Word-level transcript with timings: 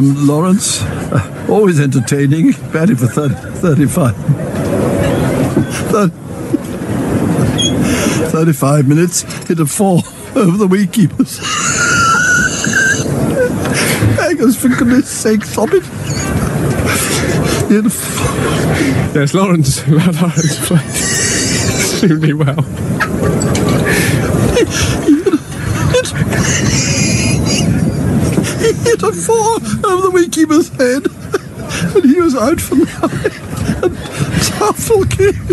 Um, 0.00 0.26
Lawrence, 0.26 0.80
uh, 0.82 1.46
always 1.50 1.78
entertaining, 1.78 2.52
batting 2.72 2.96
for 2.96 3.06
30, 3.06 3.34
35. 3.34 4.16
30, 4.16 6.14
35 8.30 8.88
minutes, 8.88 9.20
hit 9.46 9.60
a 9.60 9.66
four 9.66 9.98
over 10.34 10.56
the 10.56 10.66
wicketkeepers. 10.66 11.38
Hangers, 14.16 14.56
for 14.56 14.68
goodness 14.68 15.10
sake, 15.10 15.44
stop 15.44 15.68
it. 15.74 15.84
Hit 17.68 17.84
a 17.84 17.90
four. 17.90 19.20
Yes, 19.20 19.34
Lawrence, 19.34 19.86
Lawrence 19.88 20.66
played 20.66 20.80
extremely 20.80 22.32
well. 22.32 22.62
He 28.60 28.72
hit 28.74 29.02
a 29.02 29.10
four 29.12 29.59
the 30.20 30.28
wicketkeeper's 30.28 30.68
head, 30.76 31.06
and 31.96 32.04
he 32.04 32.20
was 32.20 32.34
out 32.34 32.60
for 32.60 32.76
nine. 32.76 32.86
And 33.82 33.96
Tufnell 33.96 35.08
came, 35.08 35.46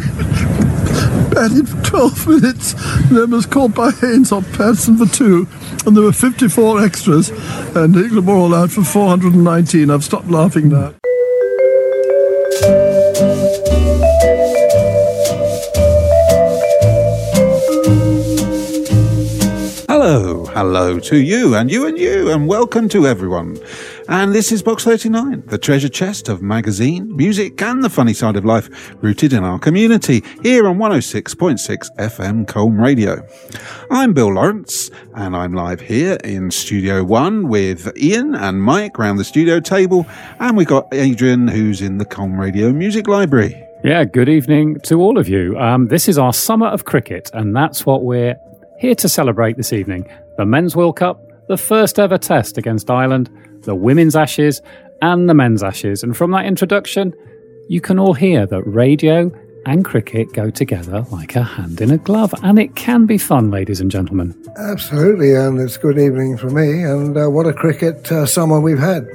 batted 1.30 1.70
for 1.70 1.82
12 1.84 2.28
minutes, 2.28 2.74
and 2.74 3.18
then 3.18 3.32
was 3.32 3.46
caught 3.46 3.74
by 3.74 3.92
Haynes 3.92 4.34
off 4.34 4.46
Patterson 4.52 4.98
for 4.98 5.06
two, 5.06 5.48
and 5.86 5.96
there 5.96 6.04
were 6.04 6.12
54 6.12 6.84
extras, 6.84 7.30
and 7.76 7.96
were 8.26 8.34
all 8.34 8.54
out 8.54 8.72
for 8.72 8.84
419. 8.84 9.90
I've 9.90 10.04
stopped 10.04 10.28
laughing 10.28 10.70
now. 10.70 10.94
Hello, 19.88 20.46
hello 20.46 21.00
to 21.00 21.18
you 21.18 21.56
and 21.56 21.72
you 21.72 21.86
and 21.88 21.98
you, 21.98 22.30
and 22.30 22.48
welcome 22.48 22.90
to 22.90 23.08
everyone. 23.08 23.58
And 24.10 24.34
this 24.34 24.54
is 24.54 24.64
Box 24.64 24.86
39, 24.86 25.44
the 25.48 25.58
treasure 25.58 25.90
chest 25.90 26.30
of 26.30 26.42
magazine, 26.42 27.14
music, 27.18 27.62
and 27.62 27.84
the 27.84 27.90
funny 27.90 28.14
side 28.14 28.38
of 28.38 28.46
life 28.46 28.96
rooted 29.04 29.34
in 29.34 29.44
our 29.44 29.60
community 29.60 30.24
here 30.44 30.66
on 30.66 30.78
106.6 30.78 31.96
FM 31.98 32.48
Colne 32.48 32.78
Radio. 32.78 33.28
I'm 33.92 34.14
Bill 34.14 34.32
Lawrence, 34.34 34.90
and 35.14 35.36
I'm 35.36 35.52
live 35.52 35.82
here 35.82 36.18
in 36.24 36.52
Studio 36.52 37.04
One 37.04 37.50
with 37.50 37.98
Ian 37.98 38.34
and 38.34 38.64
Mike 38.64 38.98
round 38.98 39.20
the 39.20 39.26
studio 39.26 39.60
table, 39.60 40.06
and 40.40 40.56
we've 40.56 40.68
got 40.68 40.88
Adrian 40.94 41.50
who's 41.50 41.82
in 41.82 41.98
the 41.98 42.06
Colne 42.06 42.38
Radio 42.38 42.72
Music 42.72 43.10
Library. 43.10 43.62
Yeah, 43.84 44.06
good 44.06 44.30
evening 44.30 44.80
to 44.84 45.02
all 45.02 45.18
of 45.18 45.28
you. 45.28 45.60
Um, 45.60 45.88
this 45.88 46.08
is 46.08 46.18
our 46.18 46.32
summer 46.32 46.68
of 46.68 46.86
cricket, 46.86 47.30
and 47.34 47.54
that's 47.54 47.86
what 47.86 48.06
we're 48.06 48.38
here 48.80 48.96
to 48.96 49.10
celebrate 49.10 49.58
this 49.58 49.74
evening. 49.74 50.10
The 50.38 50.46
Men's 50.46 50.78
World 50.78 50.96
Cup, 50.96 51.22
the 51.50 51.58
first 51.58 52.00
ever 52.00 52.18
test 52.18 52.58
against 52.58 52.90
Ireland, 52.90 53.30
the 53.64 53.76
Women's 53.76 54.16
Ashes, 54.16 54.62
and 55.02 55.30
the 55.30 55.34
Men's 55.34 55.64
Ashes. 55.64 56.04
And 56.04 56.16
from 56.16 56.32
that 56.32 56.46
introduction, 56.46 57.14
you 57.70 57.82
can 57.82 58.00
all 58.00 58.14
hear 58.14 58.46
that 58.46 58.64
radio 58.64 59.32
and 59.68 59.84
cricket 59.84 60.32
go 60.32 60.50
together 60.50 61.06
like 61.12 61.36
a 61.36 61.44
hand 61.44 61.82
in 61.82 61.92
a 61.92 61.98
glove. 61.98 62.34
And 62.42 62.58
it 62.58 62.76
can 62.76 63.06
be 63.06 63.18
fun, 63.18 63.52
ladies 63.52 63.82
and 63.82 63.92
gentlemen. 63.92 64.34
Absolutely, 64.58 65.36
and 65.36 65.60
it's 65.60 65.76
good 65.76 66.00
evening 66.00 66.38
for 66.38 66.50
me. 66.50 66.84
And 66.84 67.18
uh, 67.18 67.30
what 67.30 67.46
a 67.46 67.54
cricket 67.54 68.10
uh, 68.10 68.26
summer 68.26 68.62
we've 68.62 68.80
had. 68.80 69.06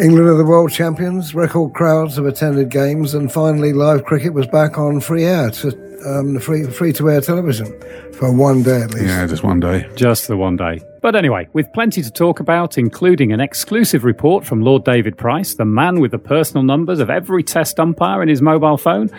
England 0.00 0.26
are 0.26 0.38
the 0.38 0.44
world 0.44 0.72
champions, 0.72 1.34
record 1.34 1.74
crowds 1.74 2.16
have 2.16 2.24
attended 2.24 2.70
games, 2.70 3.12
and 3.12 3.30
finally, 3.30 3.74
live 3.74 4.04
cricket 4.04 4.32
was 4.32 4.46
back 4.46 4.78
on 4.78 5.00
free 5.00 5.24
air, 5.24 5.50
to, 5.50 5.68
um, 6.06 6.40
free, 6.40 6.64
free 6.64 6.94
to 6.94 7.10
air 7.10 7.20
television 7.20 7.66
for 8.14 8.32
one 8.32 8.62
day 8.62 8.80
at 8.80 8.94
least. 8.94 9.06
Yeah, 9.06 9.26
just 9.26 9.42
one 9.42 9.60
day. 9.60 9.86
Just 9.96 10.28
the 10.28 10.36
one 10.36 10.56
day. 10.56 10.80
But 11.00 11.16
anyway, 11.16 11.48
with 11.54 11.72
plenty 11.72 12.02
to 12.02 12.10
talk 12.10 12.40
about, 12.40 12.76
including 12.76 13.32
an 13.32 13.40
exclusive 13.40 14.04
report 14.04 14.44
from 14.44 14.60
Lord 14.60 14.84
David 14.84 15.16
Price, 15.16 15.54
the 15.54 15.64
man 15.64 16.00
with 16.00 16.10
the 16.10 16.18
personal 16.18 16.62
numbers 16.62 17.00
of 17.00 17.08
every 17.08 17.42
test 17.42 17.80
umpire 17.80 18.22
in 18.22 18.28
his 18.28 18.42
mobile 18.42 18.76
phone, 18.76 19.10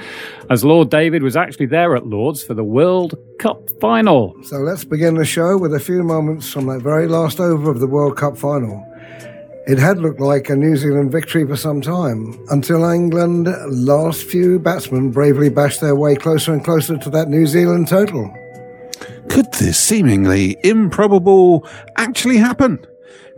as 0.50 0.64
Lord 0.64 0.92
David 0.92 1.24
was 1.24 1.36
actually 1.36 1.66
there 1.66 1.96
at 1.96 2.06
Lord's 2.06 2.44
for 2.44 2.54
the 2.54 2.64
World 2.64 3.16
Cup 3.40 3.70
final. 3.80 4.36
So 4.44 4.58
let's 4.58 4.84
begin 4.84 5.16
the 5.16 5.26
show 5.26 5.58
with 5.58 5.74
a 5.74 5.80
few 5.80 6.04
moments 6.04 6.52
from 6.52 6.68
that 6.68 6.82
very 6.82 7.08
last 7.08 7.40
over 7.40 7.72
of 7.72 7.80
the 7.80 7.88
World 7.88 8.16
Cup 8.16 8.38
final. 8.38 8.88
It 9.68 9.78
had 9.78 10.00
looked 10.00 10.20
like 10.20 10.50
a 10.50 10.56
New 10.56 10.76
Zealand 10.76 11.12
victory 11.12 11.46
for 11.46 11.56
some 11.56 11.82
time 11.82 12.38
until 12.50 12.84
England 12.84 13.48
last 13.70 14.24
few 14.24 14.60
batsmen 14.60 15.12
bravely 15.12 15.50
bashed 15.50 15.82
their 15.82 15.96
way 15.96 16.16
closer 16.16 16.52
and 16.52 16.64
closer 16.64 16.98
to 16.98 17.10
that 17.12 17.30
New 17.30 17.46
Zealand 17.46 17.88
total. 17.88 18.36
Could 19.32 19.54
this 19.54 19.80
seemingly 19.80 20.58
improbable 20.62 21.66
actually 21.96 22.36
happen? 22.36 22.86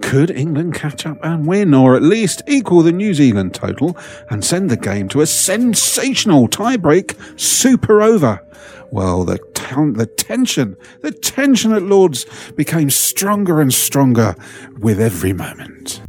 Could 0.02 0.32
England 0.32 0.74
catch 0.74 1.06
up 1.06 1.20
and 1.22 1.46
win, 1.46 1.76
or 1.76 1.96
at 1.96 2.02
least 2.02 2.42
equal 2.48 2.82
the 2.82 2.92
New 2.92 3.14
Zealand 3.14 3.54
total 3.54 3.96
and 4.28 4.44
send 4.44 4.72
the 4.72 4.76
game 4.76 5.08
to 5.10 5.22
a 5.22 5.28
sensational 5.28 6.48
tiebreak 6.48 7.16
super 7.40 8.02
over? 8.02 8.44
Well, 8.90 9.24
the, 9.24 9.38
t- 9.54 9.76
the 9.76 10.08
tension, 10.08 10.78
the 11.02 11.12
tension 11.12 11.74
at 11.74 11.84
Lords 11.84 12.26
became 12.56 12.90
stronger 12.90 13.62
and 13.62 13.72
stronger 13.72 14.36
with 14.80 15.00
every 15.00 15.34
moment. 15.34 16.02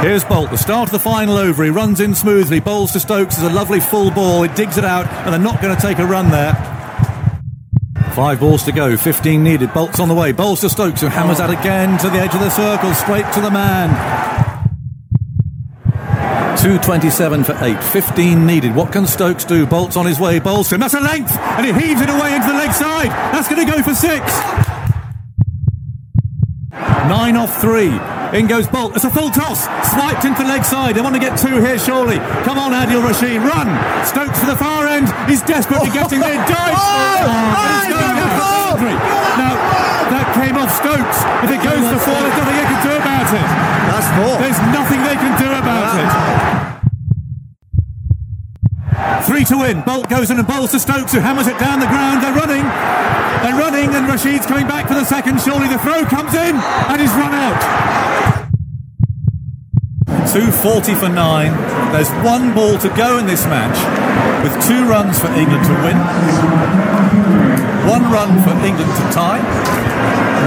Here's 0.00 0.24
Boult, 0.24 0.48
the 0.48 0.56
start 0.56 0.88
of 0.88 0.92
the 0.92 0.98
final 0.98 1.36
over. 1.36 1.62
He 1.62 1.68
runs 1.68 2.00
in 2.00 2.14
smoothly, 2.14 2.58
bowls 2.58 2.92
to 2.92 3.00
Stokes 3.00 3.36
as 3.36 3.44
a 3.44 3.50
lovely 3.50 3.80
full 3.80 4.10
ball. 4.10 4.44
It 4.44 4.56
digs 4.56 4.78
it 4.78 4.84
out, 4.84 5.06
and 5.06 5.32
they're 5.34 5.38
not 5.38 5.60
going 5.60 5.76
to 5.76 5.80
take 5.80 5.98
a 5.98 6.06
run 6.06 6.30
there. 6.30 6.54
Five 8.14 8.40
balls 8.40 8.62
to 8.64 8.72
go, 8.72 8.96
15 8.96 9.44
needed. 9.44 9.68
Boult's 9.74 10.00
on 10.00 10.08
the 10.08 10.14
way, 10.14 10.32
bowls 10.32 10.62
to 10.62 10.70
Stokes, 10.70 11.02
who 11.02 11.08
hammers 11.08 11.38
out 11.38 11.50
again 11.50 11.98
to 11.98 12.08
the 12.08 12.16
edge 12.16 12.34
of 12.34 12.40
the 12.40 12.48
circle, 12.48 12.94
straight 12.94 13.30
to 13.34 13.42
the 13.42 13.50
man. 13.50 13.90
227 16.56 17.44
for 17.44 17.54
8, 17.60 17.84
15 17.84 18.46
needed. 18.46 18.74
What 18.74 18.92
can 18.92 19.06
Stokes 19.06 19.44
do? 19.44 19.66
Boult's 19.66 19.98
on 19.98 20.06
his 20.06 20.18
way, 20.18 20.38
bowls 20.38 20.70
to 20.70 20.76
him. 20.76 20.80
That's 20.80 20.94
a 20.94 21.00
length, 21.00 21.36
and 21.36 21.66
he 21.66 21.72
heaves 21.72 22.00
it 22.00 22.08
away 22.08 22.34
into 22.34 22.48
the 22.48 22.54
leg 22.54 22.72
side. 22.72 23.10
That's 23.34 23.50
going 23.50 23.66
to 23.66 23.70
go 23.70 23.82
for 23.82 23.94
six. 23.94 24.32
Nine 26.72 27.36
off 27.36 27.60
three. 27.60 28.19
In 28.32 28.46
goes 28.46 28.68
Boult. 28.68 28.94
It's 28.94 29.04
a 29.04 29.10
full 29.10 29.30
toss. 29.30 29.66
Swiped 29.90 30.24
into 30.24 30.42
the 30.42 30.48
leg 30.48 30.64
side. 30.64 30.94
They 30.94 31.00
want 31.02 31.14
to 31.14 31.20
get 31.20 31.36
two 31.36 31.58
here, 31.58 31.78
surely. 31.78 32.18
Come 32.46 32.58
on, 32.62 32.70
Adil 32.70 33.02
Rashid. 33.02 33.42
Run. 33.42 33.66
Stokes 34.06 34.38
for 34.38 34.46
the 34.46 34.56
far 34.56 34.86
end. 34.86 35.10
He's 35.26 35.42
desperately 35.42 35.90
getting 35.90 36.20
there. 36.20 36.38
Dives. 36.46 36.78
Oh! 36.78 37.26
oh 37.26 37.74
it's 37.74 37.90
going 37.90 38.18
out 38.22 38.30
for 38.30 38.50
boundary. 38.80 38.96
Now, 39.34 39.54
that 40.14 40.26
came 40.38 40.54
off 40.54 40.70
Stokes. 40.70 41.18
If 41.42 41.50
it 41.50 41.60
goes 41.60 41.82
to 41.90 41.98
four, 41.98 42.18
there's 42.22 42.38
nothing 42.38 42.54
they 42.54 42.68
can 42.70 42.80
do 42.86 42.94
about 42.94 43.28
it. 43.34 43.48
That's 43.90 44.10
four. 44.14 44.34
There's 44.38 44.62
nothing 44.70 45.00
they 45.02 45.18
can 45.18 45.34
do 45.34 45.48
about 45.50 45.98
it. 45.98 46.10
Three 49.40 49.56
to 49.56 49.62
win. 49.64 49.80
Boult 49.88 50.10
goes 50.10 50.30
in 50.30 50.36
and 50.36 50.46
bowls 50.46 50.72
to 50.72 50.78
Stokes, 50.78 51.14
who 51.14 51.18
hammers 51.18 51.46
it 51.46 51.58
down 51.58 51.80
the 51.80 51.86
ground. 51.86 52.22
They're 52.22 52.36
running. 52.36 52.60
They're 53.40 53.56
running, 53.56 53.88
and 53.96 54.04
Rashid's 54.04 54.44
coming 54.44 54.68
back 54.68 54.86
for 54.86 54.92
the 54.92 55.04
second. 55.04 55.40
Surely 55.40 55.66
the 55.66 55.78
throw 55.78 56.04
comes 56.04 56.34
in, 56.34 56.60
and 56.60 57.00
he's 57.00 57.12
run 57.16 57.32
out. 57.32 57.56
240 60.28 60.92
for 60.92 61.08
nine. 61.08 61.56
There's 61.90 62.10
one 62.20 62.52
ball 62.52 62.76
to 62.84 62.90
go 62.92 63.16
in 63.16 63.24
this 63.24 63.46
match, 63.46 63.80
with 64.44 64.52
two 64.68 64.84
runs 64.84 65.18
for 65.18 65.32
England 65.32 65.64
to 65.64 65.74
win, 65.88 65.96
one 67.88 68.12
run 68.12 68.36
for 68.44 68.52
England 68.60 68.92
to 68.92 69.04
tie, 69.08 69.40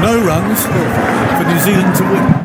no 0.05 0.21
runs 0.21 0.61
for 0.69 1.45
New 1.49 1.59
Zealand 1.65 1.97
to 1.97 2.03
win. 2.13 2.43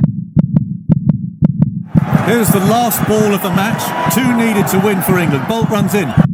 Here's 2.24 2.48
the 2.48 2.60
last 2.60 3.06
ball 3.06 3.34
of 3.34 3.42
the 3.42 3.50
match. 3.50 3.84
Two 4.14 4.36
needed 4.36 4.66
to 4.68 4.78
win 4.80 5.00
for 5.02 5.18
England. 5.18 5.44
Boult 5.44 5.68
runs 5.68 5.94
in. 5.94 6.27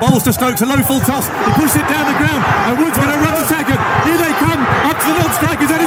Balls 0.00 0.22
to 0.24 0.32
Stokes, 0.32 0.60
a 0.60 0.66
low 0.66 0.82
full 0.84 1.00
toss. 1.00 1.28
He 1.28 1.52
pushes 1.56 1.80
it 1.80 1.88
down 1.88 2.04
the 2.04 2.18
ground, 2.20 2.44
and 2.68 2.76
Wood's 2.76 2.98
going 2.98 3.08
to 3.08 3.20
run 3.24 3.32
a 3.32 3.44
second. 3.48 3.78
Here 4.04 4.18
they 4.20 4.32
come, 4.36 4.60
up 4.84 4.96
to 5.00 5.06
the 5.08 5.16
non-strikers, 5.24 5.70
and 5.72 5.85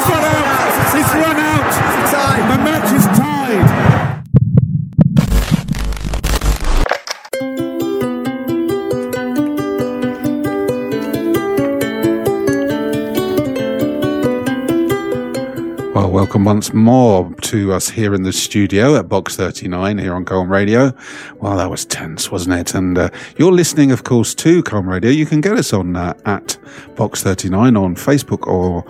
welcome 16.40 16.56
once 16.56 16.74
more 16.74 17.34
to 17.42 17.74
us 17.74 17.90
here 17.90 18.14
in 18.16 18.24
the 18.24 18.32
studio 18.32 18.96
at 18.96 19.10
Box 19.10 19.36
39 19.36 19.98
here 19.98 20.14
on 20.14 20.24
Colne 20.24 20.48
Radio. 20.48 20.94
Well, 21.42 21.58
that 21.58 21.70
was 21.70 21.84
tense, 21.84 22.32
wasn't 22.32 22.56
it? 22.56 22.74
And 22.74 22.98
uh, 22.98 23.10
you're 23.36 23.52
listening, 23.52 23.92
of 23.92 24.06
course, 24.06 24.34
to 24.36 24.64
Colne 24.64 24.86
Radio. 24.86 25.12
You 25.12 25.26
can 25.26 25.42
get 25.42 25.58
us 25.58 25.74
on 25.74 25.98
uh, 25.98 26.14
at 26.26 26.58
Box 26.96 27.24
39 27.24 27.76
on 27.76 27.96
Facebook 27.96 28.48
or 28.48 28.86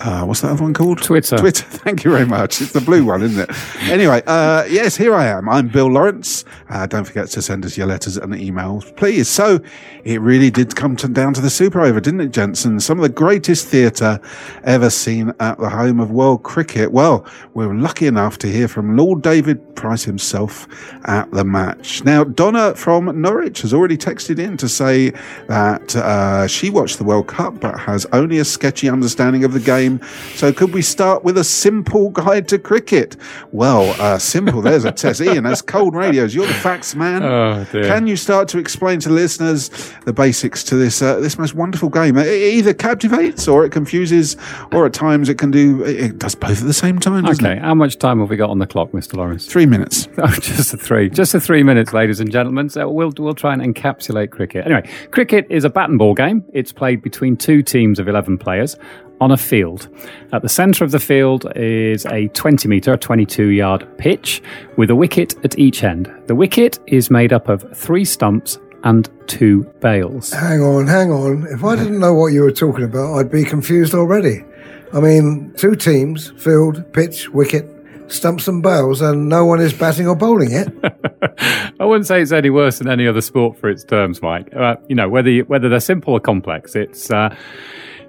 uh, 0.00 0.24
what's 0.24 0.40
that 0.42 0.52
other 0.52 0.62
one 0.62 0.74
called? 0.74 1.02
Twitter. 1.02 1.36
Twitter. 1.36 1.64
Thank 1.68 2.04
you 2.04 2.10
very 2.12 2.26
much. 2.26 2.60
It's 2.60 2.72
the 2.72 2.80
blue 2.80 3.04
one, 3.04 3.22
isn't 3.22 3.48
it? 3.48 3.90
Anyway, 3.90 4.22
uh, 4.26 4.64
yes, 4.68 4.96
here 4.96 5.14
I 5.14 5.26
am. 5.26 5.48
I'm 5.48 5.68
Bill 5.68 5.90
Lawrence. 5.90 6.44
Uh, 6.68 6.86
don't 6.86 7.04
forget 7.04 7.28
to 7.28 7.42
send 7.42 7.64
us 7.64 7.76
your 7.76 7.86
letters 7.86 8.16
and 8.16 8.32
emails, 8.34 8.94
please. 8.96 9.28
So 9.28 9.60
it 10.04 10.20
really 10.20 10.50
did 10.50 10.76
come 10.76 10.96
to, 10.96 11.08
down 11.08 11.34
to 11.34 11.40
the 11.40 11.50
Super 11.50 11.80
Over, 11.80 12.00
didn't 12.00 12.20
it, 12.20 12.30
Jensen? 12.30 12.78
Some 12.80 12.98
of 12.98 13.02
the 13.02 13.08
greatest 13.08 13.66
theatre 13.66 14.20
ever 14.64 14.90
seen 14.90 15.32
at 15.40 15.58
the 15.58 15.68
home 15.68 16.00
of 16.00 16.10
world 16.10 16.42
cricket. 16.42 16.92
Well, 16.92 17.26
we 17.54 17.66
were 17.66 17.74
lucky 17.74 18.06
enough 18.06 18.38
to 18.38 18.48
hear 18.48 18.68
from 18.68 18.96
Lord 18.96 19.22
David 19.22 19.74
Price 19.74 20.04
himself 20.04 20.68
at 21.06 21.30
the 21.30 21.44
match. 21.44 22.04
Now, 22.04 22.24
Donna 22.24 22.74
from 22.74 23.20
Norwich 23.20 23.62
has 23.62 23.72
already 23.72 23.96
texted 23.96 24.38
in 24.38 24.56
to 24.58 24.68
say 24.68 25.10
that 25.46 25.96
uh, 25.96 26.46
she 26.46 26.70
watched 26.70 26.98
the 26.98 27.04
World 27.04 27.26
Cup 27.26 27.60
but 27.60 27.78
has 27.80 28.06
only 28.12 28.38
a 28.38 28.44
sketchy 28.44 28.88
understanding 28.88 29.44
of 29.44 29.52
the 29.52 29.60
game. 29.60 29.87
So, 30.34 30.52
could 30.52 30.72
we 30.72 30.82
start 30.82 31.24
with 31.24 31.38
a 31.38 31.44
simple 31.44 32.10
guide 32.10 32.48
to 32.48 32.58
cricket? 32.58 33.16
Well, 33.52 33.94
uh, 34.00 34.18
simple. 34.18 34.60
There's 34.62 34.84
a 34.84 34.92
test. 34.92 35.20
Ian, 35.20 35.44
that's 35.44 35.62
cold 35.62 35.94
radios. 35.94 36.34
You're 36.34 36.46
the 36.46 36.54
facts 36.54 36.94
man. 36.94 37.22
Oh. 37.22 37.66
Can 37.70 38.06
you 38.06 38.16
start 38.16 38.48
to 38.48 38.58
explain 38.58 39.00
to 39.00 39.10
listeners 39.10 39.70
the 40.04 40.12
basics 40.12 40.62
to 40.64 40.76
this 40.76 41.00
uh, 41.02 41.20
this 41.20 41.38
most 41.38 41.54
wonderful 41.54 41.88
game? 41.88 42.16
It 42.16 42.28
either 42.28 42.74
captivates 42.74 43.48
or 43.48 43.64
it 43.64 43.72
confuses, 43.72 44.36
or 44.72 44.86
at 44.86 44.92
times 44.92 45.28
it 45.28 45.38
can 45.38 45.50
do 45.50 45.82
it 45.84 46.18
does 46.18 46.34
both 46.34 46.60
at 46.60 46.66
the 46.66 46.72
same 46.72 46.98
time. 46.98 47.26
Okay, 47.26 47.52
it? 47.52 47.62
how 47.62 47.74
much 47.74 47.98
time 47.98 48.20
have 48.20 48.30
we 48.30 48.36
got 48.36 48.50
on 48.50 48.58
the 48.58 48.66
clock, 48.66 48.90
Mr. 48.92 49.16
Lawrence? 49.16 49.46
Three 49.46 49.66
minutes. 49.66 50.08
Oh, 50.20 50.26
just 50.32 50.74
a 50.74 50.76
three. 50.76 51.08
Just 51.08 51.32
a 51.34 51.40
three 51.40 51.62
minutes, 51.62 51.92
ladies 51.92 52.18
and 52.18 52.32
gentlemen. 52.32 52.68
So 52.68 52.90
we'll 52.90 53.12
we'll 53.18 53.36
try 53.36 53.52
and 53.52 53.62
encapsulate 53.62 54.30
cricket. 54.30 54.66
Anyway, 54.66 54.90
cricket 55.12 55.46
is 55.48 55.64
a 55.64 55.70
bat 55.70 55.88
and 55.88 55.98
ball 55.98 56.12
game. 56.12 56.44
It's 56.52 56.72
played 56.72 57.02
between 57.02 57.36
two 57.36 57.62
teams 57.62 58.00
of 58.00 58.08
eleven 58.08 58.36
players 58.36 58.76
on 59.20 59.30
a 59.30 59.36
field. 59.36 59.88
At 60.32 60.42
the 60.42 60.48
centre 60.48 60.84
of 60.84 60.90
the 60.90 61.00
field 61.00 61.46
is 61.56 62.06
a 62.06 62.28
20 62.28 62.68
metre, 62.68 62.96
22 62.96 63.48
yard 63.48 63.86
pitch 63.98 64.42
with 64.76 64.90
a 64.90 64.96
wicket 64.96 65.34
at 65.44 65.58
each 65.58 65.82
end. 65.82 66.12
The 66.26 66.34
wicket 66.34 66.78
is 66.86 67.10
made 67.10 67.32
up 67.32 67.48
of 67.48 67.64
three 67.76 68.04
stumps 68.04 68.58
and 68.84 69.08
two 69.26 69.64
bails. 69.80 70.32
Hang 70.32 70.60
on, 70.60 70.86
hang 70.86 71.10
on. 71.10 71.46
If 71.50 71.64
I 71.64 71.76
didn't 71.76 71.98
know 71.98 72.14
what 72.14 72.28
you 72.28 72.42
were 72.42 72.52
talking 72.52 72.84
about, 72.84 73.14
I'd 73.14 73.30
be 73.30 73.44
confused 73.44 73.94
already. 73.94 74.44
I 74.92 75.00
mean, 75.00 75.52
two 75.56 75.74
teams, 75.74 76.30
field, 76.30 76.92
pitch, 76.92 77.28
wicket, 77.28 77.68
stumps 78.06 78.48
and 78.48 78.62
bails, 78.62 79.00
and 79.00 79.28
no 79.28 79.44
one 79.44 79.60
is 79.60 79.72
batting 79.72 80.06
or 80.06 80.16
bowling 80.16 80.52
it. 80.52 80.68
I 81.80 81.84
wouldn't 81.84 82.06
say 82.06 82.22
it's 82.22 82.32
any 82.32 82.50
worse 82.50 82.78
than 82.78 82.88
any 82.88 83.06
other 83.06 83.20
sport 83.20 83.58
for 83.58 83.68
its 83.68 83.84
terms, 83.84 84.22
Mike. 84.22 84.54
Uh, 84.54 84.76
you 84.88 84.94
know, 84.94 85.08
whether 85.08 85.30
you, 85.30 85.44
whether 85.44 85.68
they're 85.68 85.80
simple 85.80 86.14
or 86.14 86.20
complex, 86.20 86.74
it's 86.74 87.10
uh, 87.10 87.34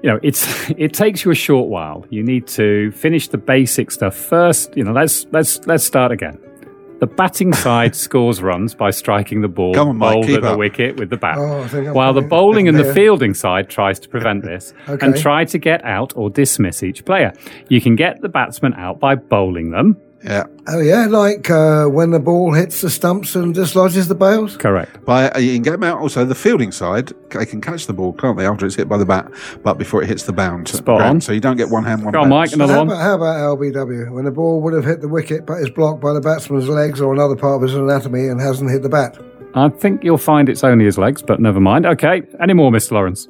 you 0.04 0.10
know, 0.10 0.20
it's 0.24 0.70
it 0.78 0.94
takes 0.94 1.26
you 1.26 1.32
a 1.32 1.36
short 1.36 1.70
while. 1.70 2.06
You 2.10 2.24
need 2.24 2.48
to 2.48 2.92
finish 2.92 3.28
the 3.28 3.38
basic 3.38 3.92
stuff 3.92 4.16
first. 4.16 4.76
You 4.76 4.84
know, 4.84 4.92
let's 4.92 5.26
let's 5.32 5.66
let's 5.68 5.84
start 5.84 6.12
again. 6.12 6.40
The 7.00 7.08
batting 7.08 7.54
side 7.66 7.96
scores 7.96 8.42
runs 8.42 8.76
by 8.76 8.92
striking 8.92 9.40
the 9.42 9.48
ball 9.48 9.74
Come 9.74 9.88
on, 9.88 9.98
Mike, 9.98 10.14
bowled 10.16 10.30
at 10.32 10.42
the 10.42 10.52
up. 10.52 10.60
wicket 10.60 10.98
with 11.00 11.10
the 11.10 11.16
bat, 11.16 11.38
Oh, 11.38 11.62
I 11.62 11.68
think 11.70 11.88
I'm 11.88 11.94
while 11.94 12.12
the 12.12 12.22
bowling 12.22 12.68
and 12.68 12.78
the 12.78 12.94
fielding 12.94 13.34
side 13.34 13.70
tries 13.70 14.00
to 14.02 14.10
prevent 14.10 14.44
this 14.44 14.74
and 14.88 15.16
try 15.16 15.46
to 15.46 15.58
get 15.58 15.84
out 15.86 16.12
or 16.18 16.30
dismiss 16.30 16.84
each 16.84 17.06
player. 17.06 17.32
You 17.70 17.80
can 17.80 17.96
get 17.96 18.22
the 18.22 18.28
batsman 18.28 18.74
out 18.74 19.00
by 19.00 19.16
bowling 19.16 19.72
them. 19.72 19.96
Yeah. 20.24 20.44
Oh, 20.68 20.82
yeah, 20.82 21.06
like 21.06 21.50
uh, 21.50 21.86
when 21.86 22.12
the 22.12 22.20
ball 22.20 22.54
hits 22.54 22.82
the 22.82 22.90
stumps 22.90 23.36
and 23.36 23.56
dislodges 23.56 24.10
the 24.10 24.16
bails? 24.16 24.58
Correct. 24.58 25.06
By 25.06 25.30
uh, 25.30 25.40
you 25.40 25.54
can 25.54 25.62
get 25.62 25.72
them 25.72 25.84
out. 25.84 26.00
Also, 26.00 26.26
the 26.26 26.36
fielding 26.36 26.74
side, 26.74 27.14
they 27.30 27.46
can 27.46 27.62
catch 27.62 27.88
the 27.88 27.94
ball, 27.94 28.12
can't 28.14 28.38
they? 28.38 28.46
After 28.46 28.66
it's 28.66 28.76
hit 28.76 28.90
by 28.90 28.98
the 28.98 29.06
bat, 29.06 29.32
but 29.64 29.76
before 29.78 30.04
it 30.04 30.10
hits 30.10 30.24
the 30.24 30.34
bound. 30.34 30.68
Spot 30.68 30.98
ground. 30.98 31.04
on. 31.04 31.22
So 31.22 31.32
you 31.32 31.40
don't 31.40 31.56
get 31.56 31.70
one 31.70 31.86
hand, 31.86 32.04
one. 32.04 32.12
Go 32.12 32.22
on. 32.22 32.30
Mike. 32.30 32.52
Another 32.52 32.74
How 32.74 32.80
one. 32.80 32.88
about, 32.90 33.02
how 33.02 33.16
about 33.16 33.58
LBW? 33.58 34.12
When 34.12 34.26
the 34.26 34.32
ball 34.32 34.62
would 34.62 34.74
have 34.74 34.84
hit 34.84 35.00
the 35.00 35.08
wicket 35.08 35.46
but 35.46 35.60
is 35.62 35.70
blocked 35.70 36.02
by 36.02 36.12
the 36.12 36.22
batsman's 36.22 36.68
legs 36.68 37.00
or 37.00 37.14
another 37.14 37.38
part 37.38 37.56
of 37.56 37.62
his 37.62 37.74
anatomy 37.76 38.28
and 38.28 38.42
hasn't 38.42 38.70
hit 38.70 38.82
the 38.84 38.90
bat? 38.90 39.18
I 39.56 39.70
think 39.70 40.04
you'll 40.04 40.18
find 40.18 40.50
it's 40.50 40.64
only 40.66 40.84
his 40.86 40.98
legs, 40.98 41.22
but 41.22 41.40
never 41.40 41.62
mind. 41.62 41.86
Okay. 41.86 42.24
Any 42.42 42.54
more, 42.54 42.72
Mr. 42.72 42.92
Lawrence? 42.92 43.28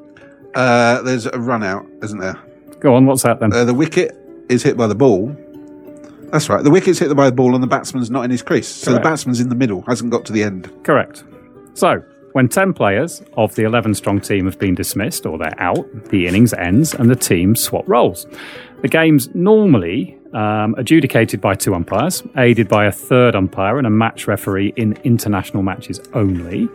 Uh, 0.56 1.02
there's 1.04 1.28
a 1.28 1.38
run 1.40 1.64
out, 1.64 1.86
isn't 2.02 2.20
there? 2.20 2.36
Go 2.80 2.96
on. 2.96 3.06
What's 3.06 3.22
that 3.24 3.40
then? 3.40 3.54
Uh, 3.54 3.64
the 3.64 3.74
wicket 3.76 4.18
is 4.50 4.64
hit 4.64 4.76
by 4.76 4.88
the 4.88 4.96
ball. 4.96 5.36
That's 6.32 6.50
right. 6.50 6.64
The 6.64 6.70
wicket's 6.70 7.00
hit 7.00 7.16
by 7.16 7.30
the 7.30 7.36
ball, 7.36 7.54
and 7.54 7.64
the 7.64 7.68
batsman's 7.68 8.12
not 8.12 8.24
in 8.24 8.32
his 8.32 8.42
crease. 8.42 8.68
So 8.68 8.92
Correct. 8.92 9.04
the 9.04 9.10
batsman's 9.10 9.40
in 9.40 9.50
the 9.50 9.56
middle, 9.56 9.82
hasn't 9.84 10.12
got 10.12 10.26
to 10.26 10.34
the 10.34 10.44
end. 10.44 10.72
Correct. 10.84 11.24
So, 11.74 12.04
when 12.34 12.48
10 12.48 12.74
players 12.74 13.24
of 13.38 13.56
the 13.56 13.64
11 13.64 13.96
strong 13.96 14.22
team 14.22 14.46
have 14.46 14.60
been 14.60 14.76
dismissed 14.76 15.26
or 15.26 15.38
they're 15.38 15.60
out, 15.60 15.88
the 16.10 16.28
innings 16.28 16.54
ends 16.54 16.94
and 16.94 17.10
the 17.10 17.16
teams 17.16 17.62
swap 17.62 17.88
roles. 17.88 18.28
The 18.82 18.88
game's 18.88 19.34
normally 19.34 20.19
um, 20.34 20.76
adjudicated 20.78 21.42
by 21.42 21.56
two 21.56 21.74
umpires, 21.76 22.24
aided 22.38 22.68
by 22.68 22.86
a 22.86 22.92
third 22.92 23.36
umpire 23.36 23.78
and 23.78 23.88
a 23.88 23.90
match 23.90 24.28
referee 24.28 24.74
in 24.76 24.98
international 25.04 25.64
matches 25.64 26.00
only. 26.14 26.68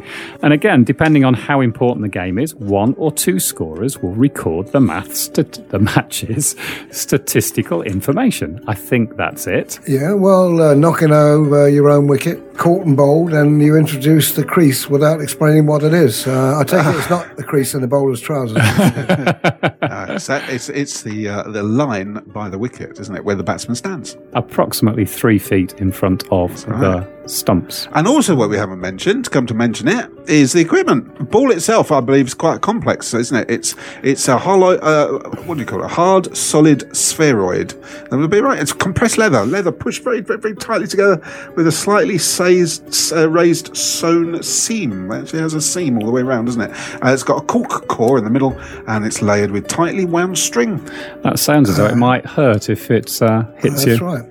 And 0.42 0.52
again, 0.52 0.84
depending 0.84 1.24
on 1.24 1.34
how 1.34 1.60
important 1.60 2.02
the 2.02 2.08
game 2.08 2.38
is, 2.38 2.54
one 2.54 2.94
or 2.98 3.12
two 3.12 3.38
scorers 3.38 3.98
will 3.98 4.14
record 4.14 4.68
the 4.68 4.80
maths, 4.80 5.20
stat- 5.20 5.68
the 5.70 5.78
matches 5.78 6.56
statistical 6.90 7.82
information. 7.82 8.62
I 8.66 8.74
think 8.74 9.16
that's 9.16 9.46
it. 9.46 9.78
Yeah, 9.86 10.12
well, 10.14 10.60
uh, 10.60 10.74
knocking 10.74 11.12
over 11.12 11.68
your 11.68 11.90
own 11.90 12.06
wicket, 12.06 12.53
caught 12.56 12.86
and 12.86 12.96
bowled, 12.96 13.32
and 13.32 13.60
you 13.60 13.76
introduce 13.76 14.34
the 14.34 14.44
crease 14.44 14.88
without 14.88 15.20
explaining 15.20 15.66
what 15.66 15.82
it 15.82 15.92
is. 15.92 16.26
Uh, 16.26 16.58
I 16.58 16.64
take 16.64 16.86
it 16.86 16.96
it's 16.96 17.10
not 17.10 17.36
the 17.36 17.44
crease 17.44 17.74
in 17.74 17.80
the 17.80 17.88
bowler's 17.88 18.20
trousers. 18.20 18.58
Uh, 19.84 20.06
it's, 20.10 20.26
that, 20.26 20.48
it's 20.48 20.70
it's 20.70 21.02
the 21.02 21.28
uh, 21.28 21.42
the 21.44 21.62
line 21.62 22.14
by 22.28 22.48
the 22.48 22.58
wicket, 22.58 22.98
isn't 22.98 23.14
it, 23.14 23.24
where 23.24 23.36
the 23.36 23.42
batsman 23.42 23.74
stands. 23.74 24.16
Approximately 24.32 25.04
three 25.04 25.38
feet 25.38 25.74
in 25.74 25.92
front 25.92 26.24
of 26.30 26.50
the 26.66 27.06
stumps. 27.26 27.88
And 27.92 28.06
also, 28.06 28.34
what 28.34 28.50
we 28.50 28.56
haven't 28.56 28.80
mentioned, 28.80 29.30
come 29.30 29.46
to 29.46 29.54
mention 29.54 29.88
it, 29.88 30.10
is 30.26 30.52
the 30.52 30.60
equipment. 30.60 31.16
The 31.18 31.24
ball 31.24 31.50
itself, 31.50 31.92
I 31.92 32.00
believe, 32.00 32.26
is 32.26 32.34
quite 32.34 32.60
complex, 32.60 33.12
isn't 33.14 33.36
it? 33.36 33.50
It's 33.50 33.74
it's 34.02 34.28
a 34.28 34.38
hollow, 34.38 34.76
uh, 34.78 35.18
what 35.44 35.54
do 35.54 35.60
you 35.60 35.66
call 35.66 35.80
it? 35.80 35.86
A 35.86 35.88
hard, 35.88 36.36
solid 36.36 36.94
spheroid. 36.96 37.70
That 38.10 38.16
would 38.16 38.30
be 38.30 38.40
right. 38.40 38.58
It's 38.58 38.72
compressed 38.72 39.18
leather, 39.18 39.44
leather 39.44 39.72
pushed 39.72 40.02
very, 40.02 40.20
very, 40.20 40.38
very 40.38 40.54
tightly 40.54 40.86
together 40.86 41.20
with 41.56 41.66
a 41.66 41.72
slightly 41.72 42.18
raised, 42.40 43.12
uh, 43.12 43.28
raised 43.28 43.76
sewn 43.76 44.42
seam. 44.42 45.10
It 45.10 45.22
actually 45.22 45.40
has 45.40 45.54
a 45.54 45.60
seam 45.60 45.98
all 45.98 46.06
the 46.06 46.12
way 46.12 46.22
around, 46.22 46.46
doesn't 46.46 46.62
it? 46.62 46.70
Uh, 47.04 47.12
it's 47.12 47.22
got 47.22 47.42
a 47.42 47.46
cork 47.46 47.88
core 47.88 48.18
in 48.18 48.24
the 48.24 48.30
middle, 48.30 48.58
and 48.86 49.04
it's 49.04 49.22
layered 49.22 49.50
with 49.50 49.68
tightly 49.68 50.04
wound 50.04 50.38
string. 50.38 50.82
That 51.22 51.38
sounds 51.38 51.68
as 51.70 51.76
though 51.76 51.86
it 51.86 51.96
might 51.96 52.24
hurt 52.26 52.68
if 52.70 52.90
it 52.90 53.20
uh, 53.22 53.44
hits 53.56 53.84
That's 53.84 54.00
you. 54.00 54.06
right. 54.06 54.24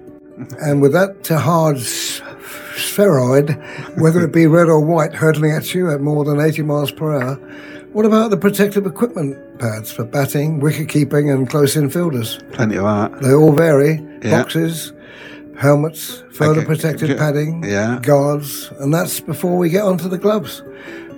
And 0.62 0.82
with 0.82 0.94
that 0.94 1.28
hard 1.28 1.78
s- 1.78 2.22
spheroid, 2.76 3.52
whether 3.98 4.24
it 4.24 4.32
be 4.32 4.48
red 4.48 4.68
or 4.70 4.80
white, 4.80 5.14
hurtling 5.14 5.52
at 5.52 5.74
you 5.74 5.90
at 5.92 6.02
more 6.02 6.24
than 6.26 6.40
80 6.40 6.64
miles 6.64 6.92
per 6.92 7.20
hour, 7.22 7.36
what 7.94 8.06
about 8.06 8.30
the 8.32 8.38
protective 8.38 8.86
equipment 8.86 9.38
pads 9.60 9.92
for 9.92 10.04
batting, 10.04 10.60
wicket 10.60 10.90
keeping, 10.90 11.30
and 11.30 11.50
close 11.50 11.76
in 11.76 11.90
fielders? 11.90 12.40
Plenty 12.54 12.78
of 12.78 12.84
that. 12.84 13.22
They 13.22 13.34
all 13.34 13.52
vary. 13.54 14.04
Yeah. 14.24 14.42
Boxes, 14.42 14.94
helmets, 15.58 16.24
further 16.32 16.62
Okay. 16.62 16.66
protective 16.66 17.10
Okay. 17.12 17.20
padding, 17.20 17.64
Yeah. 17.64 18.00
guards, 18.02 18.72
and 18.80 18.94
that's 18.94 19.20
before 19.20 19.58
we 19.58 19.70
get 19.70 19.84
onto 19.84 20.10
the 20.10 20.18
gloves. 20.18 20.64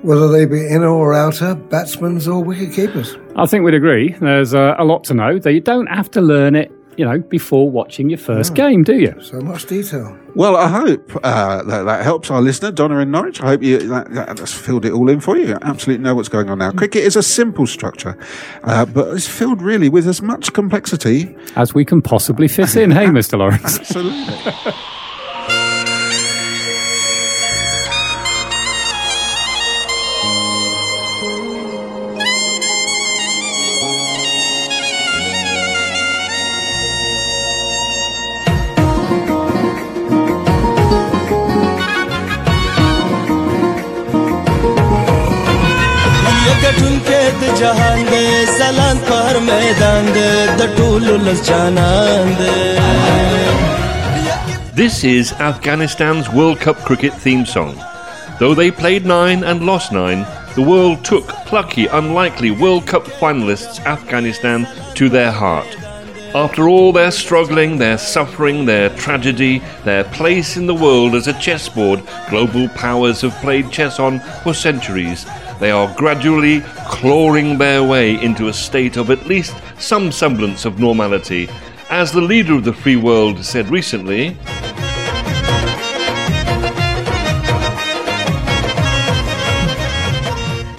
Whether 0.01 0.27
they 0.27 0.45
be 0.45 0.67
inner 0.67 0.89
or 0.89 1.13
outer, 1.15 1.55
batsmen's 1.55 2.27
or 2.27 2.43
wicket 2.43 2.74
keepers. 2.74 3.17
I 3.38 3.47
think 3.47 3.63
we'd 3.63 3.74
agree. 3.74 4.15
There's 4.19 4.53
uh, 4.53 4.75
a 4.77 4.83
lot 4.85 5.03
to 5.05 5.13
know. 5.15 5.39
That 5.39 5.53
you 5.53 5.62
don't 5.62 5.88
have 5.88 6.12
to 6.12 6.21
learn 6.21 6.53
it, 6.55 6.71
you 6.97 7.05
know, 7.05 7.19
before 7.19 7.69
watching 7.69 8.09
your 8.09 8.17
first 8.17 8.55
game, 8.55 8.83
do 8.83 8.95
you? 8.95 9.13
So 9.21 9.39
much 9.41 9.65
detail. 9.65 10.17
Well, 10.35 10.55
I 10.55 10.67
hope 10.67 11.11
uh, 11.23 11.63
that, 11.63 11.83
that 11.83 12.03
helps 12.03 12.29
our 12.29 12.41
listener, 12.41 12.71
Donna 12.71 12.99
in 12.99 13.11
Norwich. 13.11 13.41
I 13.41 13.47
hope 13.47 13.63
you 13.63 13.79
that, 13.79 14.13
that, 14.13 14.37
that's 14.37 14.53
filled 14.53 14.85
it 14.85 14.91
all 14.91 15.09
in 15.09 15.19
for 15.21 15.37
you. 15.37 15.47
You 15.47 15.57
absolutely 15.61 16.03
know 16.03 16.15
what's 16.15 16.29
going 16.29 16.49
on 16.49 16.59
now. 16.59 16.71
Cricket 16.71 17.03
is 17.03 17.15
a 17.15 17.23
simple 17.23 17.67
structure, 17.67 18.17
uh, 18.63 18.85
but 18.85 19.13
it's 19.13 19.27
filled 19.27 19.61
really 19.61 19.89
with 19.89 20.07
as 20.07 20.21
much 20.21 20.53
complexity. 20.53 21.35
As 21.55 21.73
we 21.73 21.85
can 21.85 22.01
possibly 22.01 22.47
fit 22.47 22.75
in. 22.75 22.91
hey, 22.91 23.05
Mr. 23.19 23.37
Lawrence. 23.37 23.79
Absolutely. 23.79 24.73
جهان 47.64 48.06
دې 48.06 48.47
زلان 48.59 48.99
پر 49.09 49.38
میدان 49.47 50.06
دې 50.14 50.32
د 50.61 50.62
ټولو 50.76 51.16
لس 51.26 51.40
جانان 51.49 52.35
دې 52.40 52.59
This 54.80 55.04
is 55.04 55.32
Afghanistan's 55.47 56.28
World 56.30 56.59
Cup 56.61 56.78
cricket 56.88 57.14
theme 57.25 57.44
song. 57.44 57.75
Though 58.38 58.54
they 58.54 58.70
played 58.70 59.04
nine 59.04 59.44
and 59.44 59.66
lost 59.70 59.92
nine, 59.92 60.25
the 60.54 60.62
world 60.62 61.04
took 61.04 61.28
plucky, 61.50 61.87
unlikely 61.87 62.50
World 62.50 62.87
Cup 62.87 63.04
finalists 63.04 63.85
Afghanistan 63.85 64.66
to 64.94 65.09
their 65.09 65.30
heart. 65.30 65.76
After 66.35 66.68
all 66.68 66.92
their 66.92 67.11
struggling, 67.11 67.76
their 67.76 67.99
suffering, 67.99 68.64
their 68.64 68.88
tragedy, 68.90 69.61
their 69.85 70.04
place 70.04 70.56
in 70.56 70.66
the 70.66 70.75
world 70.87 71.14
as 71.16 71.26
a 71.26 71.38
chessboard 71.40 72.02
global 72.28 72.68
powers 72.68 73.20
have 73.23 73.35
played 73.42 73.70
chess 73.73 73.99
on 73.99 74.20
for 74.42 74.54
centuries, 74.54 75.26
they 75.59 75.71
are 75.71 75.93
gradually 75.95 76.62
clawing 76.89 77.57
their 77.57 77.83
way 77.83 78.21
into 78.21 78.50
a 78.50 78.53
state 78.53 78.97
of 78.97 79.09
at 79.09 79.25
least 79.25 79.55
some 79.77 80.12
semblance 80.12 80.65
of 80.65 80.79
normality. 80.79 81.50
As 81.89 82.12
the 82.12 82.21
leader 82.21 82.55
of 82.55 82.63
the 82.63 82.74
free 82.74 82.97
world 82.97 83.43
said 83.43 83.69
recently, 83.69 84.38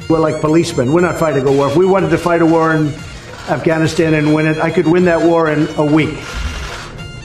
We're 0.08 0.20
like 0.20 0.40
policemen. 0.40 0.92
We're 0.92 1.00
not 1.00 1.18
fighting 1.18 1.46
a 1.46 1.52
war. 1.52 1.66
If 1.68 1.76
we 1.76 1.84
wanted 1.84 2.10
to 2.10 2.18
fight 2.18 2.40
a 2.40 2.46
war 2.46 2.74
in 2.74 2.86
Afghanistan 3.48 4.14
and 4.14 4.32
win 4.32 4.46
it, 4.46 4.56
I 4.58 4.70
could 4.70 4.86
win 4.86 5.04
that 5.06 5.20
war 5.20 5.50
in 5.50 5.66
a 5.76 5.84
week. 5.84 6.16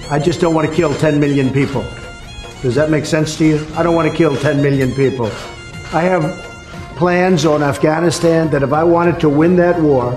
I 0.09 0.19
just 0.19 0.41
don't 0.41 0.55
want 0.55 0.67
to 0.67 0.75
kill 0.75 0.93
10 0.95 1.19
million 1.19 1.53
people. 1.53 1.83
Does 2.61 2.75
that 2.75 2.89
make 2.89 3.05
sense 3.05 3.37
to 3.37 3.45
you? 3.45 3.67
I 3.75 3.83
don't 3.83 3.95
want 3.95 4.11
to 4.11 4.17
kill 4.17 4.35
10 4.35 4.61
million 4.63 4.91
people. 4.93 5.27
I 5.93 6.01
have 6.01 6.50
plans 7.01 7.45
on 7.47 7.63
Afghanistan 7.63 8.47
that 8.51 8.61
if 8.61 8.73
I 8.73 8.83
wanted 8.83 9.19
to 9.21 9.27
win 9.27 9.55
that 9.55 9.81
war, 9.81 10.13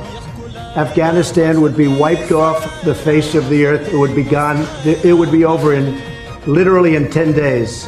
Afghanistan 0.76 1.62
would 1.62 1.74
be 1.74 1.88
wiped 1.88 2.30
off 2.30 2.82
the 2.82 2.94
face 2.94 3.34
of 3.34 3.48
the 3.48 3.64
earth. 3.64 3.88
It 3.90 3.96
would 3.96 4.14
be 4.14 4.22
gone. 4.22 4.66
It 4.84 5.16
would 5.16 5.32
be 5.32 5.46
over 5.46 5.72
in 5.72 5.98
literally 6.46 6.94
in 6.94 7.10
10 7.10 7.32
days. 7.32 7.86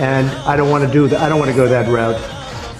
And 0.00 0.26
I 0.48 0.56
don't 0.56 0.70
want 0.70 0.86
to 0.86 0.90
do 0.90 1.06
that. 1.08 1.20
I 1.20 1.28
don't 1.28 1.38
want 1.38 1.50
to 1.50 1.54
go 1.54 1.68
that 1.68 1.86
route. 1.86 2.18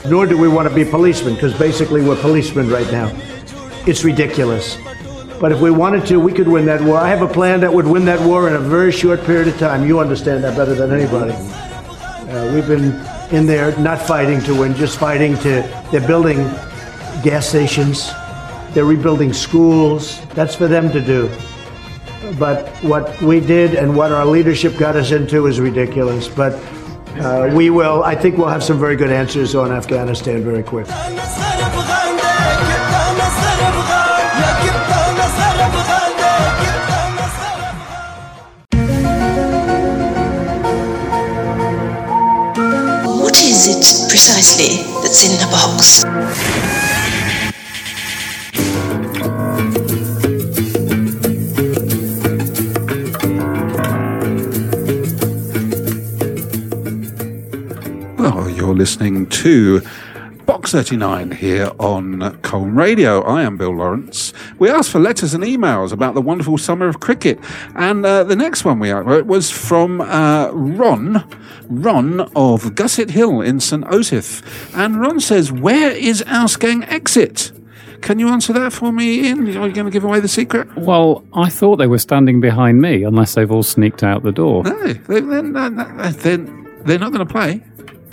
Nor 0.06 0.24
do 0.24 0.38
we 0.38 0.48
want 0.48 0.66
to 0.66 0.74
be 0.74 0.82
policemen, 0.82 1.34
because 1.34 1.52
basically 1.58 2.00
we're 2.00 2.18
policemen 2.22 2.70
right 2.70 2.90
now. 2.90 3.12
It's 3.86 4.04
ridiculous. 4.04 4.78
But 5.38 5.52
if 5.52 5.60
we 5.60 5.70
wanted 5.70 6.06
to, 6.06 6.18
we 6.18 6.32
could 6.32 6.48
win 6.48 6.64
that 6.64 6.80
war. 6.80 6.96
I 6.96 7.10
have 7.10 7.20
a 7.20 7.30
plan 7.30 7.60
that 7.60 7.74
would 7.74 7.86
win 7.86 8.06
that 8.06 8.26
war 8.26 8.48
in 8.48 8.54
a 8.54 8.60
very 8.60 8.92
short 8.92 9.22
period 9.24 9.48
of 9.48 9.58
time. 9.58 9.86
You 9.86 10.00
understand 10.00 10.42
that 10.44 10.56
better 10.56 10.74
than 10.74 10.90
anybody. 10.90 11.32
Uh, 11.32 12.54
we've 12.54 12.66
been 12.66 12.98
in 13.30 13.46
there 13.46 13.76
not 13.78 14.00
fighting 14.00 14.40
to 14.42 14.58
win, 14.58 14.74
just 14.74 14.98
fighting 14.98 15.36
to. 15.38 15.62
They're 15.90 16.06
building 16.06 16.38
gas 17.22 17.48
stations, 17.48 18.10
they're 18.72 18.84
rebuilding 18.84 19.32
schools. 19.32 20.24
That's 20.28 20.54
for 20.54 20.68
them 20.68 20.90
to 20.92 21.00
do. 21.00 21.30
But 22.38 22.68
what 22.82 23.20
we 23.22 23.40
did 23.40 23.74
and 23.74 23.96
what 23.96 24.12
our 24.12 24.26
leadership 24.26 24.76
got 24.76 24.96
us 24.96 25.12
into 25.12 25.46
is 25.46 25.60
ridiculous. 25.60 26.28
But 26.28 26.54
uh, 27.16 27.50
we 27.52 27.70
will, 27.70 28.02
I 28.04 28.14
think 28.14 28.36
we'll 28.36 28.48
have 28.48 28.62
some 28.62 28.78
very 28.78 28.96
good 28.96 29.10
answers 29.10 29.54
on 29.54 29.72
Afghanistan 29.72 30.42
very 30.42 30.62
quick. 30.62 30.86
Precisely 44.08 44.82
that's 45.02 45.24
in 45.24 45.38
the 45.38 45.46
box? 45.50 46.04
Well, 58.18 58.48
you're 58.48 58.74
listening 58.74 59.26
to 59.26 59.82
Box 60.46 60.72
39 60.72 61.32
here 61.32 61.70
on 61.78 62.38
Colne 62.40 62.74
Radio. 62.74 63.20
I 63.22 63.42
am 63.42 63.58
Bill 63.58 63.76
Lawrence. 63.76 64.32
We 64.58 64.70
asked 64.70 64.90
for 64.90 64.98
letters 64.98 65.34
and 65.34 65.44
emails 65.44 65.92
about 65.92 66.14
the 66.14 66.22
wonderful 66.22 66.56
summer 66.56 66.88
of 66.88 67.00
cricket. 67.00 67.38
And 67.74 68.06
uh, 68.06 68.24
the 68.24 68.34
next 68.34 68.64
one 68.64 68.78
we 68.78 68.90
wrote 68.90 69.26
was 69.26 69.50
from 69.50 70.00
uh, 70.00 70.50
Ron, 70.52 71.22
Ron 71.68 72.20
of 72.34 72.74
Gusset 72.74 73.10
Hill 73.10 73.40
in 73.40 73.60
St. 73.60 73.84
Osyth. 73.84 74.42
And 74.74 75.00
Ron 75.00 75.20
says, 75.20 75.52
Where 75.52 75.90
is 75.90 76.22
Ausgang 76.22 76.86
exit? 76.90 77.52
Can 78.00 78.18
you 78.18 78.28
answer 78.28 78.52
that 78.52 78.72
for 78.72 78.92
me, 78.92 79.26
Ian? 79.26 79.48
Are 79.56 79.66
you 79.66 79.74
going 79.74 79.86
to 79.86 79.90
give 79.90 80.04
away 80.04 80.20
the 80.20 80.28
secret? 80.28 80.68
Well, 80.76 81.24
I 81.34 81.48
thought 81.48 81.76
they 81.76 81.86
were 81.86 81.98
standing 81.98 82.40
behind 82.40 82.80
me, 82.80 83.02
unless 83.02 83.34
they've 83.34 83.50
all 83.50 83.62
sneaked 83.62 84.02
out 84.02 84.22
the 84.22 84.32
door. 84.32 84.62
No, 84.62 84.92
they, 84.92 85.20
they're 85.20 85.42
not 85.42 87.12
going 87.12 87.26
to 87.26 87.26
play. 87.26 87.62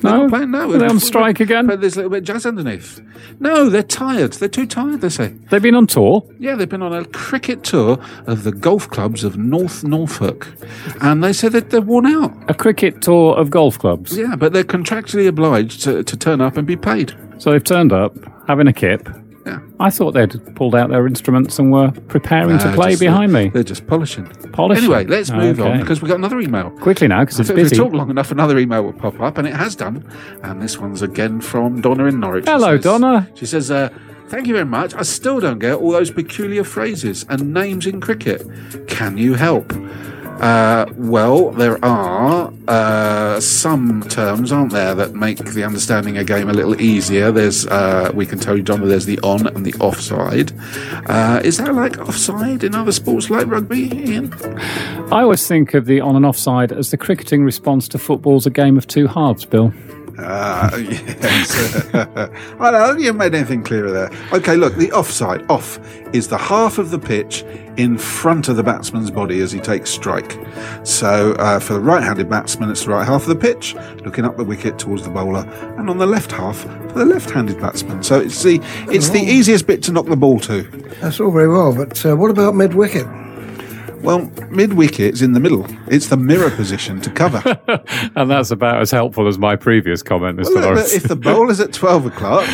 They're 0.01 0.11
No? 0.11 0.21
not 0.23 0.29
playing, 0.29 0.51
no. 0.51 0.73
Are 0.73 0.77
they 0.77 0.85
on 0.87 0.99
strike 0.99 1.39
again? 1.39 1.67
But 1.67 1.81
there's 1.81 1.95
a 1.95 1.99
little 1.99 2.11
bit 2.11 2.17
of 2.19 2.23
jazz 2.25 2.45
underneath. 2.45 3.01
No, 3.39 3.69
they're 3.69 3.83
tired. 3.83 4.33
They're 4.33 4.49
too 4.49 4.65
tired, 4.65 5.01
they 5.01 5.09
say. 5.09 5.33
They've 5.49 5.61
been 5.61 5.75
on 5.75 5.87
tour. 5.87 6.23
Yeah, 6.39 6.55
they've 6.55 6.69
been 6.69 6.81
on 6.81 6.93
a 6.93 7.05
cricket 7.05 7.63
tour 7.63 7.97
of 8.27 8.43
the 8.43 8.51
golf 8.51 8.89
clubs 8.89 9.23
of 9.23 9.37
North 9.37 9.83
Norfolk. 9.83 10.47
And 11.01 11.23
they 11.23 11.33
said 11.33 11.51
that 11.53 11.69
they're 11.69 11.81
worn 11.81 12.05
out. 12.05 12.33
A 12.49 12.53
cricket 12.53 13.01
tour 13.01 13.35
of 13.35 13.49
golf 13.49 13.79
clubs. 13.79 14.17
Yeah, 14.17 14.35
but 14.35 14.53
they're 14.53 14.63
contractually 14.63 15.27
obliged 15.27 15.81
to, 15.83 16.03
to 16.03 16.17
turn 16.17 16.41
up 16.41 16.57
and 16.57 16.65
be 16.67 16.75
paid. 16.77 17.13
So 17.37 17.51
they've 17.51 17.63
turned 17.63 17.91
up, 17.93 18.15
having 18.47 18.67
a 18.67 18.73
kip. 18.73 19.09
Yeah. 19.45 19.59
I 19.79 19.89
thought 19.91 20.13
they'd 20.13 20.55
pulled 20.55 20.73
out 20.75 20.89
their 20.89 21.05
instruments 21.05 21.59
and 21.59 21.71
were 21.71 21.91
preparing 22.07 22.57
to 22.57 22.73
play 22.73 22.91
just- 22.91 22.99
behind 22.99 23.31
me. 23.31 23.49
They're 23.49 23.63
just 23.63 23.85
polishing. 23.85 24.25
Polishing. 24.53 24.85
Anyway, 24.85 25.05
let's 25.05 25.31
move 25.31 25.61
on 25.61 25.79
because 25.79 26.01
we've 26.01 26.09
got 26.09 26.17
another 26.17 26.39
email. 26.39 26.71
Quickly 26.81 27.07
now, 27.07 27.21
because 27.21 27.39
it's 27.39 27.49
if 27.49 27.55
busy. 27.55 27.75
we 27.79 27.83
talk 27.85 27.93
long 27.93 28.09
enough, 28.09 28.31
another 28.31 28.57
email 28.57 28.83
will 28.83 28.93
pop 28.93 29.19
up, 29.21 29.37
and 29.37 29.47
it 29.47 29.53
has 29.53 29.75
done. 29.75 30.03
And 30.43 30.61
this 30.61 30.79
one's 30.79 31.01
again 31.01 31.41
from 31.41 31.81
Donna 31.81 32.05
in 32.05 32.19
Norwich. 32.19 32.45
Hello, 32.45 32.75
says- 32.75 32.83
Donna. 32.83 33.27
She 33.35 33.45
says, 33.45 33.69
uh, 33.69 33.89
Thank 34.27 34.47
you 34.47 34.53
very 34.55 34.65
much. 34.65 34.95
I 34.95 35.03
still 35.03 35.39
don't 35.39 35.59
get 35.59 35.75
all 35.75 35.91
those 35.91 36.09
peculiar 36.09 36.63
phrases 36.63 37.27
and 37.29 37.53
names 37.53 37.85
in 37.85 38.01
cricket. 38.01 38.41
Can 38.87 39.19
you 39.19 39.35
help? 39.35 39.71
Uh, 40.41 40.85
well, 40.97 41.51
there 41.51 41.83
are 41.83 42.53
uh, 42.67 43.39
some 43.39 44.03
terms, 44.09 44.51
aren't 44.51 44.71
there, 44.71 44.93
that 44.95 45.13
make 45.13 45.37
the 45.37 45.63
understanding 45.63 46.17
a 46.17 46.23
game 46.23 46.49
a 46.49 46.53
little 46.53 46.79
easier. 46.81 47.31
There's, 47.31 47.65
uh, 47.67 48.11
we 48.13 48.25
can 48.25 48.39
tell 48.39 48.57
you, 48.57 48.63
Donna, 48.63 48.85
there's 48.85 49.05
the 49.05 49.19
on 49.19 49.47
and 49.47 49.65
the 49.65 49.73
offside. 49.75 50.51
Uh, 51.07 51.41
is 51.43 51.57
that 51.57 51.73
like 51.73 51.97
offside 51.99 52.63
in 52.63 52.75
other 52.75 52.91
sports 52.91 53.29
like 53.29 53.47
rugby, 53.47 53.89
Ian? 53.93 54.33
I 55.11 55.21
always 55.21 55.47
think 55.47 55.73
of 55.73 55.85
the 55.85 56.01
on 56.01 56.15
and 56.15 56.25
offside 56.25 56.71
as 56.71 56.91
the 56.91 56.97
cricketing 56.97 57.43
response 57.43 57.87
to 57.89 57.97
football's 57.97 58.45
a 58.45 58.51
game 58.51 58.77
of 58.77 58.87
two 58.87 59.07
halves, 59.07 59.45
Bill. 59.45 59.73
Uh, 60.17 60.69
yes. 60.77 61.93
I 62.59 62.71
don't 62.71 62.95
think 62.95 63.05
you 63.05 63.13
made 63.13 63.35
anything 63.35 63.63
clearer 63.63 63.91
there. 63.91 64.11
Okay, 64.33 64.55
look, 64.55 64.75
the 64.75 64.91
offside. 64.91 65.49
Off 65.49 65.79
is 66.13 66.27
the 66.27 66.37
half 66.37 66.77
of 66.77 66.91
the 66.91 66.99
pitch 66.99 67.43
in 67.77 67.97
front 67.97 68.47
of 68.47 68.55
the 68.55 68.63
batsman's 68.63 69.11
body 69.11 69.41
as 69.41 69.51
he 69.51 69.59
takes 69.59 69.89
strike. 69.89 70.37
So 70.83 71.33
uh, 71.33 71.59
for 71.59 71.73
the 71.73 71.79
right-handed 71.79 72.29
batsman, 72.29 72.69
it's 72.69 72.85
the 72.85 72.91
right 72.91 73.05
half 73.05 73.23
of 73.23 73.27
the 73.27 73.35
pitch, 73.35 73.75
looking 74.03 74.25
up 74.25 74.37
the 74.37 74.43
wicket 74.43 74.79
towards 74.79 75.03
the 75.03 75.09
bowler, 75.09 75.41
and 75.77 75.89
on 75.89 75.97
the 75.97 76.05
left 76.07 76.31
half 76.31 76.59
for 76.59 76.99
the 76.99 77.05
left-handed 77.05 77.59
batsman. 77.59 78.03
So 78.03 78.19
it's 78.19 78.41
the 78.43 78.61
it's 78.89 79.09
the 79.09 79.19
easiest 79.19 79.67
bit 79.67 79.83
to 79.83 79.91
knock 79.91 80.05
the 80.05 80.15
ball 80.15 80.39
to. 80.41 80.63
That's 81.01 81.19
all 81.19 81.31
very 81.31 81.49
well, 81.49 81.75
but 81.75 82.05
uh, 82.05 82.15
what 82.15 82.31
about 82.31 82.55
mid 82.55 82.73
wicket? 82.73 83.05
Well, 84.05 84.31
mid-wicket 84.49 85.13
is 85.15 85.21
in 85.21 85.33
the 85.33 85.39
middle. 85.39 85.65
It's 85.87 86.07
the 86.07 86.17
mirror 86.17 86.51
position 86.51 87.01
to 87.01 87.09
cover. 87.09 87.41
And 88.15 88.29
that's 88.31 88.51
about 88.51 88.81
as 88.81 88.91
helpful 88.91 89.27
as 89.27 89.37
my 89.37 89.55
previous 89.57 90.01
comment, 90.01 90.37
Mr. 90.39 90.55
Well, 90.55 90.75
look, 90.75 90.93
if 90.93 91.03
the 91.03 91.15
bowler's 91.15 91.59
at 91.59 91.73
12 91.73 92.05
o'clock, 92.07 92.45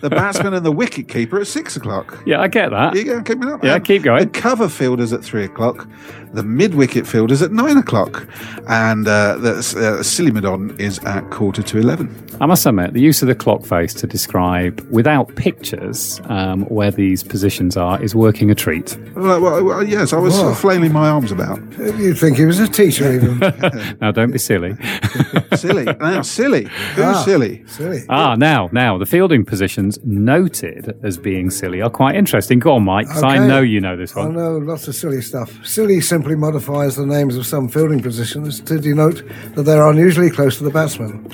the 0.00 0.10
batsman 0.10 0.52
and 0.54 0.64
the 0.66 0.72
wicket 0.72 1.08
keeper 1.08 1.40
at 1.40 1.46
6 1.46 1.76
o'clock. 1.76 2.22
yeah, 2.26 2.40
I 2.40 2.48
get 2.48 2.70
that. 2.70 2.94
You 2.94 3.22
keep 3.22 3.42
up. 3.44 3.64
Yeah, 3.64 3.74
Um, 3.74 3.82
keep 3.82 4.02
going. 4.02 4.24
The 4.24 4.30
cover 4.30 4.68
fielders 4.68 5.12
at 5.12 5.24
three 5.24 5.44
o'clock, 5.44 5.88
the 6.32 6.42
mid 6.42 6.74
wicket 6.74 7.06
fielders 7.06 7.42
at 7.42 7.52
nine 7.52 7.76
o'clock, 7.76 8.26
and 8.68 9.06
uh, 9.08 9.36
the 9.36 9.50
uh, 9.98 10.02
silly 10.02 10.30
midon 10.30 10.78
is 10.78 10.98
at 11.00 11.28
quarter 11.30 11.62
to 11.62 11.78
eleven. 11.78 12.14
I 12.40 12.46
must 12.46 12.64
admit, 12.66 12.92
the 12.92 13.00
use 13.00 13.20
of 13.22 13.28
the 13.28 13.34
clock 13.34 13.64
face 13.64 13.92
to 13.94 14.06
describe, 14.06 14.80
without 14.90 15.34
pictures, 15.34 16.20
um, 16.26 16.62
where 16.66 16.90
these 16.92 17.24
positions 17.24 17.76
are 17.76 18.00
is 18.02 18.14
working 18.14 18.50
a 18.50 18.54
treat. 18.54 18.96
Well, 19.16 19.40
well, 19.40 19.64
well, 19.64 19.82
yes, 19.82 20.12
I 20.12 20.18
was 20.18 20.34
sort 20.36 20.52
of 20.52 20.58
flailing 20.58 20.92
my 20.92 21.08
arms 21.08 21.32
about. 21.32 21.58
You'd 21.78 22.16
think 22.18 22.36
he 22.36 22.44
was 22.44 22.60
a 22.60 22.68
teacher, 22.68 23.12
even. 23.12 23.38
Now, 24.00 24.12
don't 24.12 24.30
be 24.30 24.38
silly. 24.38 24.76
Silly. 25.56 25.84
now, 25.84 26.22
silly. 26.22 26.64
Who's 26.94 27.04
Ah. 27.04 27.22
silly? 27.24 27.64
Silly. 27.66 28.02
ah, 28.08 28.36
now, 28.36 28.68
now, 28.72 28.96
the 28.98 29.06
fielding 29.06 29.44
positions 29.44 29.98
noted 30.04 30.96
as 31.02 31.16
being 31.18 31.50
silly 31.50 31.80
are 31.82 31.90
quite 31.90 32.14
interesting. 32.14 32.58
Go 32.60 32.74
on, 32.74 32.84
Mike, 32.84 33.08
'cause 33.08 33.22
I 33.22 33.38
Okay. 33.38 33.48
know 33.48 33.60
you 33.60 33.80
know 33.80 33.96
this 33.96 34.14
one. 34.14 34.24
I 34.24 34.28
one. 34.28 34.36
know 34.36 34.58
lots 34.58 34.86
of 34.86 34.94
silly 34.94 35.20
stuff. 35.20 35.52
Silly 35.64 36.00
simply 36.18 36.34
modifies 36.34 36.96
the 36.96 37.06
names 37.06 37.36
of 37.36 37.46
some 37.46 37.68
fielding 37.68 38.02
positions 38.02 38.60
to 38.60 38.80
denote 38.80 39.22
that 39.54 39.62
they 39.62 39.74
are 39.74 39.88
unusually 39.88 40.28
close 40.28 40.58
to 40.58 40.64
the 40.64 40.70
batsman. 40.70 41.24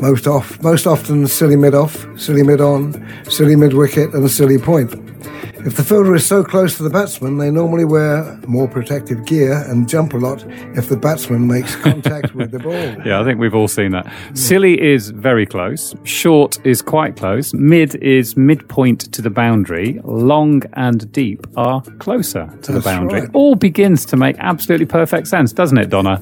Most 0.00 0.26
off, 0.26 0.60
most 0.62 0.86
often 0.86 1.26
silly 1.26 1.56
mid 1.56 1.74
off, 1.74 2.06
silly 2.18 2.42
mid 2.42 2.60
on, 2.60 2.94
silly 3.30 3.56
mid 3.56 3.74
wicket, 3.74 4.12
and 4.12 4.30
silly 4.30 4.58
point. 4.58 4.92
If 5.66 5.76
the 5.76 5.82
fielder 5.84 6.14
is 6.14 6.26
so 6.26 6.44
close 6.44 6.76
to 6.76 6.82
the 6.82 6.90
batsman, 6.90 7.38
they 7.38 7.50
normally 7.50 7.86
wear 7.86 8.38
more 8.46 8.68
protective 8.68 9.24
gear 9.24 9.64
and 9.66 9.88
jump 9.88 10.12
a 10.12 10.18
lot 10.18 10.44
if 10.76 10.90
the 10.90 10.96
batsman 10.96 11.46
makes 11.46 11.74
contact 11.76 12.34
with 12.34 12.50
the 12.50 12.58
ball. 12.58 12.74
Yeah, 13.06 13.20
I 13.20 13.24
think 13.24 13.40
we've 13.40 13.54
all 13.54 13.68
seen 13.68 13.92
that. 13.92 14.12
Silly 14.34 14.78
is 14.78 15.08
very 15.10 15.46
close. 15.46 15.94
Short 16.04 16.58
is 16.66 16.82
quite 16.82 17.16
close. 17.16 17.54
Mid 17.54 17.94
is 17.96 18.36
midpoint 18.36 19.10
to 19.12 19.22
the 19.22 19.30
boundary. 19.30 20.00
Long 20.04 20.62
and 20.74 21.10
deep 21.12 21.46
are 21.56 21.80
closer 21.98 22.50
to 22.62 22.72
the 22.72 22.80
boundary. 22.80 23.22
right. 23.22 23.30
All 23.32 23.54
begins 23.54 24.04
to 24.06 24.16
make 24.18 24.36
absolutely 24.40 24.86
perfect 24.86 25.28
sense, 25.28 25.52
doesn't 25.52 25.78
it, 25.78 25.88
Donna? 25.88 26.20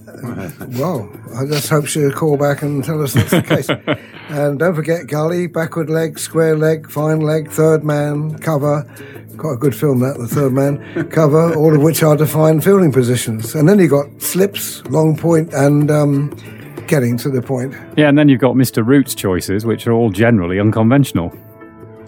Well, 0.79 1.11
I 1.37 1.47
just 1.47 1.69
hope 1.69 1.87
she'll 1.87 2.13
call 2.13 2.37
back 2.37 2.63
and 2.63 2.85
tell 2.85 3.03
us 3.03 3.15
that's 3.15 3.31
the 3.31 3.43
case. 3.43 3.62
and 3.69 4.59
don't 4.59 4.75
forget 4.75 5.07
gully, 5.07 5.47
backward 5.47 5.91
leg, 5.91 6.19
square 6.19 6.57
leg, 6.57 6.91
fine 6.91 7.21
leg, 7.21 7.51
third 7.51 7.85
man, 7.85 8.39
cover. 8.39 8.85
Quite 9.37 9.55
a 9.55 9.57
good 9.57 9.75
film 9.75 10.01
that, 10.01 10.19
the 10.19 10.29
third 10.29 10.53
man, 10.53 11.09
cover, 11.11 11.55
all 11.55 11.75
of 11.75 11.83
which 11.83 12.03
are 12.03 12.17
defined 12.17 12.63
fielding 12.63 12.93
positions. 12.93 13.55
And 13.55 13.69
then 13.69 13.79
you've 13.79 13.91
got 13.91 14.21
slips, 14.21 14.85
long 14.87 15.17
point, 15.17 15.53
and 15.53 15.91
um, 15.91 16.31
getting 16.87 17.17
to 17.19 17.31
the 17.31 17.43
point. 17.43 17.75
Yeah, 17.97 18.09
and 18.09 18.19
then 18.19 18.29
you've 18.29 18.41
got 18.41 18.55
Mr. 18.55 18.87
Root's 18.87 19.15
choices, 19.15 19.65
which 19.65 19.87
are 19.87 19.93
all 19.93 20.11
generally 20.11 20.61
unconventional. 20.61 21.35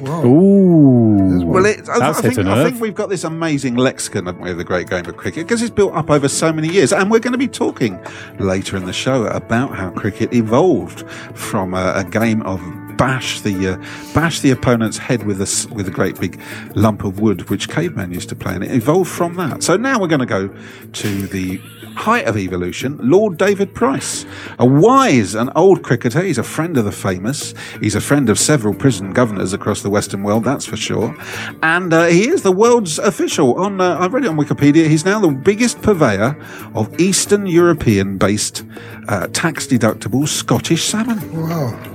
Wow. 0.00 0.24
Ooh. 0.24 1.46
Well, 1.46 1.64
it, 1.66 1.88
I, 1.88 1.94
I, 1.94 1.98
That's 1.98 2.20
hit 2.20 2.34
think, 2.34 2.46
a 2.46 2.50
I 2.50 2.54
nerve. 2.56 2.68
think 2.70 2.80
we've 2.82 2.94
got 2.94 3.08
this 3.08 3.24
amazing 3.24 3.76
lexicon, 3.76 4.26
haven't 4.26 4.42
we, 4.42 4.50
of 4.50 4.58
the 4.58 4.64
great 4.64 4.88
game 4.88 5.06
of 5.06 5.16
cricket, 5.16 5.46
because 5.46 5.62
it's 5.62 5.70
built 5.70 5.94
up 5.94 6.10
over 6.10 6.28
so 6.28 6.52
many 6.52 6.68
years. 6.68 6.92
And 6.92 7.10
we're 7.10 7.20
going 7.20 7.32
to 7.32 7.38
be 7.38 7.48
talking 7.48 7.98
later 8.38 8.76
in 8.76 8.84
the 8.86 8.92
show 8.92 9.24
about 9.26 9.74
how 9.74 9.90
cricket 9.90 10.32
evolved 10.34 11.08
from 11.36 11.74
a, 11.74 11.92
a 11.96 12.04
game 12.04 12.42
of 12.42 12.60
bash 12.96 13.40
the 13.40 13.72
uh, 13.74 13.76
bash 14.14 14.40
the 14.40 14.50
opponent's 14.52 14.98
head 14.98 15.24
with 15.24 15.40
a 15.40 15.42
s- 15.42 15.66
with 15.70 15.88
a 15.88 15.90
great 15.90 16.18
big 16.20 16.40
lump 16.74 17.02
of 17.04 17.18
wood, 17.20 17.48
which 17.50 17.68
cavemen 17.68 18.12
used 18.12 18.28
to 18.28 18.36
play, 18.36 18.54
and 18.54 18.62
it 18.64 18.70
evolved 18.72 19.10
from 19.10 19.34
that. 19.36 19.62
So 19.62 19.76
now 19.76 20.00
we're 20.00 20.06
going 20.08 20.20
to 20.20 20.26
go 20.26 20.48
to 20.92 21.26
the 21.28 21.60
height 21.94 22.26
of 22.26 22.36
evolution, 22.36 22.98
Lord 23.02 23.38
David 23.38 23.74
Price, 23.74 24.26
a 24.58 24.66
wise 24.66 25.34
and 25.34 25.50
old 25.54 25.82
cricketer. 25.82 26.22
He's 26.22 26.38
a 26.38 26.42
friend 26.42 26.76
of 26.76 26.84
the 26.84 26.92
famous. 26.92 27.54
He's 27.80 27.94
a 27.94 28.00
friend 28.00 28.28
of 28.28 28.38
several 28.38 28.74
prison 28.74 29.12
governors 29.12 29.52
across 29.52 29.82
the 29.82 29.90
Western 29.90 30.22
world, 30.22 30.44
that's 30.44 30.66
for 30.66 30.76
sure. 30.76 31.16
And 31.62 31.92
uh, 31.92 32.06
he 32.06 32.28
is 32.28 32.42
the 32.42 32.52
world's 32.52 32.98
official. 32.98 33.54
On 33.54 33.80
uh, 33.80 33.96
I 33.98 34.06
read 34.06 34.24
it 34.24 34.28
on 34.28 34.36
Wikipedia. 34.36 34.88
He's 34.88 35.04
now 35.04 35.20
the 35.20 35.28
biggest 35.28 35.80
purveyor 35.82 36.36
of 36.74 37.00
Eastern 37.00 37.46
European-based 37.46 38.64
uh, 39.08 39.28
tax-deductible 39.28 40.26
Scottish 40.26 40.84
salmon. 40.84 41.20
Wow. 41.32 41.93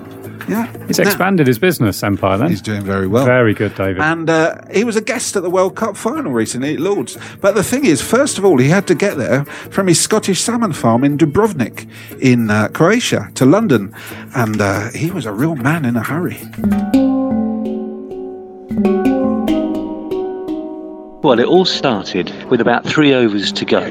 Yeah, 0.50 0.68
He's 0.88 0.98
Now- 1.00 1.06
expanded 1.06 1.48
his 1.48 1.60
business 1.60 2.02
empire 2.04 2.38
then. 2.38 2.50
He's 2.50 2.62
doing 2.62 2.82
very 2.82 3.08
well. 3.08 3.26
Very 3.26 3.54
good, 3.54 3.76
David. 3.76 4.02
And 4.02 4.30
uh, 4.30 4.56
he 4.72 4.84
was 4.84 4.96
a 4.96 5.02
guest 5.02 5.36
at 5.36 5.44
the 5.44 5.50
World 5.50 5.76
Cup 5.76 5.96
final 5.96 6.32
recently 6.32 6.74
at 6.74 6.80
Lords. 6.80 7.18
But 7.42 7.56
the 7.56 7.64
thing 7.64 7.86
is, 7.86 8.02
first 8.02 8.38
of 8.38 8.46
all, 8.46 8.58
he 8.58 8.70
had 8.70 8.88
to 8.88 8.96
get 8.96 9.18
there 9.18 9.46
from 9.46 9.88
his 9.88 10.00
Scottish 10.02 10.42
salmon 10.42 10.74
farm 10.74 11.04
in 11.04 11.18
Dubrovnik 11.18 11.88
in 12.20 12.50
uh, 12.50 12.70
Croatia 12.70 13.30
to 13.36 13.46
London. 13.46 13.94
And 14.36 14.60
uh, 14.62 14.90
he 14.92 15.12
was 15.12 15.26
a 15.26 15.32
real 15.34 15.56
man 15.56 15.86
in 15.86 15.96
a 15.96 16.04
hurry. 16.04 16.40
Well, 21.22 21.38
it 21.38 21.46
all 21.46 21.66
started 21.66 22.32
with 22.50 22.62
about 22.62 22.86
three 22.86 23.14
overs 23.14 23.52
to 23.52 23.66
go 23.66 23.84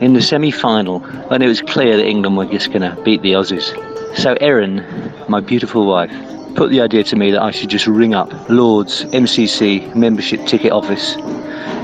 in 0.00 0.14
the 0.14 0.22
semi 0.22 0.52
final, 0.52 1.04
and 1.32 1.42
it 1.42 1.48
was 1.48 1.60
clear 1.60 1.96
that 1.96 2.06
England 2.06 2.36
were 2.36 2.46
just 2.46 2.68
going 2.68 2.82
to 2.82 2.96
beat 3.02 3.22
the 3.22 3.32
Aussies. 3.32 3.74
So, 4.16 4.36
Erin, 4.40 4.84
my 5.28 5.40
beautiful 5.40 5.86
wife, 5.86 6.10
put 6.56 6.70
the 6.70 6.80
idea 6.80 7.04
to 7.04 7.16
me 7.16 7.30
that 7.30 7.42
I 7.42 7.52
should 7.52 7.70
just 7.70 7.86
ring 7.86 8.12
up 8.12 8.50
Lord's 8.50 9.04
MCC 9.04 9.94
membership 9.94 10.46
ticket 10.46 10.72
office 10.72 11.14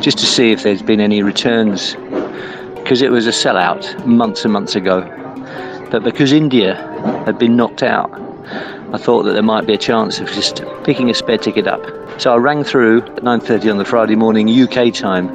just 0.02 0.18
to 0.18 0.26
see 0.26 0.50
if 0.50 0.64
there's 0.64 0.82
been 0.82 1.00
any 1.00 1.22
returns 1.22 1.94
because 2.74 3.00
it 3.00 3.10
was 3.10 3.26
a 3.26 3.30
sellout 3.30 4.04
months 4.06 4.44
and 4.44 4.52
months 4.52 4.74
ago. 4.74 5.02
But 5.90 6.02
because 6.02 6.32
India 6.32 6.74
had 7.24 7.38
been 7.38 7.56
knocked 7.56 7.84
out, 7.84 8.10
I 8.92 8.98
thought 8.98 9.22
that 9.22 9.32
there 9.32 9.42
might 9.42 9.66
be 9.66 9.74
a 9.74 9.78
chance 9.78 10.18
of 10.18 10.26
just 10.28 10.62
picking 10.84 11.10
a 11.10 11.14
spare 11.14 11.38
ticket 11.38 11.68
up. 11.68 11.80
So 12.20 12.34
I 12.34 12.36
rang 12.36 12.64
through 12.64 13.02
at 13.02 13.22
9:30 13.22 13.70
on 13.70 13.78
the 13.78 13.84
Friday 13.84 14.16
morning 14.16 14.48
UK 14.48 14.92
time. 14.92 15.28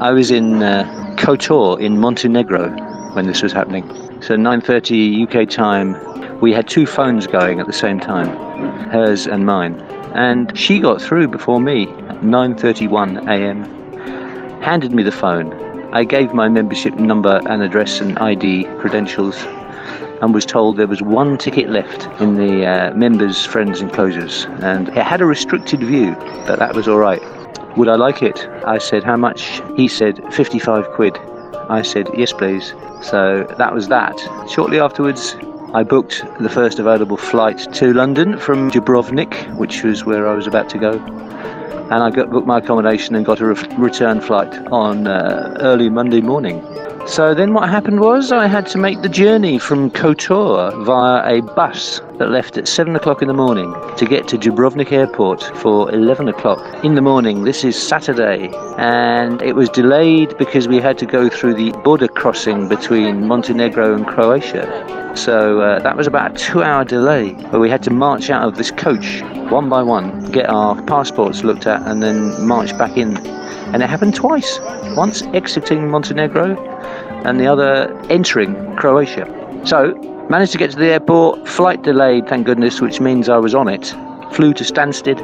I 0.00 0.12
was 0.12 0.30
in 0.30 0.62
uh, 0.62 0.84
Kotor 1.16 1.80
in 1.80 1.98
Montenegro 1.98 2.70
when 3.14 3.26
this 3.26 3.42
was 3.42 3.52
happening. 3.52 4.05
So 4.20 4.34
9:30 4.34 5.22
UK 5.22 5.48
time, 5.48 5.94
we 6.40 6.52
had 6.52 6.66
two 6.66 6.86
phones 6.86 7.26
going 7.26 7.60
at 7.60 7.66
the 7.66 7.72
same 7.72 8.00
time, 8.00 8.28
hers 8.90 9.26
and 9.26 9.44
mine. 9.44 9.80
And 10.14 10.56
she 10.58 10.80
got 10.80 11.00
through 11.00 11.28
before 11.28 11.60
me 11.60 11.86
9:31 11.86 13.28
a.m. 13.28 13.64
Handed 14.62 14.92
me 14.92 15.02
the 15.02 15.12
phone. 15.12 15.52
I 15.92 16.04
gave 16.04 16.32
my 16.32 16.48
membership 16.48 16.94
number 16.94 17.40
and 17.46 17.62
address 17.62 18.00
and 18.00 18.18
ID 18.18 18.64
credentials 18.78 19.36
and 20.22 20.32
was 20.32 20.46
told 20.46 20.76
there 20.76 20.86
was 20.86 21.02
one 21.02 21.36
ticket 21.36 21.68
left 21.68 22.08
in 22.20 22.36
the 22.36 22.66
uh, 22.66 22.94
members' 22.94 23.44
friends 23.44 23.80
enclosures, 23.80 24.46
and 24.62 24.88
it 24.88 25.04
had 25.04 25.20
a 25.20 25.26
restricted 25.26 25.80
view, 25.80 26.14
but 26.46 26.58
that 26.58 26.74
was 26.74 26.88
all 26.88 26.98
right. 26.98 27.22
Would 27.76 27.88
I 27.88 27.96
like 27.96 28.22
it? 28.22 28.48
I 28.64 28.78
said, 28.78 29.04
How 29.04 29.16
much? 29.16 29.60
He 29.76 29.88
said, 29.88 30.22
55 30.32 30.88
quid. 30.92 31.18
I 31.68 31.82
said, 31.82 32.08
Yes, 32.16 32.32
please. 32.32 32.74
So 33.02 33.46
that 33.58 33.74
was 33.74 33.88
that. 33.88 34.16
Shortly 34.50 34.80
afterwards, 34.80 35.36
I 35.74 35.82
booked 35.82 36.24
the 36.40 36.48
first 36.48 36.78
available 36.78 37.16
flight 37.16 37.72
to 37.74 37.92
London 37.92 38.38
from 38.38 38.70
Dubrovnik, 38.70 39.54
which 39.56 39.82
was 39.82 40.04
where 40.04 40.28
I 40.28 40.34
was 40.34 40.46
about 40.46 40.68
to 40.70 40.78
go. 40.78 40.92
And 40.92 42.02
I 42.02 42.10
got, 42.10 42.30
booked 42.30 42.46
my 42.46 42.58
accommodation 42.58 43.14
and 43.14 43.26
got 43.26 43.40
a 43.40 43.46
re- 43.46 43.76
return 43.76 44.20
flight 44.20 44.52
on 44.72 45.06
uh, 45.06 45.56
early 45.60 45.88
Monday 45.88 46.20
morning. 46.20 46.64
So 47.06 47.34
then 47.34 47.52
what 47.54 47.68
happened 47.68 48.00
was 48.00 48.32
I 48.32 48.46
had 48.46 48.66
to 48.68 48.78
make 48.78 49.02
the 49.02 49.08
journey 49.08 49.58
from 49.58 49.90
Kotor 49.90 50.84
via 50.84 51.38
a 51.38 51.42
bus 51.42 52.00
that 52.18 52.30
left 52.30 52.56
at 52.56 52.66
7 52.66 52.96
o'clock 52.96 53.20
in 53.20 53.28
the 53.28 53.34
morning 53.34 53.74
to 53.96 54.06
get 54.06 54.26
to 54.28 54.38
Dubrovnik 54.38 54.92
airport 54.92 55.42
for 55.58 55.92
11 55.92 56.28
o'clock 56.28 56.84
in 56.84 56.94
the 56.94 57.02
morning. 57.02 57.44
This 57.44 57.64
is 57.64 57.76
Saturday. 57.80 58.50
And 58.78 59.42
it 59.42 59.54
was 59.54 59.68
delayed 59.68 60.36
because 60.38 60.66
we 60.68 60.80
had 60.80 60.96
to 60.98 61.06
go 61.06 61.28
through 61.28 61.54
the 61.54 61.72
border 61.84 62.08
crossing 62.08 62.68
between 62.68 63.26
Montenegro 63.26 63.94
and 63.94 64.06
Croatia. 64.06 65.12
So 65.14 65.60
uh, 65.60 65.80
that 65.80 65.96
was 65.96 66.06
about 66.06 66.32
a 66.32 66.34
two 66.34 66.62
hour 66.62 66.84
delay 66.84 67.32
where 67.50 67.60
we 67.60 67.70
had 67.70 67.82
to 67.84 67.90
march 67.90 68.30
out 68.30 68.46
of 68.46 68.56
this 68.56 68.70
coach 68.70 69.22
one 69.50 69.68
by 69.68 69.82
one, 69.82 70.30
get 70.32 70.48
our 70.48 70.80
passports 70.82 71.44
looked 71.44 71.66
at, 71.66 71.82
and 71.82 72.02
then 72.02 72.46
march 72.46 72.76
back 72.78 72.96
in. 72.96 73.16
And 73.72 73.82
it 73.82 73.90
happened 73.90 74.14
twice 74.14 74.58
once 74.96 75.22
exiting 75.34 75.90
Montenegro 75.90 76.56
and 77.24 77.40
the 77.40 77.46
other 77.46 77.94
entering 78.10 78.76
Croatia. 78.76 79.26
So, 79.64 79.94
managed 80.28 80.52
to 80.52 80.58
get 80.58 80.70
to 80.72 80.76
the 80.76 80.86
airport, 80.86 81.46
flight 81.48 81.82
delayed, 81.82 82.28
thank 82.28 82.46
goodness, 82.46 82.80
which 82.80 83.00
means 83.00 83.28
I 83.28 83.38
was 83.38 83.54
on 83.54 83.68
it. 83.68 83.94
Flew 84.32 84.52
to 84.54 84.64
Stansted, 84.64 85.18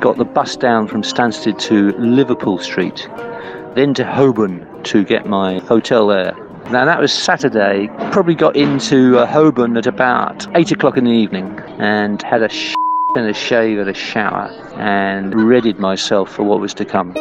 got 0.00 0.16
the 0.16 0.24
bus 0.24 0.56
down 0.56 0.88
from 0.88 1.02
Stansted 1.02 1.58
to 1.60 1.92
Liverpool 1.98 2.58
Street, 2.58 3.08
then 3.74 3.94
to 3.94 4.04
Holborn 4.04 4.66
to 4.84 5.04
get 5.04 5.26
my 5.26 5.58
hotel 5.60 6.08
there. 6.08 6.34
Now 6.70 6.84
that 6.84 7.00
was 7.00 7.12
Saturday. 7.12 7.88
Probably 8.10 8.34
got 8.34 8.56
into 8.56 9.18
uh, 9.18 9.26
Holborn 9.26 9.76
at 9.76 9.86
about 9.86 10.46
eight 10.56 10.70
o'clock 10.70 10.98
in 10.98 11.04
the 11.04 11.10
evening 11.10 11.58
and 11.78 12.20
had 12.22 12.42
a 12.42 12.48
sh- 12.48 12.74
and 13.16 13.26
a 13.26 13.32
shave 13.32 13.78
and 13.78 13.88
a 13.88 13.94
shower 13.94 14.48
and 14.76 15.32
readied 15.34 15.78
myself 15.78 16.30
for 16.30 16.42
what 16.42 16.60
was 16.60 16.74
to 16.74 16.84
come. 16.84 17.14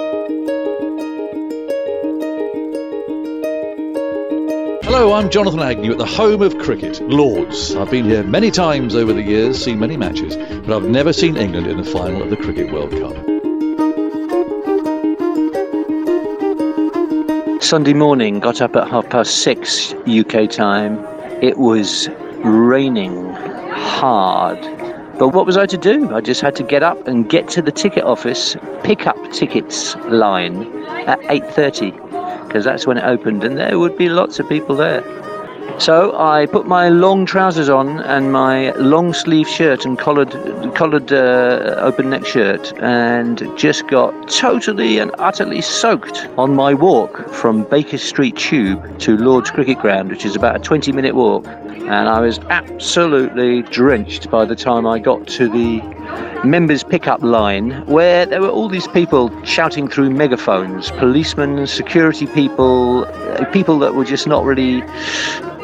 Hello, 4.89 5.11
I'm 5.11 5.29
Jonathan 5.29 5.59
Agnew 5.59 5.91
at 5.91 5.97
the 5.97 6.05
home 6.05 6.41
of 6.41 6.57
cricket, 6.59 7.01
Lords. 7.01 7.75
I've 7.75 7.91
been 7.91 8.05
here 8.05 8.23
many 8.23 8.49
times 8.49 8.95
over 8.95 9.11
the 9.11 9.21
years, 9.21 9.61
seen 9.61 9.79
many 9.79 9.97
matches, 9.97 10.37
but 10.37 10.73
I've 10.73 10.87
never 10.87 11.11
seen 11.11 11.35
England 11.35 11.67
in 11.67 11.75
the 11.75 11.83
final 11.83 12.23
of 12.23 12.29
the 12.29 12.37
Cricket 12.37 12.71
World 12.71 12.91
Cup. 12.91 13.13
Sunday 17.61 17.93
morning, 17.93 18.39
got 18.39 18.61
up 18.61 18.77
at 18.77 18.87
half 18.87 19.09
past 19.09 19.39
six 19.39 19.93
UK 20.07 20.49
time. 20.49 21.05
It 21.43 21.57
was 21.57 22.07
raining 22.37 23.33
hard. 23.73 24.61
But 25.19 25.33
what 25.33 25.45
was 25.45 25.57
I 25.57 25.65
to 25.65 25.77
do? 25.77 26.15
I 26.15 26.21
just 26.21 26.39
had 26.39 26.55
to 26.55 26.63
get 26.63 26.81
up 26.81 27.09
and 27.09 27.29
get 27.29 27.49
to 27.49 27.61
the 27.61 27.73
ticket 27.73 28.05
office, 28.05 28.55
pick 28.85 29.05
up 29.05 29.17
tickets 29.33 29.97
line 30.05 30.65
at 31.07 31.19
8:30 31.23 32.06
because 32.47 32.63
that's 32.63 32.87
when 32.87 32.97
it 32.97 33.03
opened 33.03 33.43
and 33.43 33.57
there 33.57 33.77
would 33.77 33.97
be 33.97 34.09
lots 34.09 34.39
of 34.39 34.47
people 34.49 34.75
there. 34.75 35.03
So 35.79 36.17
I 36.17 36.47
put 36.47 36.65
my 36.65 36.89
long 36.89 37.27
trousers 37.27 37.69
on 37.69 37.99
and 37.99 38.31
my 38.31 38.71
long 38.77 39.13
sleeve 39.13 39.47
shirt 39.47 39.85
and 39.85 39.99
collared, 39.99 40.31
collared 40.73 41.13
uh, 41.13 41.75
open 41.77 42.09
neck 42.09 42.25
shirt 42.25 42.73
and 42.81 43.47
just 43.55 43.87
got 43.87 44.27
totally 44.27 44.97
and 44.97 45.11
utterly 45.19 45.61
soaked 45.61 46.27
on 46.35 46.55
my 46.55 46.73
walk 46.73 47.29
from 47.29 47.63
Baker 47.65 47.99
Street 47.99 48.35
Tube 48.37 48.99
to 49.01 49.17
Lord's 49.17 49.51
Cricket 49.51 49.77
Ground, 49.77 50.09
which 50.09 50.25
is 50.25 50.35
about 50.35 50.55
a 50.55 50.59
20 50.59 50.91
minute 50.93 51.13
walk. 51.13 51.45
And 51.45 52.09
I 52.09 52.21
was 52.21 52.39
absolutely 52.49 53.61
drenched 53.61 54.31
by 54.31 54.45
the 54.45 54.55
time 54.55 54.87
I 54.87 54.97
got 54.97 55.27
to 55.27 55.47
the 55.47 55.79
members 56.43 56.83
pickup 56.83 57.21
line 57.21 57.85
where 57.85 58.25
there 58.25 58.41
were 58.41 58.49
all 58.49 58.69
these 58.69 58.87
people 58.87 59.31
shouting 59.43 59.87
through 59.87 60.09
megaphones 60.09 60.91
policemen, 60.91 61.65
security 61.67 62.27
people, 62.27 63.05
uh, 63.05 63.45
people 63.51 63.79
that 63.79 63.95
were 63.95 64.05
just 64.05 64.27
not 64.27 64.43
really 64.43 64.81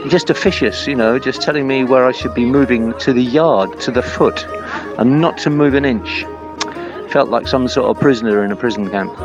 just 0.10 0.29
officious, 0.29 0.88
you 0.88 0.95
know, 0.95 1.17
just 1.17 1.41
telling 1.41 1.67
me 1.67 1.84
where 1.84 2.06
I 2.06 2.12
should 2.12 2.34
be 2.34 2.45
moving 2.45 2.97
to 2.99 3.13
the 3.13 3.23
yard, 3.23 3.79
to 3.82 3.91
the 3.91 4.01
foot, 4.01 4.45
and 4.97 5.21
not 5.21 5.38
to 5.39 5.49
move 5.49 5.73
an 5.73 5.86
inch. 5.86 6.25
Felt 7.10 7.29
like 7.29 7.47
some 7.47 7.67
sort 7.67 7.95
of 7.95 8.01
prisoner 8.01 8.43
in 8.43 8.51
a 8.51 8.56
prison 8.56 8.89
camp. 8.89 9.15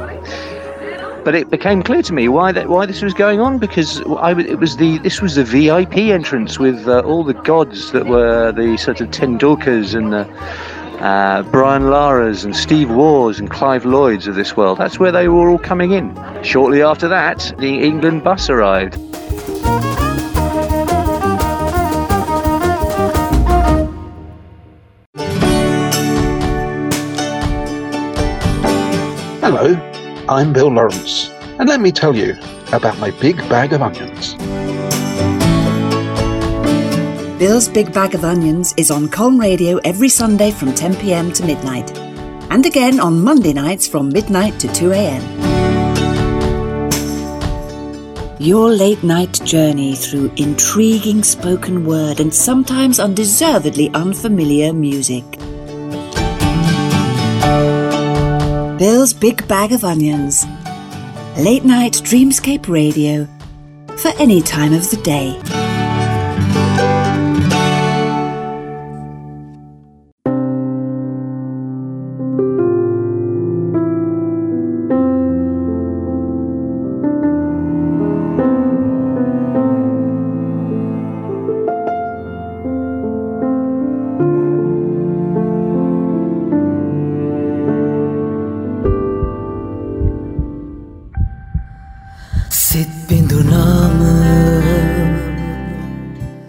But 1.25 1.35
it 1.35 1.51
became 1.51 1.83
clear 1.83 2.03
to 2.03 2.13
me 2.13 2.29
why 2.29 2.53
that 2.53 2.69
why 2.69 2.87
this 2.87 3.03
was 3.03 3.13
going 3.13 3.41
on 3.41 3.59
because 3.59 4.01
I, 4.03 4.39
it 4.39 4.59
was 4.59 4.77
the 4.77 4.99
this 4.99 5.21
was 5.21 5.35
the 5.35 5.45
VIP 5.45 5.97
entrance 5.97 6.59
with 6.59 6.87
uh, 6.89 7.01
all 7.01 7.25
the 7.25 7.35
gods 7.35 7.93
that 7.93 8.07
were 8.07 8.53
the 8.53 8.77
sort 8.79 9.01
of 9.01 9.11
Tendulkars 9.11 9.95
and 9.95 10.13
the 10.13 10.25
uh, 11.01 11.43
Brian 11.45 11.91
Lara's 11.91 12.45
and 12.45 12.55
Steve 12.55 12.91
Waugh's 12.91 13.39
and 13.39 13.51
Clive 13.51 13.85
Lloyd's 13.85 14.27
of 14.27 14.35
this 14.35 14.57
world. 14.57 14.79
That's 14.79 14.99
where 14.99 15.13
they 15.13 15.29
were 15.29 15.49
all 15.49 15.59
coming 15.59 15.93
in. 15.93 16.15
Shortly 16.43 16.83
after 16.83 17.09
that, 17.09 17.55
the 17.59 17.83
England 17.83 18.25
bus 18.25 18.51
arrived. 18.51 18.97
Hello, 29.41 29.75
I'm 30.29 30.53
Bill 30.53 30.69
Lawrence, 30.69 31.31
and 31.59 31.69
let 31.69 31.81
me 31.81 31.91
tell 31.91 32.15
you 32.15 32.37
about 32.73 32.99
my 32.99 33.11
big 33.13 33.37
bag 33.49 33.73
of 33.73 33.83
onions. 33.83 34.37
Bill's 37.39 37.69
Big 37.69 37.93
Bag 37.93 38.17
of 38.17 38.25
Onions 38.25 38.75
is 38.77 38.91
on 38.91 39.09
Colne 39.09 39.39
Radio 39.39 39.77
every 39.85 40.09
Sunday 40.09 40.51
from 40.51 40.71
10pm 40.71 41.33
to 41.35 41.45
midnight, 41.45 41.97
and 42.51 42.67
again 42.67 42.99
on 42.99 43.23
Monday 43.23 43.53
nights 43.53 43.87
from 43.87 44.09
midnight 44.09 44.59
to 44.59 44.67
2am. 44.67 45.23
Your 48.41 48.71
late 48.71 49.05
night 49.05 49.41
journey 49.45 49.95
through 49.95 50.33
intriguing 50.37 51.23
spoken 51.23 51.87
word 51.87 52.19
and 52.19 52.35
sometimes 52.35 52.99
undeservedly 52.99 53.89
unfamiliar 53.91 54.73
music. 54.73 55.23
Bill's 58.81 59.13
Big 59.13 59.47
Bag 59.47 59.71
of 59.71 59.85
Onions. 59.85 60.45
Late 61.39 61.65
night 61.65 61.93
dreamscape 61.93 62.67
radio 62.69 63.29
for 63.97 64.09
any 64.19 64.43
time 64.43 64.73
of 64.73 64.91
the 64.91 65.01
day. 65.05 65.41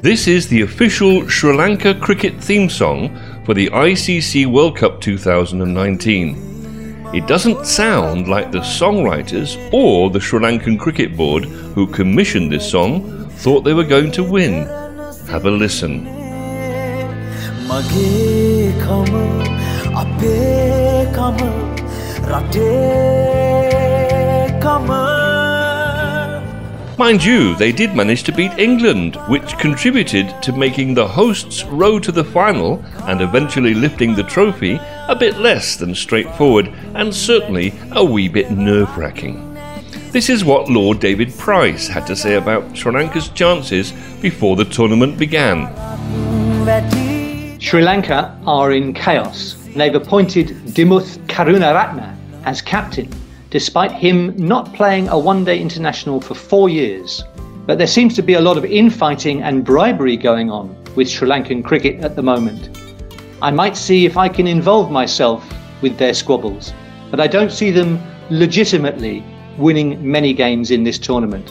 This 0.10 0.26
is 0.28 0.48
the 0.48 0.62
official 0.62 1.30
Sri 1.30 1.56
Lanka 1.56 1.93
cricket 1.93 2.43
theme 2.43 2.67
song 2.67 3.15
for 3.45 3.54
the 3.54 3.69
ICC 3.69 4.48
World 4.48 4.76
Cup 4.76 5.00
2019. 5.02 7.12
It 7.13 7.28
doesn't 7.28 7.67
sound 7.67 8.28
like 8.28 8.52
the 8.52 8.62
songwriters 8.62 9.56
or 9.72 10.10
the 10.10 10.19
Sri 10.19 10.39
Lankan 10.39 10.80
Cricket 10.80 11.15
Board 11.15 11.45
who 11.45 11.86
commissioned 11.86 12.52
this 12.52 12.67
song 12.67 13.30
thought 13.43 13.62
they 13.62 13.76
were 13.76 13.84
going 13.84 14.12
to 14.13 14.24
win. 14.24 14.65
Have 15.28 15.45
a 15.45 15.52
listen. 15.52 16.08
මගේ 17.69 18.89
Mind 26.99 27.23
you, 27.23 27.55
they 27.55 27.71
did 27.71 27.95
manage 27.95 28.23
to 28.23 28.33
beat 28.33 28.51
England, 28.59 29.15
which 29.29 29.57
contributed 29.57 30.43
to 30.43 30.51
making 30.51 30.93
the 30.93 31.07
hosts' 31.07 31.63
road 31.63 32.03
to 32.03 32.12
the 32.12 32.25
final 32.25 32.83
and 33.03 33.21
eventually 33.21 33.73
lifting 33.73 34.13
the 34.13 34.23
trophy 34.23 34.77
a 35.07 35.15
bit 35.17 35.38
less 35.38 35.77
than 35.77 35.95
straightforward 35.95 36.67
and 36.95 37.15
certainly 37.15 37.73
a 37.93 38.03
wee 38.03 38.27
bit 38.27 38.51
nerve 38.51 38.97
wracking. 38.97 39.53
This 40.12 40.29
is 40.29 40.43
what 40.43 40.69
Lord 40.69 40.99
David 40.99 41.33
Price 41.38 41.88
had 41.88 42.05
to 42.07 42.17
say 42.17 42.35
about 42.35 42.77
Sri 42.77 42.91
Lanka's 42.91 43.29
chances 43.29 43.93
before 44.21 44.57
the 44.57 44.65
tournament 44.65 45.17
began. 45.17 45.69
Sri 47.62 47.81
Lanka 47.81 48.38
are 48.45 48.73
in 48.73 48.93
chaos. 48.93 49.55
They've 49.73 49.95
appointed 49.95 50.49
Dimuth 50.75 51.17
Karunaratne 51.27 52.13
as 52.43 52.62
captain, 52.62 53.09
despite 53.49 53.91
him 53.91 54.35
not 54.38 54.73
playing 54.73 55.07
a 55.09 55.17
one 55.17 55.43
day 55.43 55.59
international 55.59 56.21
for 56.21 56.35
four 56.35 56.69
years. 56.69 57.23
But 57.65 57.77
there 57.77 57.88
seems 57.88 58.15
to 58.15 58.21
be 58.21 58.33
a 58.33 58.41
lot 58.41 58.57
of 58.57 58.65
infighting 58.65 59.43
and 59.43 59.63
bribery 59.63 60.17
going 60.17 60.49
on 60.49 60.75
with 60.95 61.09
Sri 61.09 61.27
Lankan 61.27 61.63
cricket 61.63 61.99
at 61.99 62.15
the 62.15 62.23
moment. 62.23 62.69
I 63.41 63.51
might 63.51 63.77
see 63.77 64.05
if 64.05 64.17
I 64.17 64.27
can 64.27 64.47
involve 64.47 64.91
myself 64.91 65.43
with 65.81 65.97
their 65.97 66.13
squabbles, 66.13 66.73
but 67.09 67.19
I 67.19 67.27
don't 67.27 67.51
see 67.51 67.71
them 67.71 67.99
legitimately 68.29 69.23
winning 69.57 69.99
many 70.09 70.33
games 70.33 70.71
in 70.71 70.83
this 70.83 70.97
tournament. 70.97 71.49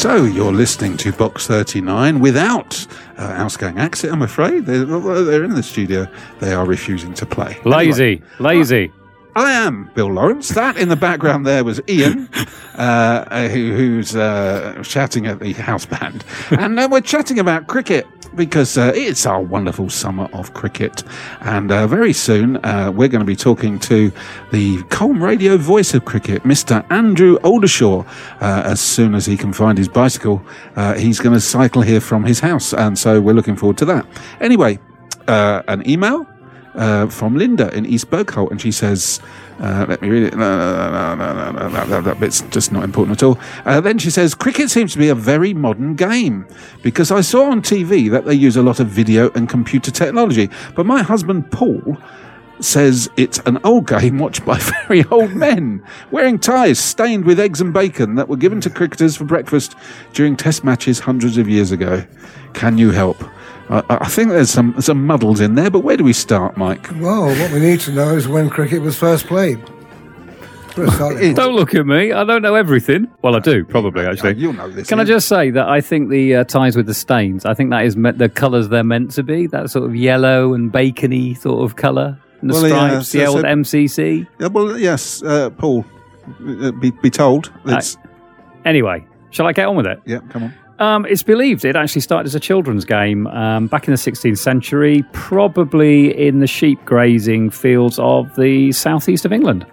So 0.00 0.24
you're 0.24 0.50
listening 0.50 0.96
to 0.96 1.12
Box 1.12 1.46
39 1.46 2.20
without 2.20 2.86
uh, 3.18 3.34
Outgoing 3.36 3.76
Exit, 3.76 4.10
I'm 4.10 4.22
afraid. 4.22 4.64
They're, 4.64 4.86
they're 4.86 5.44
in 5.44 5.52
the 5.52 5.62
studio. 5.62 6.08
They 6.38 6.54
are 6.54 6.64
refusing 6.64 7.12
to 7.12 7.26
play. 7.26 7.60
Lazy, 7.66 8.22
lazy. 8.38 8.90
I 9.36 9.52
am 9.52 9.90
Bill 9.94 10.12
Lawrence. 10.12 10.48
That 10.50 10.76
in 10.76 10.88
the 10.88 10.96
background 10.96 11.46
there 11.46 11.62
was 11.62 11.80
Ian, 11.88 12.28
uh, 12.74 13.48
who, 13.48 13.72
who's 13.72 14.16
uh, 14.16 14.82
shouting 14.82 15.26
at 15.26 15.40
the 15.40 15.52
house 15.52 15.86
band. 15.86 16.24
And 16.50 16.78
uh, 16.78 16.88
we're 16.90 17.00
chatting 17.00 17.38
about 17.38 17.66
cricket 17.66 18.06
because 18.34 18.78
uh, 18.78 18.92
it's 18.94 19.26
our 19.26 19.40
wonderful 19.40 19.88
summer 19.90 20.28
of 20.32 20.54
cricket. 20.54 21.02
And 21.40 21.70
uh, 21.70 21.86
very 21.86 22.12
soon 22.12 22.56
uh, 22.64 22.92
we're 22.94 23.08
going 23.08 23.20
to 23.20 23.26
be 23.26 23.36
talking 23.36 23.78
to 23.80 24.12
the 24.50 24.82
Colne 24.84 25.20
Radio 25.20 25.56
voice 25.56 25.94
of 25.94 26.04
cricket, 26.04 26.42
Mr. 26.42 26.84
Andrew 26.90 27.38
Oldershaw. 27.38 28.06
Uh, 28.40 28.62
as 28.64 28.80
soon 28.80 29.14
as 29.14 29.26
he 29.26 29.36
can 29.36 29.52
find 29.52 29.78
his 29.78 29.88
bicycle, 29.88 30.42
uh, 30.76 30.94
he's 30.94 31.20
going 31.20 31.34
to 31.34 31.40
cycle 31.40 31.82
here 31.82 32.00
from 32.00 32.24
his 32.24 32.40
house. 32.40 32.72
And 32.72 32.98
so 32.98 33.20
we're 33.20 33.34
looking 33.34 33.56
forward 33.56 33.78
to 33.78 33.84
that. 33.86 34.06
Anyway, 34.40 34.78
uh, 35.28 35.62
an 35.68 35.88
email 35.88 36.26
uh, 36.74 37.06
from 37.08 37.36
Linda 37.36 37.74
in 37.76 37.86
East 37.86 38.10
Bergholt, 38.10 38.50
and 38.50 38.60
she 38.60 38.72
says, 38.72 39.20
uh, 39.60 39.84
let 39.88 40.00
me 40.00 40.08
read 40.08 40.22
it. 40.22 40.36
No, 40.36 40.56
no, 40.90 41.14
no, 41.14 41.52
no, 41.52 41.68
no, 41.68 41.84
no, 41.84 42.00
that 42.00 42.18
bit's 42.18 42.40
just 42.42 42.72
not 42.72 42.84
important 42.84 43.18
at 43.18 43.22
all. 43.22 43.38
Uh, 43.64 43.80
then 43.80 43.98
she 43.98 44.10
says, 44.10 44.34
cricket 44.34 44.70
seems 44.70 44.92
to 44.92 44.98
be 44.98 45.08
a 45.08 45.14
very 45.14 45.52
modern 45.52 45.94
game 45.96 46.46
because 46.82 47.10
I 47.10 47.20
saw 47.20 47.50
on 47.50 47.60
TV 47.60 48.10
that 48.10 48.24
they 48.24 48.34
use 48.34 48.56
a 48.56 48.62
lot 48.62 48.80
of 48.80 48.86
video 48.86 49.30
and 49.32 49.48
computer 49.48 49.90
technology. 49.90 50.48
But 50.74 50.86
my 50.86 51.02
husband, 51.02 51.50
Paul, 51.50 51.98
says 52.60 53.08
it's 53.16 53.38
an 53.40 53.58
old 53.64 53.86
game 53.86 54.18
watched 54.18 54.44
by 54.44 54.58
very 54.86 55.04
old 55.06 55.32
men 55.32 55.82
wearing 56.10 56.38
ties 56.38 56.78
stained 56.78 57.24
with 57.24 57.40
eggs 57.40 57.60
and 57.60 57.72
bacon 57.72 58.14
that 58.14 58.28
were 58.28 58.36
given 58.36 58.60
to 58.60 58.70
cricketers 58.70 59.16
for 59.16 59.24
breakfast 59.24 59.74
during 60.12 60.36
test 60.36 60.62
matches 60.62 61.00
hundreds 61.00 61.36
of 61.38 61.48
years 61.48 61.72
ago. 61.72 62.04
Can 62.52 62.78
you 62.78 62.90
help? 62.90 63.22
I, 63.70 63.82
I 63.88 64.08
think 64.08 64.30
there's 64.30 64.50
some 64.50 64.80
some 64.80 65.06
muddles 65.06 65.40
in 65.40 65.54
there, 65.54 65.70
but 65.70 65.80
where 65.80 65.96
do 65.96 66.04
we 66.04 66.12
start, 66.12 66.56
Mike? 66.56 66.88
Well, 66.96 67.26
what 67.28 67.52
we 67.52 67.60
need 67.60 67.80
to 67.80 67.92
know 67.92 68.14
is 68.16 68.26
when 68.28 68.50
cricket 68.50 68.82
was 68.82 68.96
first 68.98 69.26
played. 69.26 69.60
For. 70.74 70.86
Don't 71.34 71.54
look 71.56 71.74
at 71.74 71.84
me. 71.84 72.12
I 72.12 72.22
don't 72.22 72.42
know 72.42 72.54
everything. 72.54 73.08
Well, 73.22 73.34
I 73.34 73.40
do, 73.40 73.64
probably, 73.64 74.06
actually. 74.06 74.36
You'll 74.36 74.52
know 74.52 74.70
this. 74.70 74.88
Can 74.88 75.00
I 75.00 75.04
just 75.04 75.26
say 75.26 75.50
that 75.50 75.68
I 75.68 75.80
think 75.80 76.10
the 76.10 76.36
uh, 76.36 76.44
ties 76.44 76.76
with 76.76 76.86
the 76.86 76.94
stains, 76.94 77.44
I 77.44 77.54
think 77.54 77.70
that 77.70 77.84
is 77.84 77.96
me- 77.96 78.12
the 78.12 78.28
colours 78.28 78.68
they're 78.68 78.84
meant 78.84 79.10
to 79.12 79.24
be, 79.24 79.48
that 79.48 79.68
sort 79.70 79.84
of 79.84 79.96
yellow 79.96 80.54
and 80.54 80.70
bacony 80.72 81.34
sort 81.34 81.64
of 81.64 81.74
colour. 81.74 82.16
And 82.40 82.50
the 82.50 82.54
Well, 82.54 82.68
yeah, 82.68 83.00
stripes, 83.00 83.08
so- 83.08 83.18
the 83.18 83.26
old 83.26 83.40
so- 83.40 83.46
MCC. 83.46 84.26
Yeah, 84.38 84.46
well, 84.46 84.78
yes, 84.78 85.22
uh, 85.24 85.50
Paul. 85.50 85.84
uh, 86.40 86.70
be, 86.70 86.92
be 87.02 87.10
told. 87.10 87.52
It's, 87.66 87.96
Anyway, 88.64 89.04
shall 89.30 89.46
I 89.48 89.52
get 89.52 89.66
on 89.66 89.74
with 89.74 89.86
it? 89.86 90.00
yeah, 90.06 90.20
come 90.30 90.44
on. 90.44 90.54
Um, 90.80 91.04
it's 91.04 91.22
believed 91.22 91.66
it 91.66 91.76
actually 91.76 92.00
started 92.00 92.26
as 92.26 92.34
a 92.34 92.40
children's 92.40 92.86
game 92.86 93.26
um, 93.26 93.66
back 93.66 93.86
in 93.86 93.92
the 93.92 93.98
16th 93.98 94.38
century, 94.38 95.04
probably 95.12 96.18
in 96.18 96.40
the 96.40 96.46
sheep 96.46 96.82
grazing 96.86 97.50
fields 97.50 97.98
of 97.98 98.34
the 98.36 98.72
southeast 98.72 99.26
of 99.26 99.32
England. 99.32 99.66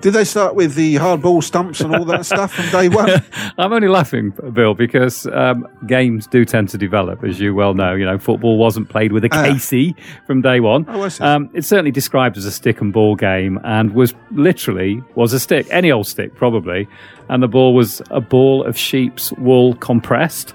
Did 0.00 0.12
they 0.12 0.24
start 0.24 0.54
with 0.54 0.74
the 0.74 0.96
hard 0.96 1.22
ball 1.22 1.42
stumps 1.42 1.80
and 1.80 1.94
all 1.94 2.04
that 2.06 2.26
stuff 2.34 2.52
from 2.52 2.70
day 2.70 2.88
one? 2.88 3.10
I'm 3.58 3.72
only 3.72 3.88
laughing, 3.88 4.32
Bill, 4.52 4.74
because 4.74 5.26
um, 5.28 5.66
games 5.86 6.26
do 6.26 6.44
tend 6.44 6.68
to 6.70 6.78
develop, 6.78 7.24
as 7.24 7.40
you 7.40 7.54
well 7.54 7.74
know. 7.74 7.94
You 7.94 8.04
know, 8.04 8.18
football 8.18 8.58
wasn't 8.58 8.88
played 8.88 9.12
with 9.12 9.24
a. 9.24 9.28
Casey 9.28 9.96
from 10.26 10.42
day 10.42 10.60
one. 10.60 10.86
Oh, 10.88 11.02
I 11.02 11.08
see. 11.08 11.24
Um, 11.24 11.50
it's 11.54 11.66
certainly 11.66 11.90
described 11.90 12.36
as 12.36 12.44
a 12.44 12.52
stick 12.52 12.80
and 12.80 12.92
ball 12.92 13.16
game, 13.16 13.60
and 13.64 13.94
was 13.94 14.14
literally 14.30 15.02
was 15.14 15.32
a 15.32 15.40
stick, 15.40 15.66
any 15.70 15.90
old 15.90 16.06
stick 16.06 16.34
probably, 16.34 16.88
and 17.28 17.42
the 17.42 17.48
ball 17.48 17.74
was 17.74 18.00
a 18.10 18.20
ball 18.20 18.64
of 18.64 18.76
sheep's 18.76 19.32
wool 19.32 19.74
compressed. 19.76 20.54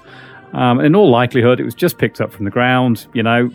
Um, 0.52 0.80
in 0.80 0.96
all 0.96 1.10
likelihood, 1.10 1.60
it 1.60 1.64
was 1.64 1.74
just 1.74 1.98
picked 1.98 2.20
up 2.20 2.32
from 2.32 2.44
the 2.44 2.50
ground, 2.50 3.06
you 3.14 3.22
know, 3.22 3.50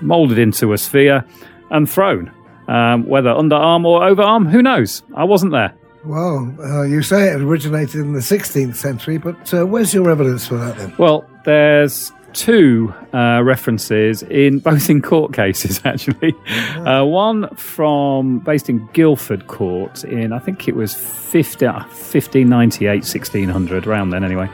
molded 0.00 0.38
into 0.38 0.72
a 0.72 0.78
sphere, 0.78 1.24
and 1.70 1.90
thrown. 1.90 2.30
Um, 2.68 3.06
whether 3.06 3.30
underarm 3.30 3.84
or 3.84 4.00
overarm, 4.00 4.50
who 4.50 4.62
knows? 4.62 5.02
I 5.14 5.24
wasn't 5.24 5.52
there. 5.52 5.74
Well, 6.04 6.54
uh, 6.60 6.82
you 6.82 7.02
say 7.02 7.28
it 7.28 7.40
originated 7.40 7.96
in 7.96 8.12
the 8.12 8.20
16th 8.20 8.76
century, 8.76 9.18
but 9.18 9.52
uh, 9.52 9.66
where's 9.66 9.92
your 9.92 10.08
evidence 10.08 10.46
for 10.46 10.56
that 10.56 10.76
then? 10.76 10.94
Well, 10.98 11.28
there's 11.44 12.12
two 12.36 12.92
uh, 13.14 13.40
references 13.42 14.22
in 14.24 14.58
both 14.68 14.90
in 14.90 15.00
court 15.00 15.32
cases 15.32 15.80
actually. 15.84 16.34
Uh, 16.76 17.04
one 17.04 17.48
from 17.56 18.40
based 18.40 18.68
in 18.68 18.86
Guildford 18.92 19.46
Court 19.46 20.04
in 20.04 20.32
I 20.32 20.38
think 20.38 20.68
it 20.68 20.76
was 20.76 20.94
50, 20.94 21.66
1598, 21.66 22.88
1600 22.88 23.86
around 23.86 24.10
then 24.10 24.22
anyway. 24.22 24.48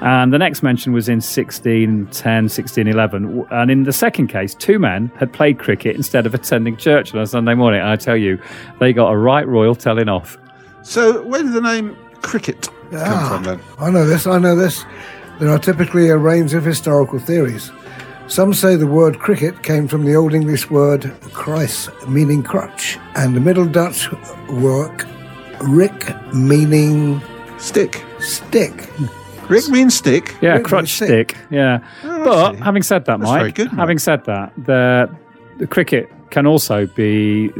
And 0.00 0.32
the 0.32 0.38
next 0.38 0.62
mention 0.62 0.92
was 0.92 1.08
in 1.08 1.16
1610, 1.16 2.44
1611. 2.44 3.46
And 3.50 3.70
in 3.70 3.82
the 3.82 3.92
second 3.92 4.28
case, 4.28 4.54
two 4.54 4.78
men 4.78 5.10
had 5.16 5.32
played 5.32 5.58
cricket 5.58 5.96
instead 5.96 6.26
of 6.26 6.34
attending 6.34 6.76
church 6.76 7.14
on 7.14 7.20
a 7.20 7.26
Sunday 7.26 7.54
morning. 7.54 7.80
And 7.80 7.90
I 7.90 7.96
tell 7.96 8.16
you, 8.16 8.40
they 8.78 8.92
got 8.92 9.10
a 9.10 9.16
right 9.16 9.46
royal 9.46 9.74
telling 9.74 10.08
off. 10.08 10.38
So, 10.82 11.22
where 11.24 11.42
did 11.42 11.52
the 11.52 11.60
name 11.60 11.96
cricket 12.22 12.68
come 12.90 13.00
Ah, 13.00 13.28
from 13.28 13.44
then? 13.44 13.60
I 13.78 13.90
know 13.90 14.06
this, 14.06 14.26
I 14.26 14.38
know 14.38 14.54
this. 14.54 14.84
There 15.40 15.50
are 15.50 15.58
typically 15.58 16.08
a 16.08 16.16
range 16.16 16.54
of 16.54 16.64
historical 16.64 17.18
theories. 17.18 17.72
Some 18.28 18.54
say 18.54 18.76
the 18.76 18.86
word 18.86 19.18
cricket 19.18 19.62
came 19.62 19.86
from 19.88 20.04
the 20.04 20.14
Old 20.16 20.32
English 20.32 20.70
word 20.70 21.02
kruis, 21.32 21.88
meaning 22.08 22.42
crutch, 22.42 22.98
and 23.16 23.36
the 23.36 23.40
Middle 23.40 23.66
Dutch 23.66 24.10
work 24.48 25.06
rick, 25.60 26.14
meaning 26.32 27.20
stick. 27.58 28.02
Stick. 28.20 28.88
Rick 29.48 29.68
means 29.68 29.94
stick. 29.94 30.34
Yeah, 30.40 30.54
Rick 30.54 30.64
crutch 30.64 30.82
means 31.02 31.10
stick. 31.10 31.36
Yeah. 31.50 31.80
Oh, 32.02 32.24
but 32.24 32.56
having 32.56 32.82
said 32.82 33.04
that, 33.04 33.18
That's 33.20 33.28
Mike, 33.30 33.40
very 33.40 33.52
good, 33.52 33.66
Mike. 33.72 33.78
having 33.78 33.98
said 33.98 34.24
that, 34.24 34.52
the, 34.56 35.14
the 35.58 35.66
cricket 35.66 36.10
can 36.34 36.46
also 36.46 36.86
be, 36.86 37.50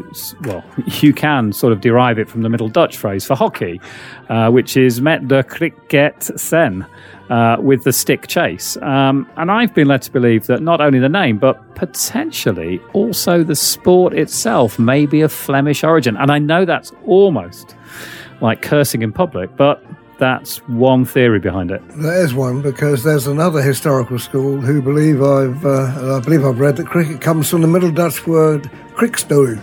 well, 0.43 0.65
you 1.01 1.15
can 1.15 1.53
sort 1.53 1.73
of 1.73 1.81
derive 1.81 2.19
it 2.19 2.29
from 2.29 2.43
the 2.43 2.49
Middle 2.49 2.69
Dutch 2.69 2.97
phrase 2.97 3.25
for 3.25 3.37
hockey, 3.37 3.81
uh, 4.29 4.51
which 4.51 4.77
is 4.77 5.01
met 5.01 5.29
de 5.29 5.43
cricket 5.45 6.23
sen. 6.39 6.85
Uh, 7.31 7.57
with 7.59 7.85
the 7.85 7.93
stick 7.93 8.27
chase. 8.27 8.77
Um, 8.83 9.27
and 9.39 9.51
I've 9.51 9.73
been 9.73 9.89
led 9.89 10.03
to 10.03 10.13
believe 10.13 10.47
that 10.49 10.61
not 10.61 10.83
only 10.83 10.99
the 10.99 11.09
name, 11.09 11.39
but 11.39 11.75
potentially 11.75 12.83
also 12.93 13.43
the 13.43 13.57
sport 13.57 14.13
itself 14.13 14.79
may 14.79 15.07
be 15.07 15.23
of 15.23 15.33
Flemish 15.33 15.83
origin. 15.85 16.19
And 16.19 16.31
I 16.31 16.39
know 16.39 16.67
that's 16.67 16.93
almost 17.07 17.77
like 18.43 18.61
cursing 18.61 19.01
in 19.01 19.11
public, 19.11 19.57
but 19.57 19.83
that's 20.19 20.59
one 20.69 21.05
theory 21.05 21.41
behind 21.41 21.71
it. 21.71 21.83
There 21.97 22.25
is 22.25 22.35
one 22.35 22.63
because 22.63 23.03
there's 23.03 23.27
another 23.27 23.63
historical 23.63 24.19
school 24.19 24.61
who 24.61 24.81
believe 24.81 25.23
I've 25.23 25.65
uh, 25.65 26.17
I 26.17 26.21
believe 26.21 26.45
I've 26.45 26.61
read 26.61 26.77
that 26.77 26.87
cricket 26.87 27.21
comes 27.21 27.51
from 27.51 27.63
the 27.63 27.69
Middle 27.69 27.91
Dutch 27.91 28.27
word 28.27 28.71
krikstoel, 28.95 29.59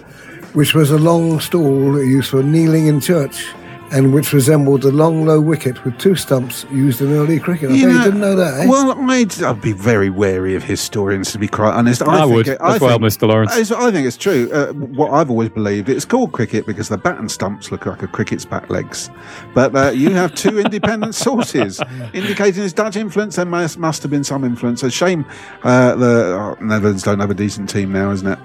which 0.53 0.73
was 0.73 0.91
a 0.91 0.97
long 0.97 1.39
stool 1.39 2.03
used 2.03 2.29
for 2.29 2.43
kneeling 2.43 2.87
in 2.87 2.99
church, 2.99 3.45
and 3.91 4.13
which 4.13 4.31
resembled 4.33 4.81
the 4.83 4.91
long 4.91 5.25
low 5.25 5.39
wicket 5.41 5.83
with 5.83 5.97
two 5.97 6.15
stumps 6.15 6.65
used 6.71 7.01
in 7.01 7.11
early 7.11 7.39
cricket. 7.39 7.69
I 7.69 7.73
bet 7.73 7.81
you 7.81 8.03
didn't 8.03 8.19
know 8.21 8.35
that, 8.35 8.61
eh? 8.61 8.67
Well, 8.67 8.91
I'd, 9.11 9.43
I'd 9.43 9.61
be 9.61 9.73
very 9.73 10.09
wary 10.09 10.55
of 10.55 10.63
historians, 10.63 11.31
to 11.33 11.39
be 11.39 11.47
quite 11.47 11.73
honest. 11.73 12.01
I 12.01 12.21
think 12.21 12.33
would 12.33 12.47
it- 12.47 12.57
as 12.61 12.79
well, 12.79 12.99
Mr. 12.99 13.27
Lawrence. 13.27 13.51
it's- 13.57 13.71
I 13.71 13.91
think 13.91 14.07
it's 14.07 14.17
true. 14.17 14.49
Uh, 14.51 14.73
what 14.73 15.11
I've 15.11 15.29
always 15.29 15.49
believed, 15.49 15.89
it's 15.89 16.05
called 16.05 16.31
cricket 16.31 16.65
because 16.65 16.89
the 16.89 16.97
bat 16.97 17.17
and 17.17 17.29
stumps 17.29 17.71
look 17.71 17.85
like 17.85 18.01
a 18.01 18.07
cricket's 18.07 18.45
back 18.45 18.69
legs. 18.69 19.09
But 19.53 19.75
uh, 19.75 19.89
you 19.91 20.11
have 20.11 20.33
two 20.35 20.59
independent 20.65 21.15
sources 21.15 21.81
indicating 22.13 22.63
its 22.63 22.73
Dutch 22.73 22.95
influence. 22.95 23.35
There 23.35 23.45
must, 23.45 23.77
must 23.77 24.01
have 24.03 24.11
been 24.11 24.23
some 24.23 24.43
influence. 24.43 24.83
A 24.83 24.91
shame 24.91 25.25
uh, 25.63 25.95
the 25.95 26.55
oh, 26.59 26.63
Netherlands 26.63 27.03
don't 27.03 27.19
have 27.19 27.31
a 27.31 27.35
decent 27.35 27.69
team 27.69 27.91
now, 27.91 28.11
isn't 28.11 28.27
it? 28.27 28.39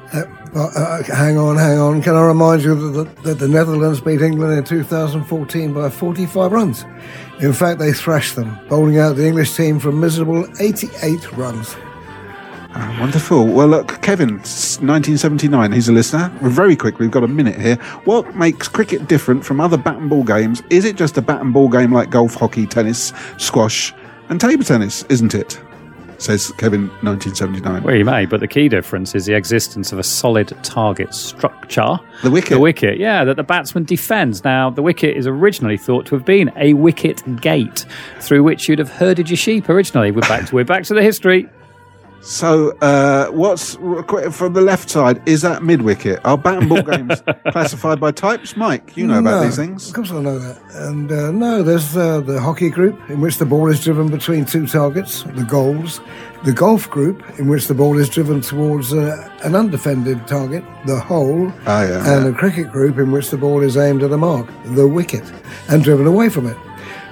Uh, 0.57 0.71
uh, 0.75 1.03
hang 1.03 1.37
on, 1.37 1.55
hang 1.55 1.79
on. 1.79 2.01
Can 2.01 2.14
I 2.14 2.23
remind 2.23 2.62
you 2.62 2.75
that 2.75 3.05
the, 3.05 3.23
that 3.25 3.38
the 3.38 3.47
Netherlands 3.47 4.01
beat 4.01 4.23
England 4.23 4.57
in 4.57 4.64
2014 4.64 5.75
by 5.75 5.90
45 5.90 6.51
runs? 6.51 6.87
In 7.42 7.53
fact, 7.53 7.79
they 7.79 7.92
thrashed 7.92 8.37
them, 8.37 8.59
bowling 8.71 8.99
out 8.99 9.16
the 9.16 9.27
English 9.27 9.55
team 9.55 9.79
for 9.79 9.92
miserable 9.92 10.47
88 10.59 11.31
runs. 11.33 11.77
Ah, 12.71 12.97
wonderful. 12.99 13.47
Well, 13.47 13.69
look, 13.69 14.01
Kevin, 14.01 14.31
1979, 14.31 15.73
he's 15.73 15.90
a 15.90 15.92
listener. 15.92 16.31
Very 16.40 16.75
quick, 16.75 16.99
we've 16.99 17.11
got 17.11 17.23
a 17.23 17.29
minute 17.29 17.61
here. 17.61 17.77
What 18.05 18.35
makes 18.35 18.66
cricket 18.66 19.09
different 19.09 19.45
from 19.45 19.61
other 19.61 19.77
bat 19.77 19.99
and 19.99 20.09
ball 20.09 20.25
games? 20.25 20.62
Is 20.71 20.87
it 20.87 20.97
just 20.97 21.19
a 21.19 21.23
bat 21.23 21.42
and 21.42 21.53
ball 21.53 21.69
game 21.69 21.92
like 21.92 22.09
golf, 22.09 22.35
hockey, 22.35 22.66
tennis, 22.66 23.12
squash, 23.37 23.92
and 24.31 24.40
table 24.40 24.64
tennis, 24.64 25.05
isn't 25.11 25.35
it? 25.35 25.61
Says 26.18 26.50
Kevin, 26.59 26.88
1979. 27.02 27.83
Well, 27.83 27.94
you 27.94 28.05
may, 28.05 28.26
but 28.26 28.40
the 28.40 28.48
key 28.48 28.68
difference 28.68 29.14
is 29.14 29.26
the 29.26 29.35
existence 29.35 29.92
of 29.92 29.98
a 29.98 30.02
solid 30.02 30.48
target 30.62 31.14
structure. 31.14 31.98
The 32.22 32.31
wicket. 32.31 32.50
The 32.50 32.59
wicket, 32.59 32.98
yeah, 32.98 33.24
that 33.24 33.37
the 33.37 33.42
batsman 33.42 33.85
defends. 33.85 34.42
Now, 34.42 34.70
the 34.70 34.83
wicket 34.83 35.16
is 35.16 35.26
originally 35.26 35.76
thought 35.76 36.07
to 36.07 36.14
have 36.14 36.24
been 36.24 36.50
a 36.57 36.74
wicket 36.74 37.22
gate 37.40 37.85
through 38.20 38.42
which 38.42 38.68
you'd 38.68 38.79
have 38.79 38.90
herded 38.90 39.29
your 39.29 39.37
sheep 39.37 39.68
originally. 39.68 40.11
We're 40.11 40.22
back 40.22 40.46
to, 40.46 40.55
we're 40.55 40.64
back 40.64 40.85
to 40.85 40.94
the 40.94 41.02
history. 41.02 41.48
So, 42.27 42.77
uh, 42.81 43.29
what's 43.29 43.77
from 43.77 44.53
the 44.53 44.61
left 44.61 44.91
side? 44.91 45.23
Is 45.29 45.43
that 45.43 45.62
mid 45.62 45.83
wicket? 45.83 46.19
Are 46.25 46.37
bat 46.37 46.59
and 46.59 46.69
ball 46.69 46.83
games 46.97 47.23
classified 47.53 48.01
by 48.01 48.11
types? 48.11 48.57
Mike, 48.57 48.97
you 48.97 49.07
know 49.07 49.21
about 49.21 49.45
these 49.45 49.55
things. 49.55 49.89
Of 49.91 49.95
course, 49.95 50.11
I 50.11 50.21
know 50.21 50.37
that. 50.41 50.61
And 50.75 51.12
uh, 51.12 51.31
no, 51.31 51.62
there's 51.62 51.97
uh, 51.97 52.21
the 52.23 52.41
hockey 52.41 52.69
group 52.69 52.99
in 53.09 53.21
which 53.21 53.39
the 53.39 53.47
ball 53.47 53.71
is 53.71 53.83
driven 53.83 54.09
between 54.09 54.45
two 54.45 54.67
targets, 54.67 55.23
the 55.23 55.45
goals. 55.45 56.01
The 56.43 56.53
golf 56.53 56.91
group 56.91 57.23
in 57.39 57.47
which 57.49 57.69
the 57.69 57.75
ball 57.75 57.97
is 57.97 58.09
driven 58.09 58.41
towards 58.41 58.93
uh, 58.93 59.29
an 59.45 59.55
undefended 59.55 60.27
target, 60.27 60.65
the 60.85 60.99
hole. 60.99 61.53
Oh, 61.67 61.83
yeah. 61.83 62.12
And 62.12 62.27
the 62.27 62.37
cricket 62.37 62.73
group 62.73 62.99
in 62.99 63.12
which 63.12 63.31
the 63.31 63.37
ball 63.37 63.62
is 63.62 63.77
aimed 63.77 64.03
at 64.03 64.11
a 64.11 64.19
mark, 64.19 64.49
the 64.65 64.89
wicket, 64.89 65.25
and 65.69 65.85
driven 65.85 66.09
away 66.09 66.29
from 66.29 66.49
it. 66.49 66.57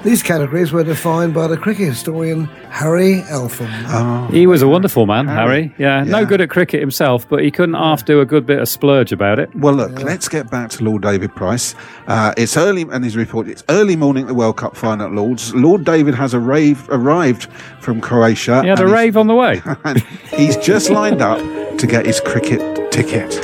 These 0.04 0.22
categories 0.22 0.70
were 0.70 0.84
defined 0.84 1.32
by 1.32 1.46
the 1.46 1.56
cricket 1.56 1.88
historian 1.88 2.44
Harry 2.68 3.22
Altham. 3.22 3.70
Oh. 3.86 4.28
He 4.30 4.46
was 4.46 4.60
a 4.60 4.68
wonderful 4.68 5.06
man, 5.06 5.26
Harry. 5.26 5.68
Harry. 5.68 5.74
Yeah, 5.78 6.04
no 6.04 6.26
good 6.26 6.42
at 6.42 6.50
cricket 6.50 6.80
himself, 6.80 7.26
but 7.26 7.42
he 7.42 7.50
couldn't 7.50 7.74
half 7.74 8.04
do 8.04 8.20
a 8.20 8.26
good 8.26 8.44
bit 8.44 8.58
of 8.58 8.68
splurge 8.68 9.12
about 9.12 9.38
it. 9.38 9.54
Well, 9.56 9.72
look, 9.72 10.02
let's 10.02 10.28
get 10.28 10.50
back 10.50 10.68
to 10.72 10.84
Lord 10.84 11.00
David 11.00 11.34
Price. 11.34 11.74
Uh, 12.06 12.34
it's 12.36 12.54
early, 12.58 12.82
and 12.82 13.02
his 13.02 13.16
report. 13.16 13.48
It's 13.48 13.64
early 13.70 13.96
morning 13.96 14.24
at 14.24 14.28
the 14.28 14.34
World 14.34 14.58
Cup 14.58 14.76
final 14.76 15.06
at 15.06 15.12
Lords. 15.12 15.54
Lord 15.54 15.86
David 15.86 16.14
has 16.14 16.34
a 16.34 16.38
rave, 16.38 16.86
arrived 16.90 17.44
from 17.80 18.02
Croatia. 18.02 18.60
He 18.60 18.68
had 18.68 18.80
a 18.80 18.86
rave 18.86 19.16
on 19.16 19.26
the 19.26 19.34
way. 19.34 19.62
and 19.84 20.00
he's 20.36 20.58
just 20.58 20.90
lined 20.90 21.22
up 21.22 21.38
to 21.78 21.86
get 21.86 22.04
his 22.04 22.20
cricket 22.20 22.92
ticket. 22.92 23.40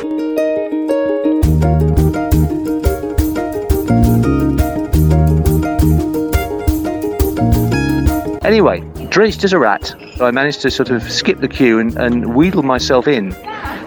Anyway, 8.51 8.81
dressed 9.11 9.45
as 9.45 9.53
a 9.53 9.61
rat, 9.61 9.95
I 10.21 10.33
managed 10.33 10.61
to 10.63 10.73
sort 10.73 10.91
of 10.91 11.05
skip 11.05 11.39
the 11.39 11.47
queue 11.47 11.79
and, 11.79 11.97
and 11.97 12.35
wheedle 12.35 12.65
myself 12.65 13.07
in 13.07 13.31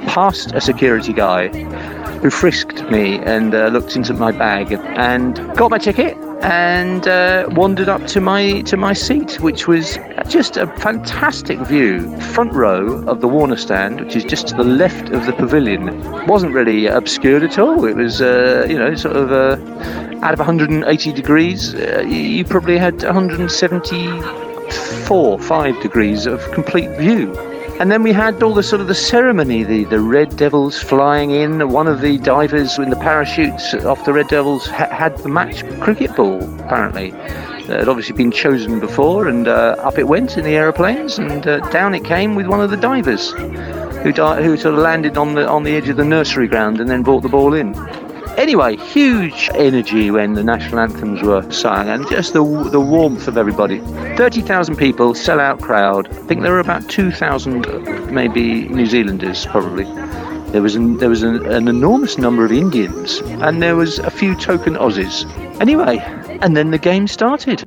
past 0.08 0.54
a 0.54 0.62
security 0.62 1.12
guy 1.12 1.50
who 2.20 2.30
frisked 2.30 2.90
me 2.90 3.20
and 3.20 3.54
uh, 3.54 3.68
looked 3.68 3.98
into 3.98 4.14
my 4.14 4.32
bag 4.32 4.72
and 4.72 5.36
got 5.58 5.70
my 5.70 5.78
ticket 5.78 6.16
and 6.44 7.10
uh, 7.10 7.46
wandered 7.52 7.90
up 7.90 8.08
to 8.08 8.22
my 8.22 8.62
to 8.62 8.78
my 8.78 8.94
seat, 8.94 9.42
which 9.42 9.68
was 9.68 10.00
just 10.30 10.56
a 10.56 10.68
fantastic 10.78 11.60
view, 11.60 12.18
front 12.34 12.54
row 12.54 13.06
of 13.10 13.20
the 13.20 13.28
Warner 13.28 13.58
stand, 13.58 14.00
which 14.00 14.16
is 14.16 14.24
just 14.24 14.48
to 14.48 14.56
the 14.56 14.64
left 14.64 15.10
of 15.10 15.26
the 15.26 15.34
pavilion. 15.34 16.02
wasn't 16.26 16.54
really 16.54 16.88
obscured 16.88 17.44
at 17.44 17.60
all. 17.60 17.84
It 17.84 17.98
was, 17.98 18.22
uh, 18.22 18.66
you 18.70 18.78
know, 18.78 18.96
sort 18.96 19.18
of 19.18 19.30
uh, 19.30 19.58
out 20.24 20.32
of 20.32 20.40
180 20.40 21.12
degrees, 21.12 21.76
uh, 21.76 22.06
you- 22.08 22.46
probably 22.46 22.78
had 22.78 23.04
174, 25.14 25.40
five 25.40 25.80
degrees 25.82 26.26
of 26.26 26.42
complete 26.54 26.90
view. 26.98 27.38
And 27.80 27.92
then 27.92 28.02
we 28.02 28.12
had 28.12 28.42
all 28.42 28.54
the 28.54 28.64
sort 28.64 28.82
of 28.82 28.88
the 28.88 28.96
ceremony, 28.96 29.64
the, 29.64 29.84
the 29.86 30.00
Red 30.00 30.36
Devils 30.38 30.82
flying 30.82 31.32
in. 31.32 31.70
One 31.70 31.88
of 31.88 32.02
the 32.02 32.18
divers 32.18 32.78
in 32.80 32.90
the 32.90 32.96
parachutes 32.96 33.74
off 33.76 34.06
the 34.06 34.14
Red 34.14 34.28
Devils 34.28 34.66
ha- 34.68 34.90
had 34.90 35.18
the 35.20 35.30
match 35.30 35.64
cricket 35.80 36.16
ball, 36.16 36.42
apparently. 36.62 37.10
It 37.10 37.70
had 37.70 37.88
obviously 37.88 38.16
been 38.16 38.32
chosen 38.32 38.80
before, 38.80 39.28
and 39.28 39.48
uh, 39.48 39.76
up 39.80 40.00
it 40.00 40.08
went 40.08 40.38
in 40.38 40.46
the 40.46 40.56
aeroplanes, 40.56 41.20
and 41.20 41.46
uh, 41.46 41.60
down 41.70 41.94
it 41.94 42.04
came 42.04 42.34
with 42.36 42.48
one 42.48 42.62
of 42.62 42.72
the 42.72 42.78
divers, 42.78 43.32
who, 43.32 44.12
di- 44.12 44.44
who 44.44 44.58
sort 44.58 44.74
of 44.74 44.82
landed 44.82 45.18
on 45.18 45.36
the 45.36 45.48
on 45.48 45.64
the 45.64 45.76
edge 45.76 45.90
of 45.90 45.98
the 45.98 46.06
nursery 46.06 46.48
ground 46.48 46.82
and 46.82 46.90
then 46.90 47.04
brought 47.04 47.22
the 47.22 47.30
ball 47.30 47.54
in. 47.54 47.74
Anyway, 48.38 48.76
huge 48.76 49.50
energy 49.54 50.12
when 50.12 50.34
the 50.34 50.44
national 50.44 50.80
anthems 50.80 51.22
were 51.22 51.50
sung, 51.52 51.88
and 51.88 52.08
just 52.10 52.34
the 52.34 52.44
the 52.72 52.80
warmth 52.80 53.28
of 53.28 53.38
everybody. 53.38 53.80
Thirty 54.18 54.42
thousand 54.42 54.78
people, 54.78 55.14
sell-out 55.14 55.62
crowd. 55.62 56.08
I 56.08 56.22
think 56.28 56.42
there 56.42 56.52
were 56.52 56.60
about 56.60 56.90
two 56.90 57.12
thousand, 57.12 57.68
maybe 58.12 58.68
New 58.68 58.86
Zealanders, 58.86 59.46
probably. 59.46 59.86
There 60.52 60.62
was 60.62 60.76
an, 60.76 60.98
there 60.98 61.10
was 61.10 61.24
an, 61.24 61.46
an 61.52 61.68
enormous 61.68 62.18
number 62.18 62.44
of 62.44 62.52
Indians, 62.52 63.20
and 63.42 63.62
there 63.62 63.76
was 63.76 64.00
a 64.00 64.12
few 64.12 64.36
token 64.36 64.76
Aussies. 64.76 65.26
Anyway, 65.62 66.00
and 66.42 66.58
then 66.58 66.72
the 66.72 66.78
game 66.78 67.08
started. 67.08 67.64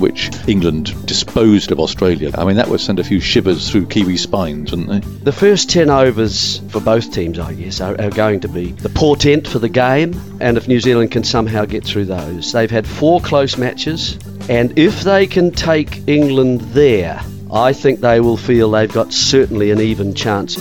Which 0.00 0.30
England 0.48 1.06
disposed 1.06 1.70
of 1.70 1.78
Australia, 1.78 2.30
I 2.34 2.44
mean, 2.44 2.56
that 2.56 2.68
would 2.68 2.80
send 2.80 2.98
a 2.98 3.04
few 3.04 3.20
shivers 3.20 3.70
through 3.70 3.86
Kiwi 3.86 4.16
spines, 4.16 4.70
wouldn't 4.70 4.88
they? 4.88 5.00
The 5.24 5.32
first 5.32 5.70
10 5.70 5.90
overs 5.90 6.58
for 6.70 6.80
both 6.80 7.12
teams, 7.12 7.38
I 7.38 7.54
guess, 7.54 7.80
are, 7.80 8.00
are 8.00 8.10
going 8.10 8.40
to 8.40 8.48
be 8.48 8.72
the 8.72 8.88
portent 8.88 9.46
for 9.46 9.58
the 9.58 9.68
game. 9.68 10.14
And 10.40 10.56
if 10.56 10.68
New 10.68 10.80
Zealand 10.80 11.10
can 11.10 11.24
somehow 11.24 11.64
get 11.64 11.84
through 11.84 12.06
those, 12.06 12.52
they've 12.52 12.70
had 12.70 12.86
four 12.86 13.20
close 13.20 13.56
matches. 13.56 14.18
And 14.48 14.78
if 14.78 15.02
they 15.02 15.26
can 15.26 15.50
take 15.52 16.08
England 16.08 16.60
there, 16.72 17.20
I 17.52 17.72
think 17.72 18.00
they 18.00 18.20
will 18.20 18.36
feel 18.36 18.70
they've 18.70 18.92
got 18.92 19.12
certainly 19.12 19.70
an 19.70 19.80
even 19.80 20.14
chance. 20.14 20.56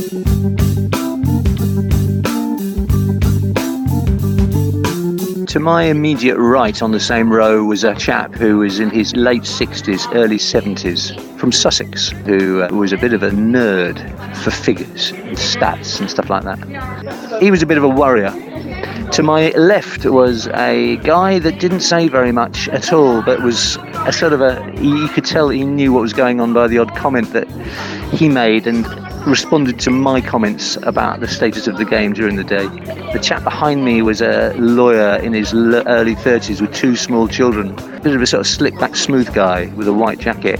To 5.49 5.59
my 5.59 5.85
immediate 5.85 6.38
right 6.38 6.79
on 6.79 6.91
the 6.91 6.99
same 6.99 7.33
row 7.33 7.63
was 7.63 7.83
a 7.83 7.95
chap 7.95 8.35
who 8.35 8.59
was 8.59 8.79
in 8.79 8.91
his 8.91 9.15
late 9.15 9.41
60s, 9.41 10.13
early 10.13 10.38
70s, 10.38 11.19
from 11.39 11.51
Sussex, 11.51 12.09
who 12.09 12.62
uh, 12.62 12.69
was 12.71 12.93
a 12.93 12.97
bit 12.97 13.13
of 13.13 13.23
a 13.23 13.31
nerd 13.31 13.97
for 14.43 14.51
figures 14.51 15.09
and 15.09 15.35
stats 15.38 15.99
and 15.99 16.07
stuff 16.07 16.29
like 16.29 16.43
that. 16.43 17.41
He 17.41 17.49
was 17.49 17.63
a 17.63 17.65
bit 17.65 17.79
of 17.79 17.83
a 17.83 17.89
worrier. 17.89 18.29
To 19.13 19.23
my 19.23 19.49
left 19.57 20.05
was 20.05 20.45
a 20.49 20.97
guy 20.97 21.39
that 21.39 21.59
didn't 21.59 21.79
say 21.79 22.09
very 22.09 22.31
much 22.31 22.69
at 22.69 22.93
all, 22.93 23.23
but 23.23 23.41
was 23.41 23.79
a 24.05 24.13
sort 24.13 24.33
of 24.33 24.41
a. 24.41 24.71
You 24.79 25.07
could 25.07 25.25
tell 25.25 25.49
he 25.49 25.63
knew 25.63 25.91
what 25.91 26.01
was 26.01 26.13
going 26.13 26.39
on 26.39 26.53
by 26.53 26.67
the 26.67 26.77
odd 26.77 26.95
comment 26.95 27.33
that 27.33 27.49
he 28.13 28.29
made 28.29 28.67
and 28.67 28.85
responded 29.30 29.80
to 29.80 29.92
my 29.92 30.20
comments 30.20 30.76
about 30.84 31.20
the 31.20 31.28
status 31.28 31.68
of 31.68 31.78
the 31.78 31.86
game 31.86 32.13
during 32.13 32.36
the 32.36 32.44
day. 32.44 32.68
The 33.13 33.20
chap 33.22 33.44
behind 33.44 33.86
me 33.86 34.02
was 34.02 34.22
a 34.22 34.54
lawyer 34.58 35.18
in 35.18 35.34
his 35.34 35.54
early 35.54 36.15
30s 36.15 36.62
with 36.62 36.74
two 36.74 36.96
small 36.96 37.28
children. 37.28 37.78
A 37.78 38.00
bit 38.00 38.15
of 38.15 38.22
a 38.22 38.26
sort 38.26 38.42
of 38.42 38.48
slick 38.48 38.78
back, 38.80 38.96
smooth 38.96 39.32
guy 39.34 39.68
with 39.76 39.88
a 39.88 39.94
white 39.94 40.18
jacket 40.18 40.60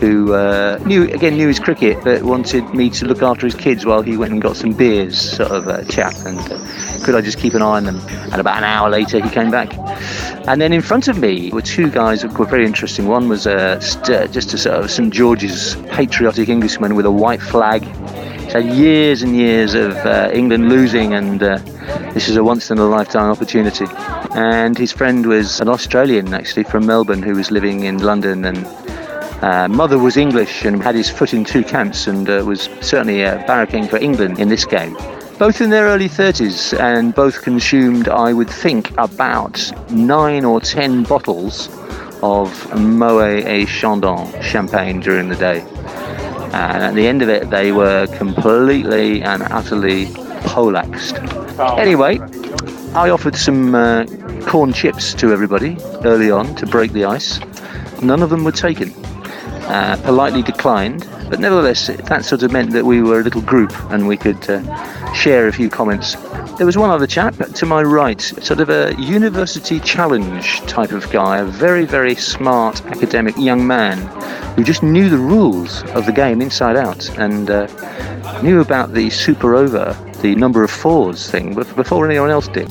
who 0.00 0.32
uh, 0.34 0.78
knew 0.86 1.04
again 1.04 1.36
knew 1.36 1.48
his 1.48 1.58
cricket 1.58 1.98
but 2.04 2.22
wanted 2.22 2.64
me 2.74 2.88
to 2.90 3.04
look 3.06 3.22
after 3.22 3.46
his 3.46 3.54
kids 3.54 3.84
while 3.84 4.02
he 4.02 4.16
went 4.16 4.32
and 4.32 4.40
got 4.40 4.56
some 4.56 4.72
beers 4.72 5.36
sort 5.36 5.50
of 5.50 5.68
uh, 5.68 5.82
chap 5.84 6.14
and 6.24 6.38
uh, 6.38 6.68
could 7.04 7.14
I 7.14 7.20
just 7.20 7.38
keep 7.38 7.54
an 7.54 7.62
eye 7.62 7.76
on 7.76 7.84
them? 7.84 8.00
And 8.32 8.34
about 8.34 8.58
an 8.58 8.64
hour 8.64 8.90
later 8.90 9.20
he 9.20 9.30
came 9.30 9.50
back. 9.50 9.72
And 10.46 10.60
then 10.60 10.72
in 10.72 10.82
front 10.82 11.08
of 11.08 11.18
me 11.18 11.50
were 11.50 11.62
two 11.62 11.90
guys 11.90 12.22
that 12.22 12.36
were 12.38 12.46
very 12.46 12.66
interesting. 12.66 13.06
One 13.06 13.28
was 13.28 13.46
uh, 13.46 13.80
st- 13.80 14.32
just 14.32 14.52
a 14.54 14.58
sort 14.58 14.76
of 14.76 14.90
St 14.90 15.12
George's 15.12 15.76
patriotic 15.90 16.48
Englishman 16.48 16.96
with 16.96 17.06
a 17.06 17.10
white 17.10 17.40
flag. 17.40 17.82
He's 18.44 18.52
had 18.52 18.66
years 18.66 19.22
and 19.22 19.36
years 19.36 19.74
of 19.74 19.94
uh, 19.96 20.30
England 20.32 20.68
losing 20.68 21.14
and 21.14 21.42
uh, 21.42 21.58
this 22.12 22.28
is 22.28 22.36
a 22.36 22.44
once 22.44 22.70
in 22.70 22.78
a 22.78 22.86
lifetime 22.86 23.30
opportunity. 23.30 23.86
And 24.32 24.76
his 24.76 24.92
friend 24.92 25.26
was 25.26 25.60
an 25.60 25.68
Australian 25.68 26.34
actually 26.34 26.64
from 26.64 26.86
Melbourne 26.86 27.22
who 27.22 27.34
was 27.34 27.50
living 27.50 27.84
in 27.84 27.98
London 27.98 28.44
and 28.44 28.66
uh, 29.42 29.68
mother 29.68 29.98
was 29.98 30.16
English 30.16 30.64
and 30.64 30.82
had 30.82 30.96
his 30.96 31.08
foot 31.08 31.32
in 31.32 31.44
two 31.44 31.62
camps 31.62 32.08
and 32.08 32.28
uh, 32.28 32.42
was 32.44 32.62
certainly 32.80 33.24
uh, 33.24 33.38
barracking 33.46 33.88
for 33.88 33.96
England 33.98 34.40
in 34.40 34.48
this 34.48 34.64
game. 34.64 34.96
Both 35.38 35.60
in 35.60 35.70
their 35.70 35.84
early 35.84 36.08
30s 36.08 36.76
and 36.78 37.14
both 37.14 37.42
consumed, 37.42 38.08
I 38.08 38.32
would 38.32 38.50
think, 38.50 38.90
about 38.98 39.72
nine 39.90 40.44
or 40.44 40.60
ten 40.60 41.04
bottles 41.04 41.68
of 42.20 42.50
Moet 42.74 43.44
et 43.46 43.66
Chandon 43.66 44.26
champagne 44.42 44.98
during 44.98 45.28
the 45.28 45.36
day. 45.36 45.60
And 46.52 46.82
at 46.82 46.94
the 46.96 47.06
end 47.06 47.22
of 47.22 47.28
it, 47.28 47.50
they 47.50 47.70
were 47.70 48.08
completely 48.16 49.22
and 49.22 49.44
utterly 49.44 50.06
polaxed. 50.46 51.14
Anyway, 51.78 52.18
I 52.94 53.10
offered 53.10 53.36
some 53.36 53.76
uh, 53.76 54.04
corn 54.46 54.72
chips 54.72 55.14
to 55.14 55.32
everybody 55.32 55.76
early 56.04 56.32
on 56.32 56.56
to 56.56 56.66
break 56.66 56.90
the 56.90 57.04
ice. 57.04 57.38
None 58.02 58.22
of 58.22 58.30
them 58.30 58.42
were 58.42 58.50
taken 58.50 58.92
uh, 59.68 59.96
politely 60.02 60.42
declined, 60.42 61.06
but 61.30 61.40
nevertheless, 61.40 61.86
that 61.86 62.24
sort 62.24 62.42
of 62.42 62.52
meant 62.52 62.70
that 62.72 62.84
we 62.84 63.02
were 63.02 63.20
a 63.20 63.22
little 63.22 63.42
group 63.42 63.72
and 63.90 64.08
we 64.08 64.16
could 64.16 64.48
uh, 64.48 65.12
share 65.12 65.48
a 65.48 65.52
few 65.52 65.68
comments. 65.68 66.14
There 66.56 66.66
was 66.66 66.76
one 66.76 66.90
other 66.90 67.06
chap 67.06 67.34
to 67.36 67.66
my 67.66 67.82
right, 67.82 68.20
sort 68.20 68.60
of 68.60 68.70
a 68.70 68.94
university 68.98 69.78
challenge 69.80 70.60
type 70.62 70.92
of 70.92 71.08
guy, 71.10 71.38
a 71.38 71.44
very, 71.44 71.84
very 71.84 72.14
smart 72.14 72.84
academic 72.86 73.36
young 73.36 73.66
man 73.66 73.98
who 74.56 74.64
just 74.64 74.82
knew 74.82 75.08
the 75.08 75.18
rules 75.18 75.82
of 75.90 76.06
the 76.06 76.12
game 76.12 76.40
inside 76.40 76.76
out 76.76 77.08
and 77.18 77.50
uh, 77.50 77.66
knew 78.42 78.60
about 78.60 78.94
the 78.94 79.10
super 79.10 79.54
over, 79.54 79.96
the 80.22 80.34
number 80.34 80.64
of 80.64 80.70
fours 80.70 81.30
thing, 81.30 81.54
before 81.54 82.08
anyone 82.08 82.30
else 82.30 82.48
did. 82.48 82.68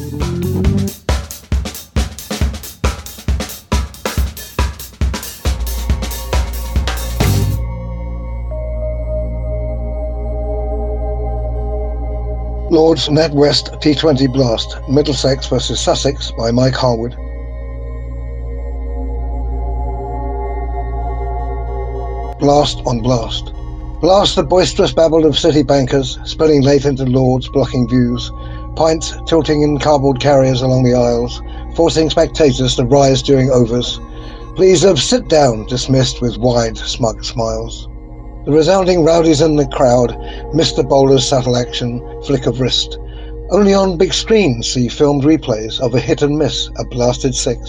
Lord's 12.78 13.10
NatWest 13.10 13.82
T20 13.82 14.32
Blast, 14.32 14.78
Middlesex 14.88 15.48
versus 15.48 15.80
Sussex 15.80 16.32
by 16.38 16.52
Mike 16.52 16.76
Harwood. 16.76 17.16
Blast 22.40 22.84
on 22.86 23.00
blast. 23.02 23.52
Blast 24.00 24.36
the 24.36 24.44
boisterous 24.44 24.94
babble 24.94 25.26
of 25.26 25.40
city 25.40 25.63
bankers, 25.63 26.20
spilling 26.24 26.62
late 26.62 26.86
into 26.86 27.06
Lords, 27.06 27.50
blocking 27.50 27.90
views. 27.90 28.32
Pints 28.76 29.16
tilting 29.26 29.63
in 29.63 29.80
cardboard 29.80 30.20
carriers 30.20 30.62
along 30.62 30.84
the 30.84 30.94
aisles, 30.94 31.42
forcing 31.76 32.12
spectators 32.12 32.76
to 32.76 32.86
rise 32.86 33.24
during 33.24 33.50
overs. 33.50 34.00
Please 34.56 34.84
of 34.84 35.00
sit 35.00 35.28
down, 35.30 35.66
dismissed 35.66 36.22
with 36.22 36.38
wide, 36.38 36.78
smug 36.78 37.26
smiles. 37.26 37.88
The 38.47 38.53
resounding 38.53 39.03
rowdies 39.03 39.41
in 39.41 39.57
the 39.57 39.67
crowd 39.67 40.15
missed 40.53 40.77
the 40.77 40.83
bowler's 40.86 41.27
subtle 41.27 41.57
action, 41.57 41.99
flick 42.23 42.45
of 42.45 42.62
wrist. 42.62 42.97
Only 43.51 43.73
on 43.73 43.97
big 43.97 44.13
screens 44.13 44.71
see 44.71 44.88
filmed 44.88 45.23
replays 45.23 45.81
of 45.81 45.93
a 45.93 45.99
hit 45.99 46.21
and 46.21 46.38
miss, 46.38 46.69
a 46.77 46.86
blasted 46.86 47.36
six. 47.36 47.60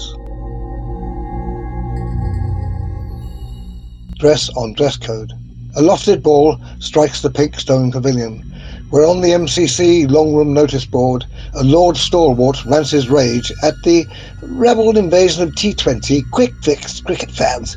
Dress 4.20 4.50
on 4.50 4.74
dress 4.74 4.96
code. 4.96 5.32
A 5.74 5.82
lofted 5.82 6.22
ball 6.22 6.56
strikes 6.78 7.22
the 7.22 7.30
pink 7.30 7.58
stone 7.58 7.90
pavilion, 7.90 8.44
where 8.90 9.04
on 9.04 9.20
the 9.20 9.30
MCC 9.30 10.08
long 10.08 10.32
room 10.32 10.54
notice 10.54 10.84
board, 10.84 11.26
a 11.54 11.64
Lord 11.64 11.96
Stalwart 11.96 12.64
rants 12.66 12.92
his 12.92 13.10
rage 13.10 13.52
at 13.64 13.74
the 13.82 14.06
rebel 14.42 14.96
invasion 14.96 15.42
of 15.42 15.56
T20 15.56 16.30
quick 16.30 16.54
fix 16.62 17.00
cricket 17.00 17.32
fans. 17.32 17.76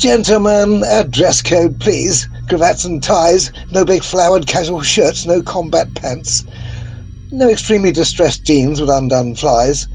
Gentlemen, 0.00 0.82
a 0.86 1.04
dress 1.04 1.42
code, 1.42 1.78
please. 1.78 2.26
Cravats 2.48 2.86
and 2.86 3.02
ties, 3.02 3.52
no 3.70 3.84
big 3.84 4.02
flowered 4.02 4.46
casual 4.46 4.80
shirts, 4.80 5.26
no 5.26 5.42
combat 5.42 5.94
pants. 5.94 6.42
No 7.30 7.50
extremely 7.50 7.92
distressed 7.92 8.46
jeans 8.46 8.80
with 8.80 8.88
undone 8.88 9.34
flies. 9.34 9.88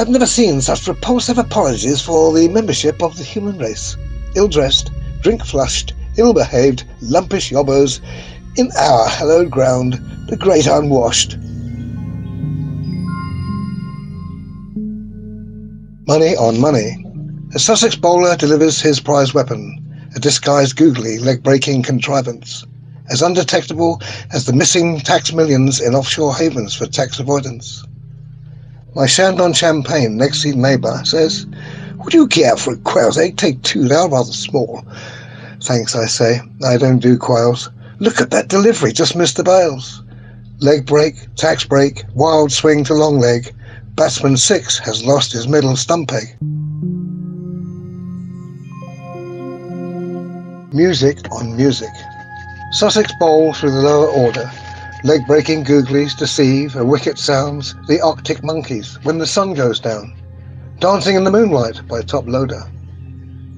I've 0.00 0.08
never 0.08 0.26
seen 0.26 0.60
such 0.62 0.88
repulsive 0.88 1.38
apologies 1.38 2.02
for 2.02 2.34
the 2.34 2.48
membership 2.48 3.00
of 3.00 3.16
the 3.16 3.22
human 3.22 3.56
race. 3.56 3.96
Ill 4.34 4.48
dressed, 4.48 4.90
drink 5.20 5.44
flushed, 5.44 5.94
ill 6.16 6.34
behaved, 6.34 6.82
lumpish 7.00 7.52
yobbos, 7.52 8.00
in 8.56 8.68
our 8.76 9.08
hallowed 9.08 9.52
ground, 9.52 10.00
the 10.28 10.36
great 10.36 10.66
unwashed. 10.66 11.38
Money 16.08 16.34
on 16.36 16.58
money. 16.58 17.05
A 17.54 17.58
Sussex 17.60 17.94
bowler 17.94 18.36
delivers 18.36 18.80
his 18.80 18.98
prize 18.98 19.32
weapon, 19.32 20.10
a 20.16 20.18
disguised 20.18 20.76
googly 20.76 21.18
leg-breaking 21.18 21.84
contrivance, 21.84 22.66
as 23.08 23.22
undetectable 23.22 24.00
as 24.32 24.46
the 24.46 24.52
missing 24.52 24.98
tax 24.98 25.32
millions 25.32 25.80
in 25.80 25.94
offshore 25.94 26.34
havens 26.34 26.74
for 26.74 26.86
tax 26.86 27.20
avoidance. 27.20 27.84
My 28.96 29.06
Chandon 29.06 29.52
Champagne, 29.52 30.16
next 30.16 30.42
seat 30.42 30.56
neighbour, 30.56 31.00
says, 31.04 31.46
Would 32.02 32.14
you 32.14 32.26
care 32.26 32.56
for 32.56 32.74
a 32.74 32.78
quail's 32.78 33.16
egg? 33.16 33.36
Take 33.36 33.62
two, 33.62 33.86
they 33.86 33.94
are 33.94 34.10
rather 34.10 34.32
small. 34.32 34.84
Thanks, 35.62 35.94
I 35.94 36.06
say. 36.06 36.40
I 36.64 36.76
don't 36.76 36.98
do 36.98 37.16
quails. 37.16 37.70
Look 38.00 38.20
at 38.20 38.30
that 38.30 38.48
delivery, 38.48 38.92
just 38.92 39.14
missed 39.14 39.36
the 39.36 39.44
bails. 39.44 40.02
Leg 40.58 40.84
break, 40.84 41.14
tax 41.36 41.64
break, 41.64 42.02
wild 42.12 42.50
swing 42.50 42.82
to 42.84 42.94
long 42.94 43.20
leg. 43.20 43.54
Batsman 43.94 44.36
six 44.36 44.78
has 44.80 45.04
lost 45.04 45.32
his 45.32 45.46
middle 45.46 45.76
stump 45.76 46.12
egg. 46.12 46.36
Music 50.76 51.16
on 51.32 51.56
music. 51.56 51.88
Sussex 52.72 53.10
bowl 53.18 53.54
through 53.54 53.70
the 53.70 53.80
lower 53.80 54.08
order. 54.08 54.50
Leg 55.04 55.26
breaking 55.26 55.64
googlies 55.64 56.14
deceive, 56.14 56.76
a 56.76 56.84
wicket 56.84 57.18
sounds, 57.18 57.74
the 57.88 57.98
Arctic 58.02 58.44
monkeys 58.44 58.98
when 59.02 59.16
the 59.16 59.26
sun 59.26 59.54
goes 59.54 59.80
down. 59.80 60.14
Dancing 60.78 61.16
in 61.16 61.24
the 61.24 61.30
moonlight 61.30 61.80
by 61.88 62.02
Toploader. 62.02 62.70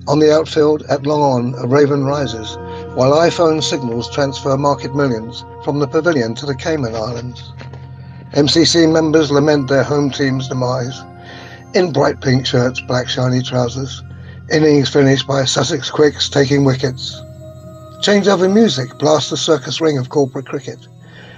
On 0.07 0.21
the 0.21 0.33
outfield, 0.33 0.85
at 0.89 1.07
long 1.07 1.21
on, 1.21 1.55
a 1.59 1.67
raven 1.67 2.05
rises, 2.05 2.57
while 2.95 3.11
iPhone 3.11 3.65
signals 3.65 4.09
transfer 4.15 4.57
market 4.57 4.95
millions 4.95 5.45
from 5.65 5.81
the 5.81 5.89
pavilion 5.89 6.37
to 6.37 6.47
the 6.47 6.55
Cayman 6.55 6.95
Islands. 6.95 7.53
MCC 8.35 8.93
members 8.93 9.33
lament 9.33 9.67
their 9.67 9.83
home 9.83 10.13
team's 10.13 10.47
demise. 10.47 11.03
In 11.75 11.93
bright 11.93 12.21
pink 12.21 12.47
shirts, 12.47 12.81
black 12.83 13.09
shiny 13.09 13.43
trousers. 13.43 14.05
Innings 14.51 14.89
finished 14.89 15.27
by 15.27 15.45
Sussex 15.45 15.91
Quicks 15.91 16.31
taking 16.31 16.65
wickets. 16.65 17.21
Change 18.01 18.29
over 18.29 18.49
music, 18.49 18.97
blast 18.99 19.29
the 19.29 19.37
circus 19.37 19.79
ring 19.79 19.99
of 19.99 20.09
corporate 20.09 20.47
cricket. 20.47 20.79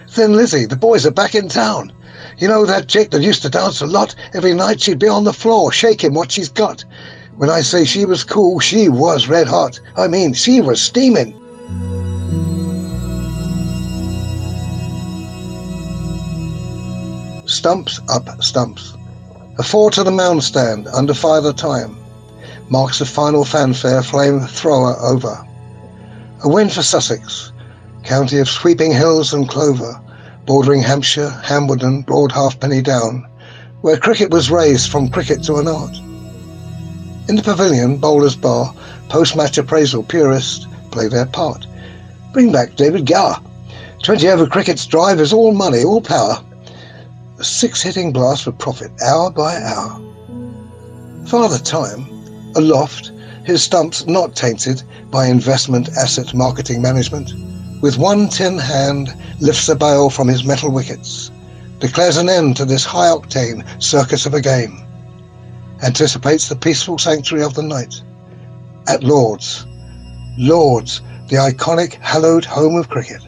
Thin 0.09 0.35
Lizzy, 0.35 0.65
the 0.65 0.77
boys 0.77 1.05
are 1.05 1.11
back 1.11 1.35
in 1.35 1.49
town. 1.49 1.93
You 2.39 2.47
know 2.47 2.65
that 2.67 2.87
chick 2.87 3.11
that 3.11 3.23
used 3.23 3.43
to 3.43 3.49
dance 3.49 3.81
a 3.81 3.87
lot? 3.87 4.15
Every 4.33 4.55
night 4.55 4.81
she'd 4.81 5.01
be 5.01 5.09
on 5.09 5.25
the 5.25 5.33
floor, 5.33 5.73
shaking 5.73 6.15
what 6.15 6.31
she's 6.31 6.49
got. 6.49 6.85
When 7.37 7.51
I 7.51 7.63
say 7.63 7.85
she 7.85 8.05
was 8.05 8.23
cool, 8.23 8.61
she 8.61 8.89
was 8.89 9.27
red 9.27 9.49
hot. 9.49 9.81
I 9.97 10.07
mean, 10.07 10.33
she 10.33 10.61
was 10.61 10.81
steaming. 10.81 11.35
Stumps 17.49 18.01
up 18.09 18.29
stumps. 18.41 18.95
A 19.59 19.65
four 19.65 19.91
to 19.91 20.05
the 20.05 20.13
mound 20.13 20.45
stand, 20.45 20.87
under 20.87 21.13
five 21.13 21.43
the 21.43 21.53
time. 21.53 22.00
Marks 22.71 23.01
the 23.01 23.05
final 23.05 23.45
fanfare, 23.45 24.03
flame 24.03 24.41
thrower 24.41 24.97
over. 25.01 25.45
A 26.45 26.49
win 26.49 26.69
for 26.69 26.83
Sussex, 26.83 27.53
county 28.05 28.39
of 28.39 28.49
sweeping 28.49 28.93
hills 28.93 29.33
and 29.35 29.49
clover, 29.49 30.01
bordering 30.47 30.81
Hampshire, 30.81 31.31
Hambledon, 31.45 32.07
Broad 32.07 32.31
Halfpenny 32.31 32.81
Down, 32.81 33.27
where 33.81 33.97
cricket 33.97 34.31
was 34.31 34.51
raised 34.53 34.91
from 34.91 35.09
cricket 35.09 35.43
to 35.45 35.57
an 35.57 35.67
art. 35.67 35.97
In 37.29 37.37
the 37.37 37.43
pavilion, 37.43 37.97
bowlers 37.97 38.37
bar, 38.37 38.73
post-match 39.09 39.59
appraisal 39.59 40.05
purists 40.05 40.67
play 40.93 41.09
their 41.09 41.27
part. 41.27 41.67
Bring 42.33 42.53
back 42.53 42.77
David 42.77 43.05
Gower. 43.05 43.37
20 44.05 44.29
over 44.29 44.47
cricket's 44.47 44.87
drive 44.87 45.21
is 45.21 45.33
all 45.33 45.53
money, 45.53 45.83
all 45.83 46.01
power. 46.01 46.43
A 47.39 47.45
six-hitting 47.45 48.13
blast 48.13 48.45
for 48.45 48.53
profit, 48.53 48.93
hour 49.03 49.31
by 49.31 49.57
hour. 49.57 50.01
Father 51.27 51.59
Time, 51.59 52.10
aloft, 52.57 53.13
his 53.45 53.63
stumps 53.63 54.07
not 54.07 54.37
tainted 54.37 54.83
by 55.11 55.27
investment 55.27 55.89
asset 55.97 56.35
marketing 56.35 56.83
management, 56.83 57.33
with 57.81 57.99
one 57.99 58.29
tin 58.29 58.59
hand 58.59 59.15
lifts 59.41 59.69
a 59.69 59.75
bail 59.75 60.11
from 60.11 60.29
his 60.29 60.45
metal 60.45 60.71
wickets, 60.71 61.31
declares 61.79 62.17
an 62.17 62.29
end 62.29 62.57
to 62.57 62.65
this 62.65 62.85
high-octane 62.85 63.65
circus 63.83 64.27
of 64.27 64.35
a 64.35 64.41
game, 64.41 64.79
anticipates 65.83 66.49
the 66.49 66.57
peaceful 66.57 66.99
sanctuary 66.99 67.45
of 67.45 67.55
the 67.55 67.63
night. 67.63 68.03
At 68.87 69.03
Lord's, 69.03 69.67
Lord's, 70.37 71.01
the 71.29 71.37
iconic, 71.37 71.95
hallowed 71.95 72.45
home 72.45 72.77
of 72.77 72.89
cricket. 72.89 73.23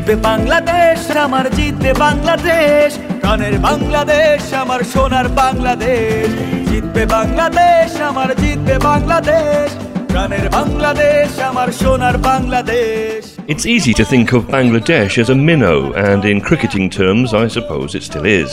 জিতবে 0.00 0.14
বাংলাদেশ 0.28 0.98
আমার 1.24 1.46
জিতবে 1.58 1.90
বাংলাদেশ 2.04 2.88
প্রাণের 3.22 3.54
বাংলাদেশ 3.58 4.40
আমার 4.62 4.80
সোনার 4.92 5.26
বাংলাদেশ 5.42 6.26
জিতবে 6.70 7.02
বাংলাদেশ 7.16 7.88
আমার 8.10 8.30
জিতবে 8.42 8.74
বাংলাদেশ 8.88 9.68
প্রাণের 10.10 10.46
বাংলাদেশ 10.48 11.28
আমার 11.50 11.68
সোনার 11.80 12.16
Bangladesh 12.28 13.18
It's 13.48 13.66
easy 13.66 13.92
to 13.94 14.04
think 14.04 14.28
of 14.32 14.48
Bangladesh 14.48 15.18
as 15.18 15.30
a 15.30 15.42
minnow, 15.50 15.78
and 16.08 16.24
in 16.24 16.40
cricketing 16.40 16.86
terms, 16.90 17.28
I 17.32 17.46
suppose 17.48 17.94
it 17.94 18.02
still 18.02 18.26
is. 18.42 18.50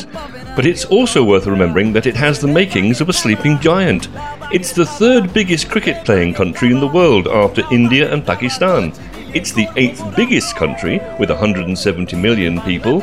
But 0.56 0.68
it's 0.68 0.86
also 0.86 1.20
worth 1.24 1.48
remembering 1.48 1.90
that 1.94 2.06
it 2.06 2.16
has 2.16 2.36
the 2.38 2.54
makings 2.60 2.98
of 3.02 3.10
a 3.10 3.14
sleeping 3.14 3.56
giant. 3.60 4.04
It's 4.52 4.72
the 4.72 4.86
third 5.00 5.24
biggest 5.34 5.66
cricket 5.68 5.98
playing 6.06 6.36
country 6.36 6.70
in 6.74 6.80
the 6.80 6.94
world 7.00 7.26
after 7.44 7.64
India 7.72 8.06
and 8.14 8.22
Pakistan. 8.24 8.82
It's 9.35 9.53
the 9.53 9.69
eighth 9.77 10.03
biggest 10.17 10.57
country 10.57 11.03
with 11.19 11.29
170 11.29 12.17
million 12.17 12.63
people, 12.63 13.03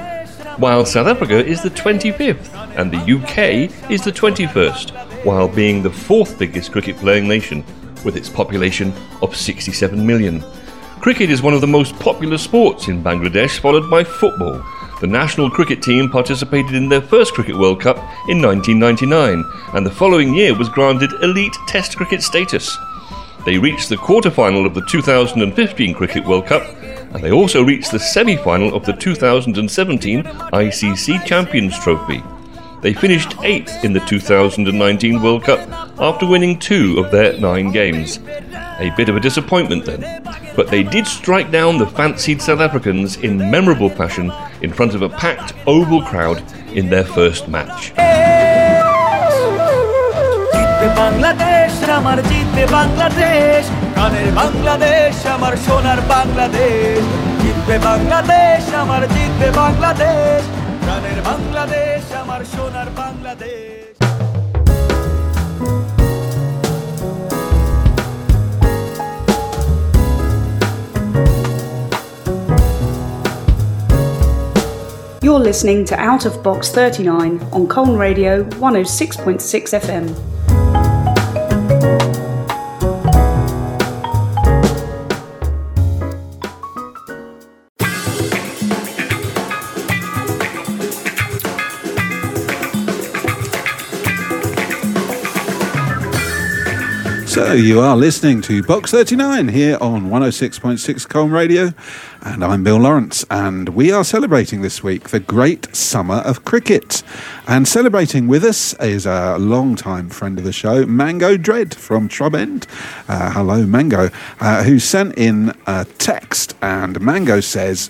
while 0.58 0.84
South 0.84 1.06
Africa 1.06 1.46
is 1.46 1.62
the 1.62 1.70
25th 1.70 2.52
and 2.78 2.92
the 2.92 2.98
UK 2.98 3.92
is 3.92 4.04
the 4.04 4.12
21st, 4.12 5.24
while 5.24 5.48
being 5.48 5.84
the 5.84 5.92
fourth 5.92 6.40
biggest 6.40 6.72
cricket 6.72 6.98
playing 6.98 7.28
nation 7.28 7.64
with 8.04 8.18
its 8.18 8.28
population 8.28 8.92
of 9.22 9.36
67 9.36 10.04
million. 10.04 10.44
Cricket 11.00 11.30
is 11.30 11.44
one 11.44 11.54
of 11.54 11.62
the 11.62 11.68
most 11.68 11.98
popular 12.00 12.40
sports 12.40 12.88
in 12.88 13.04
Bangladesh, 13.04 13.60
followed 13.60 13.88
by 13.92 14.04
football. 14.04 14.64
The 15.02 15.08
national 15.08 15.52
cricket 15.52 15.84
team 15.84 16.10
participated 16.10 16.74
in 16.74 16.90
their 16.90 17.02
first 17.02 17.36
Cricket 17.36 17.56
World 17.56 17.82
Cup 17.82 17.98
in 18.30 18.42
1999, 18.42 19.44
and 19.76 19.86
the 19.86 19.92
following 19.92 20.34
year 20.34 20.58
was 20.58 20.70
granted 20.70 21.12
elite 21.22 21.56
Test 21.68 21.96
cricket 21.96 22.24
status. 22.24 22.76
They 23.46 23.60
reached 23.60 23.90
the 23.90 23.98
quarter 23.98 24.32
final 24.32 24.66
of 24.66 24.74
the 24.74 24.82
2015 24.82 25.94
Cricket 25.94 26.26
World 26.26 26.48
Cup, 26.48 26.64
and 27.14 27.24
they 27.24 27.32
also 27.32 27.64
reached 27.64 27.92
the 27.92 28.00
semi 28.00 28.36
final 28.38 28.76
of 28.76 28.84
the 28.86 28.94
2017 28.94 30.24
ICC 30.24 31.26
Champions 31.26 31.78
Trophy. 31.80 32.24
They 32.82 32.94
finished 32.94 33.36
eighth 33.44 33.84
in 33.84 33.94
the 33.94 34.00
2019 34.00 35.22
World 35.22 35.44
Cup 35.44 35.60
after 36.00 36.26
winning 36.26 36.58
two 36.58 36.98
of 36.98 37.12
their 37.12 37.38
nine 37.40 37.72
games. 37.72 38.18
A 38.80 38.92
bit 38.98 39.10
of 39.10 39.16
a 39.16 39.20
disappointment 39.20 39.86
then, 39.86 40.24
but 40.56 40.70
they 40.70 40.82
did 40.82 41.06
strike 41.06 41.52
down 41.52 41.78
the 41.78 41.86
fancied 41.88 42.42
South 42.42 42.62
Africans 42.62 43.18
in 43.18 43.38
memorable 43.38 43.90
fashion 43.90 44.32
in 44.62 44.74
front 44.74 44.96
of 44.96 45.04
a 45.04 45.10
packed 45.10 45.54
oval 45.68 46.02
crowd 46.02 46.44
in 46.76 46.90
their 46.90 47.06
first 47.06 47.48
match. 47.48 47.92
জিতবে 51.95 51.95
বাংলাদেশ 51.95 51.95
আমার 51.99 52.19
জিতবে 52.31 52.65
বাংলাদেশ 52.75 53.63
প্রাণের 53.95 54.29
বাংলাদেশ 54.39 55.15
আমার 55.35 55.55
সোনার 55.67 56.01
বাংলাদেশ 56.11 57.01
জিতবে 57.43 57.77
বাংলাদেশ 57.89 58.63
আমার 58.83 59.03
জিতবে 59.15 59.49
বাংলাদেশ 59.61 60.41
প্রাণের 60.85 61.19
বাংলাদেশ 61.29 62.03
আমার 62.23 62.43
সোনার 62.55 62.89
Bangladesh 63.01 63.81
You're 75.23 75.39
listening 75.41 75.85
to 75.87 75.95
Out 76.01 76.25
of 76.25 76.43
Box 76.43 76.61
39 76.71 77.41
on 77.53 77.63
Colne 77.69 77.97
Radio 77.97 78.33
106.6 78.45 79.75
FM. 79.87 80.05
So 97.36 97.52
you 97.52 97.82
are 97.82 97.98
listening 97.98 98.42
to 98.44 98.64
Box 98.64 98.92
39 98.92 99.50
here 99.50 99.78
on 99.82 100.10
106.6 100.10 101.10
Colne 101.10 101.32
Radio, 101.32 101.74
and 102.22 102.42
I'm 102.42 102.64
Bill 102.64 102.78
Lawrence, 102.78 103.26
and 103.30 103.68
we 103.68 103.92
are 103.92 104.06
celebrating 104.06 104.62
this 104.62 104.82
week 104.82 105.10
the 105.10 105.20
great 105.20 105.76
summer 105.76 106.20
of 106.20 106.46
cricket. 106.46 107.04
And 107.46 107.68
celebrating 107.68 108.30
with 108.30 108.46
us 108.46 108.74
is 108.76 109.06
a 109.06 109.38
long-time 109.38 110.12
friend 110.12 110.38
of 110.38 110.46
the 110.46 110.54
show, 110.54 110.86
Mango 110.86 111.36
Dread 111.36 111.76
from 111.76 112.08
Trub 112.08 112.40
End. 112.40 112.68
Uh, 113.10 113.32
hello, 113.32 113.66
Mango, 113.66 114.12
uh, 114.40 114.64
who 114.64 114.80
sent 114.80 115.18
in 115.18 115.54
a 115.68 115.84
text, 115.98 116.56
and 116.62 117.02
Mango 117.02 117.42
says, 117.42 117.90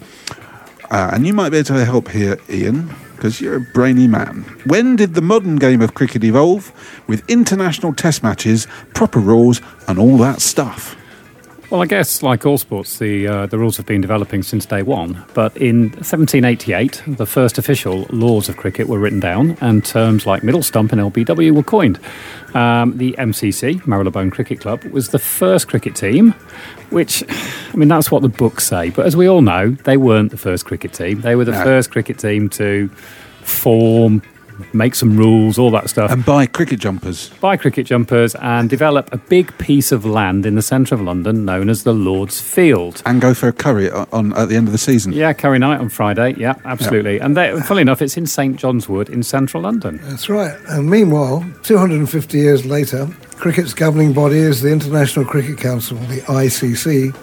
uh, 0.90 1.12
and 1.14 1.28
you 1.28 1.36
might 1.36 1.50
be 1.52 1.58
able 1.58 1.68
to 1.68 1.86
help 1.86 2.10
here, 2.10 2.40
Ian. 2.50 2.96
Because 3.16 3.42
you're 3.42 3.56
a 3.56 3.62
brainy 3.62 4.08
man. 4.08 4.44
When 4.66 4.96
did 4.96 5.14
the 5.14 5.22
modern 5.22 5.56
game 5.58 5.82
of 5.82 5.94
cricket 5.94 6.24
evolve 6.24 6.72
with 7.08 7.28
international 7.30 7.94
test 7.94 8.24
matches, 8.24 8.68
proper 8.94 9.20
rules, 9.20 9.62
and 9.88 9.98
all 9.98 10.18
that 10.20 10.42
stuff? 10.42 10.96
Well, 11.76 11.84
I 11.84 11.88
guess, 11.88 12.24
like 12.24 12.46
all 12.46 12.58
sports, 12.58 13.00
the 13.00 13.28
uh, 13.28 13.46
the 13.48 13.58
rules 13.60 13.76
have 13.76 13.86
been 13.86 14.00
developing 14.00 14.44
since 14.44 14.66
day 14.66 14.82
one. 14.82 15.22
But 15.34 15.58
in 15.58 15.90
1788, 15.90 17.04
the 17.06 17.26
first 17.26 17.58
official 17.58 18.08
laws 18.12 18.48
of 18.48 18.56
cricket 18.56 18.88
were 18.88 18.98
written 18.98 19.20
down, 19.20 19.58
and 19.60 19.84
terms 19.84 20.26
like 20.26 20.42
middle 20.42 20.64
stump 20.64 20.94
and 20.94 21.02
LBW 21.02 21.52
were 21.54 21.64
coined. 21.64 22.00
Um, 22.54 22.96
the 22.98 23.12
MCC, 23.20 23.86
Marylebone 23.86 24.32
Cricket 24.32 24.62
Club, 24.62 24.86
was 24.86 25.10
the 25.10 25.20
first 25.20 25.68
cricket 25.68 25.98
team, 25.98 26.32
which, 26.92 27.26
I 27.30 27.76
mean, 27.76 27.90
that's 27.90 28.10
what 28.10 28.22
the 28.22 28.30
books 28.30 28.66
say. 28.66 28.92
But 28.92 29.06
as 29.06 29.18
we 29.18 29.28
all 29.28 29.42
know, 29.42 29.72
they 29.72 29.98
weren't 29.98 30.32
the 30.32 30.38
first 30.38 30.64
cricket 30.64 30.94
team. 30.94 31.20
They 31.20 31.36
were 31.36 31.44
the 31.44 31.52
No. 31.52 31.64
first 31.66 31.92
cricket 31.92 32.18
team 32.18 32.48
to 32.52 32.88
form, 33.42 34.22
make 34.74 34.96
some 34.96 35.18
rules, 35.18 35.58
all 35.58 35.72
that 35.72 35.90
stuff. 35.90 36.12
And 36.12 36.26
buy 36.26 36.46
cricket 36.46 36.80
jumpers. 36.80 37.30
buy 37.42 37.58
cricket 37.58 37.86
jumpers 37.86 38.36
and 38.36 38.70
develop 38.70 39.12
a 39.14 39.18
big 39.18 39.58
piece 39.58 39.92
of 39.92 40.06
land 40.06 40.46
in 40.46 40.56
the 40.56 40.62
centre 40.62 40.96
of 40.96 41.02
London 41.02 41.46
known 41.46 41.70
as 41.70 41.84
the 41.84 41.94
Lord's 41.94 42.40
Field. 42.42 43.02
And 43.06 43.22
go 43.22 43.34
for 43.34 43.48
a 43.48 43.54
curry 43.54 43.90
on, 43.90 44.08
on 44.12 44.34
at 44.34 44.50
the 44.50 44.56
end 44.56 44.68
of 44.68 44.72
the 44.72 44.78
season. 44.78 45.14
Yeah, 45.14 45.34
Curry 45.34 45.60
Night 45.60 45.80
on 45.80 45.90
Friday. 45.90 46.36
Yeah, 46.38 46.56
absolutely. 46.66 47.20
And 47.20 47.36
they, 47.36 47.60
funnily 47.62 47.82
enough, 47.82 48.02
it's 48.02 48.18
in 48.18 48.26
St 48.26 48.56
John's 48.58 48.88
Wood 48.90 49.10
in 49.10 49.24
central 49.24 49.64
London. 49.64 50.00
That's 50.04 50.30
right. 50.30 50.56
And 50.70 50.90
meanwhile, 50.90 51.46
250 51.64 52.38
years 52.38 52.66
later, 52.66 53.08
cricket's 53.36 53.74
governing 53.74 54.14
body 54.14 54.38
is 54.38 54.62
the 54.62 54.72
International 54.72 55.26
Cricket 55.26 55.58
Council, 55.58 55.98
the 55.98 56.22
ICC, 56.22 57.16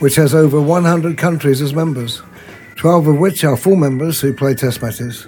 which 0.00 0.16
has 0.16 0.34
over 0.34 0.60
100 0.60 1.18
countries 1.18 1.60
as 1.60 1.74
members, 1.74 2.22
12 2.76 3.08
of 3.08 3.18
which 3.18 3.44
are 3.44 3.56
full 3.56 3.76
members 3.76 4.20
who 4.20 4.32
play 4.32 4.54
test 4.54 4.82
matches. 4.82 5.26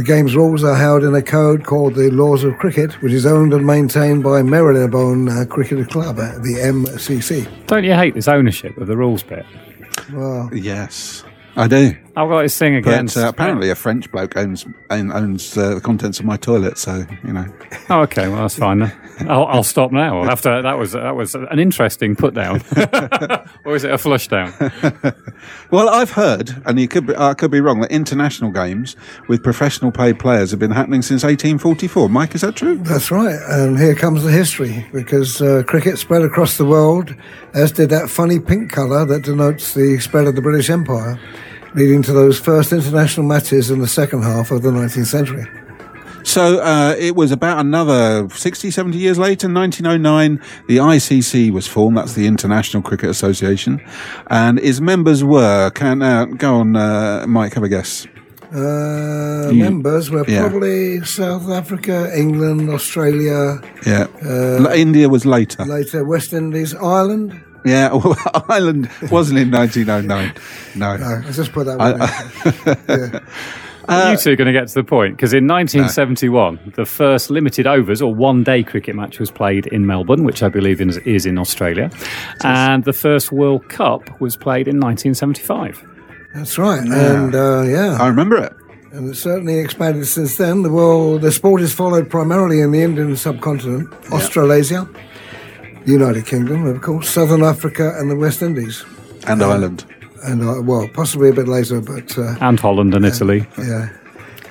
The 0.00 0.06
game's 0.06 0.34
rules 0.34 0.64
are 0.64 0.76
held 0.76 1.04
in 1.04 1.14
a 1.14 1.20
code 1.20 1.66
called 1.66 1.94
the 1.94 2.10
Laws 2.10 2.42
of 2.42 2.56
Cricket, 2.56 2.94
which 3.02 3.12
is 3.12 3.26
owned 3.26 3.52
and 3.52 3.66
maintained 3.66 4.22
by 4.22 4.40
Marylebone 4.40 5.28
uh, 5.28 5.44
Cricket 5.44 5.90
Club, 5.90 6.18
uh, 6.18 6.38
the 6.38 6.54
MCC. 6.58 7.66
Don't 7.66 7.84
you 7.84 7.92
hate 7.92 8.14
this 8.14 8.26
ownership 8.26 8.78
of 8.78 8.86
the 8.86 8.96
rules 8.96 9.22
bit? 9.22 9.44
Well, 10.10 10.48
Yes, 10.54 11.22
I 11.54 11.68
do. 11.68 11.94
I've 12.16 12.30
got 12.30 12.40
this 12.40 12.56
thing 12.58 12.76
against. 12.76 13.14
But 13.14 13.24
uh, 13.26 13.28
apparently, 13.28 13.68
a 13.68 13.74
French 13.74 14.10
bloke 14.10 14.38
owns 14.38 14.64
own- 14.88 15.12
owns 15.12 15.54
uh, 15.58 15.74
the 15.74 15.80
contents 15.82 16.18
of 16.18 16.24
my 16.24 16.38
toilet, 16.38 16.78
so 16.78 17.04
you 17.22 17.34
know. 17.34 17.44
Oh, 17.90 18.00
okay. 18.00 18.28
Well, 18.28 18.40
that's 18.40 18.56
fine. 18.56 18.78
then. 18.78 18.92
I'll, 19.28 19.46
I'll 19.46 19.62
stop 19.62 19.92
now. 19.92 20.24
After 20.24 20.62
that 20.62 20.78
was 20.78 20.92
that 20.92 21.16
was 21.16 21.34
an 21.34 21.58
interesting 21.58 22.16
put 22.16 22.34
down, 22.34 22.62
or 23.64 23.74
is 23.74 23.84
it 23.84 23.92
a 23.92 23.98
flush 23.98 24.28
down? 24.28 24.52
Well, 25.70 25.88
I've 25.88 26.10
heard, 26.10 26.62
and 26.66 26.80
you 26.80 26.88
could 26.88 27.06
be, 27.06 27.16
I 27.16 27.34
could 27.34 27.52
be 27.52 27.60
wrong, 27.60 27.80
that 27.80 27.92
international 27.92 28.50
games 28.50 28.96
with 29.28 29.42
professional 29.42 29.92
paid 29.92 30.18
players 30.18 30.50
have 30.50 30.58
been 30.58 30.72
happening 30.72 31.00
since 31.00 31.22
1844. 31.22 32.08
Mike, 32.08 32.34
is 32.34 32.40
that 32.40 32.56
true? 32.56 32.76
That's 32.78 33.10
right. 33.10 33.38
And 33.48 33.78
here 33.78 33.94
comes 33.94 34.24
the 34.24 34.32
history 34.32 34.86
because 34.92 35.40
uh, 35.40 35.62
cricket 35.66 35.98
spread 35.98 36.22
across 36.22 36.56
the 36.56 36.64
world, 36.64 37.14
as 37.54 37.70
did 37.70 37.90
that 37.90 38.10
funny 38.10 38.40
pink 38.40 38.72
colour 38.72 39.04
that 39.04 39.22
denotes 39.22 39.74
the 39.74 39.98
spread 40.00 40.26
of 40.26 40.34
the 40.34 40.42
British 40.42 40.70
Empire, 40.70 41.20
leading 41.74 42.02
to 42.02 42.12
those 42.12 42.38
first 42.40 42.72
international 42.72 43.26
matches 43.26 43.70
in 43.70 43.80
the 43.80 43.88
second 43.88 44.22
half 44.22 44.50
of 44.50 44.62
the 44.62 44.70
19th 44.70 45.06
century. 45.06 45.46
So 46.24 46.60
uh, 46.60 46.94
it 46.98 47.16
was 47.16 47.32
about 47.32 47.58
another 47.58 48.28
60, 48.30 48.70
70 48.70 48.98
years 48.98 49.18
later, 49.18 49.48
1909, 49.48 50.40
the 50.68 50.76
ICC 50.76 51.50
was 51.50 51.66
formed. 51.66 51.96
That's 51.96 52.14
the 52.14 52.26
International 52.26 52.82
Cricket 52.82 53.10
Association. 53.10 53.80
And 54.28 54.58
its 54.58 54.80
members 54.80 55.24
were, 55.24 55.70
can, 55.70 56.02
uh, 56.02 56.26
go 56.26 56.56
on, 56.56 56.76
uh, 56.76 57.24
Mike, 57.26 57.54
have 57.54 57.62
a 57.64 57.68
guess. 57.68 58.06
Uh, 58.52 59.48
You- 59.52 59.62
members 59.64 60.10
were 60.10 60.24
yeah. 60.28 60.40
probably 60.48 61.02
South 61.04 61.48
Africa, 61.50 62.10
England, 62.16 62.68
Australia, 62.70 63.60
Yeah. 63.86 64.06
Uh, 64.24 64.72
India 64.74 65.08
was 65.08 65.24
later. 65.24 65.64
later 65.64 66.04
West 66.04 66.32
Indies, 66.32 66.74
Ireland. 66.74 67.40
Yeah, 67.64 67.92
well, 67.94 68.16
Ireland 68.48 68.88
wasn't 69.10 69.38
in 69.38 69.50
1909. 69.50 70.32
No. 70.74 70.96
No, 70.96 71.22
I 71.28 71.30
just 71.30 71.52
put 71.52 71.66
that 71.66 71.80
I- 71.80 71.92
one 71.92 73.12
in. 73.14 73.20
Uh, 73.88 74.10
you 74.12 74.16
two 74.16 74.32
are 74.32 74.36
going 74.36 74.46
to 74.46 74.52
get 74.52 74.68
to 74.68 74.74
the 74.74 74.84
point 74.84 75.16
because 75.16 75.32
in 75.32 75.46
1971, 75.46 76.72
the 76.76 76.84
first 76.84 77.30
limited 77.30 77.66
overs 77.66 78.02
or 78.02 78.14
one 78.14 78.44
day 78.44 78.62
cricket 78.62 78.94
match 78.94 79.18
was 79.18 79.30
played 79.30 79.66
in 79.66 79.86
Melbourne, 79.86 80.24
which 80.24 80.42
I 80.42 80.48
believe 80.48 80.80
is, 80.80 80.98
is 80.98 81.26
in 81.26 81.38
Australia, 81.38 81.90
and 82.44 82.84
the 82.84 82.92
first 82.92 83.32
World 83.32 83.68
Cup 83.68 84.20
was 84.20 84.36
played 84.36 84.68
in 84.68 84.78
1975. 84.80 85.84
That's 86.34 86.58
right. 86.58 86.86
Yeah. 86.86 87.24
And 87.24 87.34
uh, 87.34 87.62
yeah. 87.62 87.96
I 88.00 88.06
remember 88.08 88.36
it. 88.36 88.54
And 88.92 89.08
it's 89.08 89.20
certainly 89.20 89.58
expanded 89.58 90.06
since 90.06 90.36
then. 90.36 90.62
The 90.62 90.70
world, 90.70 91.22
the 91.22 91.30
sport 91.30 91.62
is 91.62 91.72
followed 91.72 92.10
primarily 92.10 92.60
in 92.60 92.72
the 92.72 92.82
Indian 92.82 93.16
subcontinent, 93.16 93.92
Australasia, 94.12 94.88
the 95.84 95.92
United 95.92 96.26
Kingdom, 96.26 96.66
of 96.66 96.80
course, 96.82 97.08
Southern 97.08 97.42
Africa, 97.42 97.94
and 97.96 98.10
the 98.10 98.16
West 98.16 98.42
Indies. 98.42 98.84
And 99.26 99.42
Ireland. 99.42 99.84
And 100.22 100.42
uh, 100.42 100.60
well, 100.62 100.88
possibly 100.88 101.28
a 101.30 101.32
bit 101.32 101.48
later, 101.48 101.80
but 101.80 102.16
uh, 102.18 102.36
And 102.40 102.58
Holland 102.60 102.94
and 102.94 103.04
Italy. 103.04 103.46
yeah. 103.58 103.88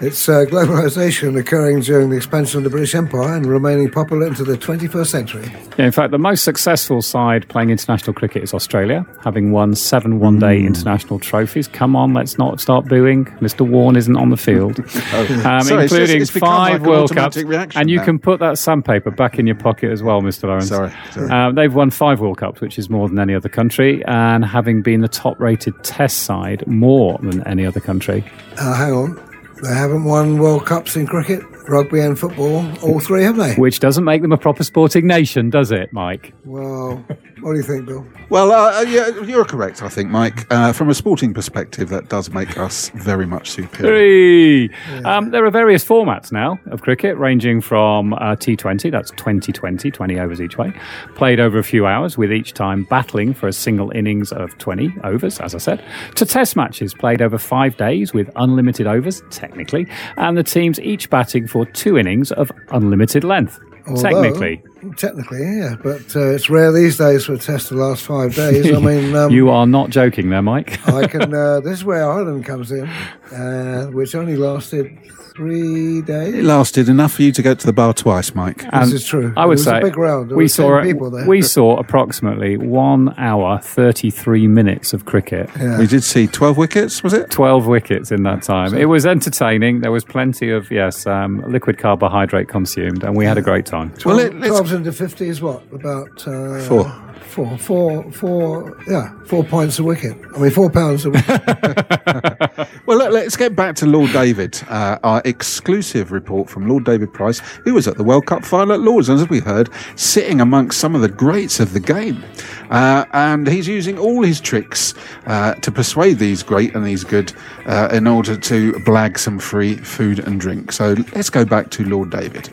It's 0.01 0.29
uh, 0.29 0.45
globalization 0.45 1.37
occurring 1.37 1.81
during 1.81 2.09
the 2.09 2.15
expansion 2.15 2.59
of 2.59 2.63
the 2.63 2.69
British 2.69 2.95
Empire 2.95 3.35
and 3.35 3.45
remaining 3.45 3.91
popular 3.91 4.27
into 4.27 4.45
the 4.45 4.57
21st 4.57 5.07
century. 5.07 5.51
Yeah, 5.77 5.87
in 5.87 5.91
fact, 5.91 6.11
the 6.11 6.17
most 6.17 6.45
successful 6.45 7.01
side 7.01 7.49
playing 7.49 7.69
international 7.69 8.13
cricket 8.13 8.41
is 8.43 8.53
Australia, 8.53 9.05
having 9.21 9.51
won 9.51 9.75
seven 9.75 10.19
one 10.19 10.39
day 10.39 10.63
international 10.63 11.19
trophies. 11.19 11.67
Come 11.67 11.97
on, 11.97 12.13
let's 12.13 12.37
not 12.37 12.61
start 12.61 12.85
booing. 12.85 13.25
Mr. 13.41 13.67
Warner 13.67 13.99
isn't 13.99 14.15
on 14.15 14.29
the 14.29 14.37
field. 14.37 14.79
um, 14.85 14.85
Sorry, 14.85 15.49
it's 15.59 15.67
just- 15.67 15.81
including 15.81 16.21
it's 16.21 16.31
five 16.31 16.81
like 16.81 16.89
World 16.89 17.13
Cups. 17.13 17.35
And 17.75 17.89
you 17.89 17.97
now. 17.97 18.05
can 18.05 18.19
put 18.19 18.39
that 18.39 18.57
sandpaper 18.57 19.11
back 19.11 19.37
in 19.37 19.47
your 19.47 19.57
pocket 19.57 19.91
as 19.91 20.01
well, 20.01 20.21
Mr. 20.21 20.43
Lawrence. 20.43 20.69
Sorry, 20.69 20.93
sorry. 21.11 21.29
Um, 21.29 21.55
they've 21.55 21.75
won 21.75 21.89
five 21.89 22.21
World 22.21 22.37
Cups, 22.37 22.61
which 22.61 22.79
is 22.79 22.89
more 22.89 23.09
than 23.09 23.19
any 23.19 23.35
other 23.35 23.49
country, 23.49 24.01
and 24.05 24.45
having 24.45 24.81
been 24.81 25.01
the 25.01 25.09
top 25.09 25.37
rated 25.41 25.73
test 25.83 26.19
side 26.19 26.65
more 26.67 27.17
than 27.21 27.45
any 27.45 27.65
other 27.65 27.81
country. 27.81 28.23
Uh, 28.57 28.73
hang 28.73 28.93
on. 28.93 29.28
They 29.61 29.73
haven't 29.73 30.05
won 30.05 30.37
World 30.37 30.65
Cups 30.65 30.95
in 30.95 31.05
cricket, 31.05 31.43
rugby, 31.69 31.99
and 31.99 32.17
football. 32.17 32.65
All 32.81 32.99
three, 32.99 33.23
have 33.23 33.37
they? 33.37 33.55
Which 33.55 33.79
doesn't 33.79 34.03
make 34.03 34.21
them 34.21 34.31
a 34.31 34.37
proper 34.37 34.63
sporting 34.63 35.07
nation, 35.07 35.49
does 35.49 35.71
it, 35.71 35.91
Mike? 35.93 36.33
Well, 36.45 37.03
what 37.41 37.53
do 37.53 37.57
you 37.57 37.63
think, 37.63 37.85
Bill? 37.85 38.05
Well, 38.29 38.51
uh, 38.51 38.79
uh, 38.79 38.81
yeah, 38.81 39.21
you're 39.21 39.45
correct, 39.45 39.81
I 39.81 39.89
think, 39.89 40.09
Mike. 40.09 40.45
Uh, 40.51 40.73
from 40.73 40.89
a 40.89 40.93
sporting 40.93 41.33
perspective, 41.33 41.89
that 41.89 42.09
does 42.09 42.29
make 42.31 42.57
us 42.57 42.89
very 42.89 43.25
much 43.25 43.49
superior. 43.49 44.69
Three. 44.69 45.05
Um, 45.05 45.31
there 45.31 45.45
are 45.45 45.51
various 45.51 45.85
formats 45.85 46.31
now 46.31 46.59
of 46.67 46.81
cricket, 46.81 47.17
ranging 47.17 47.61
from 47.61 48.13
uh, 48.13 48.35
T20, 48.35 48.91
that's 48.91 49.11
2020, 49.11 49.89
20 49.89 50.19
overs 50.19 50.41
each 50.41 50.57
way, 50.57 50.73
played 51.15 51.39
over 51.39 51.57
a 51.57 51.63
few 51.63 51.85
hours, 51.85 52.17
with 52.17 52.31
each 52.31 52.53
time 52.53 52.83
battling 52.89 53.33
for 53.33 53.47
a 53.47 53.53
single 53.53 53.89
innings 53.91 54.31
of 54.31 54.57
20 54.57 54.93
overs, 55.03 55.39
as 55.39 55.55
I 55.55 55.59
said, 55.59 55.83
to 56.15 56.25
test 56.25 56.55
matches 56.55 56.93
played 56.93 57.21
over 57.21 57.37
five 57.37 57.77
days 57.77 58.13
with 58.13 58.29
unlimited 58.35 58.87
overs, 58.87 59.21
technically, 59.29 59.87
and 60.17 60.37
the 60.37 60.43
teams 60.43 60.79
each 60.81 61.09
batting 61.09 61.47
for 61.47 61.58
two 61.65 61.97
innings 61.97 62.31
of 62.31 62.51
unlimited 62.69 63.23
length. 63.23 63.59
Although- 63.87 64.01
technically. 64.23 64.61
Technically, 64.95 65.39
yeah, 65.41 65.75
but 65.83 66.15
uh, 66.15 66.31
it's 66.31 66.49
rare 66.49 66.71
these 66.71 66.97
days 66.97 67.25
for 67.25 67.33
a 67.33 67.37
test 67.37 67.67
to 67.67 67.73
last 67.75 68.03
five 68.03 68.33
days. 68.33 68.71
I 68.73 68.79
mean, 68.79 69.13
um, 69.21 69.29
you 69.29 69.49
are 69.49 69.67
not 69.67 69.89
joking 69.89 70.29
there, 70.29 70.41
Mike. 70.41 70.79
I 70.87 71.05
can. 71.05 71.33
Uh, 71.39 71.59
this 71.59 71.79
is 71.79 71.85
where 71.85 72.09
Ireland 72.09 72.45
comes 72.45 72.71
in, 72.71 72.87
uh, 72.87 73.87
which 73.87 74.15
only 74.15 74.35
lasted 74.37 74.97
three 75.39 76.01
days. 76.01 76.33
It 76.35 76.43
lasted 76.43 76.89
enough 76.89 77.13
for 77.13 77.21
you 77.23 77.31
to 77.31 77.41
go 77.41 77.53
to 77.55 77.65
the 77.65 77.71
bar 77.71 77.93
twice, 77.93 78.35
Mike. 78.35 78.69
This 78.71 78.91
is 78.91 79.05
true. 79.05 79.33
I 79.37 79.45
would 79.45 79.53
It 79.53 79.59
was 79.59 79.63
say 79.63 79.77
a 79.77 79.81
big 79.81 79.97
round. 79.97 80.29
There 80.31 80.37
we 80.37 80.49
saw 80.49 80.81
people 80.81 81.09
there. 81.09 81.25
we 81.25 81.41
saw 81.41 81.77
approximately 81.77 82.57
one 82.57 83.13
hour 83.17 83.59
thirty 83.59 84.09
three 84.09 84.47
minutes 84.47 84.91
of 84.93 85.05
cricket. 85.05 85.49
We 85.79 85.87
did 85.87 86.03
see 86.03 86.27
12 86.27 86.57
wickets, 86.57 87.01
was 87.03 87.13
it? 87.13 87.31
12 87.31 87.67
wickets 87.67 88.11
in 88.11 88.23
that 88.23 88.43
time. 88.43 88.73
It 88.75 88.85
was 88.85 89.05
entertaining. 89.05 89.79
There 89.79 89.91
was 89.93 90.03
plenty 90.03 90.49
of, 90.51 90.69
yes, 90.71 91.07
um, 91.07 91.41
liquid 91.49 91.77
carbohydrate 91.77 92.49
consumed, 92.49 93.03
and 93.05 93.15
we 93.15 93.23
had 93.25 93.37
a 93.37 93.41
great 93.41 93.65
time. 93.65 93.89
Well, 94.03 94.17
12, 94.17 94.17
let- 94.17 94.35
let's- 94.51 94.59
12s 94.71 94.75
into 94.75 94.91
50 94.91 95.27
is 95.29 95.41
what? 95.41 95.63
About 95.71 96.27
uh, 96.27 96.59
Four. 96.61 96.91
Four, 97.29 97.57
four, 97.59 98.11
four, 98.11 98.77
yeah, 98.89 99.13
four 99.25 99.43
points 99.43 99.77
a 99.77 99.83
wicket. 99.83 100.17
I 100.35 100.39
mean, 100.39 100.49
four 100.51 100.69
pounds 100.71 101.05
a 101.05 101.11
wicket. 101.11 102.67
Well, 102.85 102.97
let, 102.97 103.13
us 103.27 103.35
get 103.37 103.55
back 103.55 103.75
to 103.77 103.85
Lord 103.85 104.11
David, 104.13 104.59
uh, 104.67 104.97
our 105.03 105.21
exclusive 105.29 106.11
report 106.11 106.49
from 106.49 106.67
Lord 106.67 106.83
David 106.83 107.13
Price, 107.13 107.39
who 107.63 107.73
was 107.73 107.87
at 107.87 107.97
the 107.97 108.03
World 108.03 108.25
Cup 108.25 108.43
final 108.43 108.73
at 108.73 108.81
Lords, 108.81 109.07
and 109.09 109.19
as 109.19 109.29
we 109.29 109.39
heard, 109.39 109.69
sitting 109.95 110.41
amongst 110.41 110.79
some 110.79 110.95
of 110.95 111.01
the 111.01 111.09
greats 111.09 111.59
of 111.59 111.73
the 111.73 111.79
game. 111.79 112.23
Uh, 112.69 113.05
and 113.13 113.47
he's 113.47 113.67
using 113.67 113.97
all 113.97 114.23
his 114.23 114.41
tricks 114.41 114.93
uh, 115.25 115.53
to 115.55 115.71
persuade 115.71 116.19
these 116.19 116.43
great 116.43 116.75
and 116.75 116.85
these 116.85 117.03
good 117.03 117.33
uh, 117.65 117.89
in 117.91 118.07
order 118.07 118.35
to 118.35 118.73
blag 118.85 119.17
some 119.17 119.39
free 119.39 119.75
food 119.77 120.19
and 120.19 120.39
drink. 120.39 120.71
So 120.71 120.95
let's 121.15 121.29
go 121.29 121.45
back 121.45 121.71
to 121.71 121.83
Lord 121.85 122.09
David. 122.11 122.49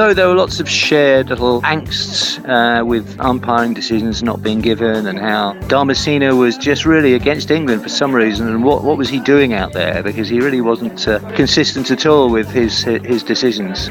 Although 0.00 0.14
there 0.14 0.28
were 0.28 0.34
lots 0.34 0.60
of 0.60 0.66
shared 0.66 1.28
little 1.28 1.60
angsts 1.60 2.40
uh, 2.48 2.82
with 2.86 3.20
umpiring 3.20 3.74
decisions 3.74 4.22
not 4.22 4.42
being 4.42 4.62
given 4.62 5.06
and 5.06 5.18
how 5.18 5.52
Dharmasena 5.68 6.38
was 6.38 6.56
just 6.56 6.86
really 6.86 7.12
against 7.12 7.50
England 7.50 7.82
for 7.82 7.90
some 7.90 8.14
reason 8.14 8.48
and 8.48 8.64
what, 8.64 8.82
what 8.82 8.96
was 8.96 9.10
he 9.10 9.20
doing 9.20 9.52
out 9.52 9.74
there 9.74 10.02
because 10.02 10.26
he 10.26 10.40
really 10.40 10.62
wasn't 10.62 11.06
uh, 11.06 11.18
consistent 11.32 11.90
at 11.90 12.06
all 12.06 12.30
with 12.30 12.48
his 12.48 12.82
his 12.82 13.22
decisions. 13.22 13.90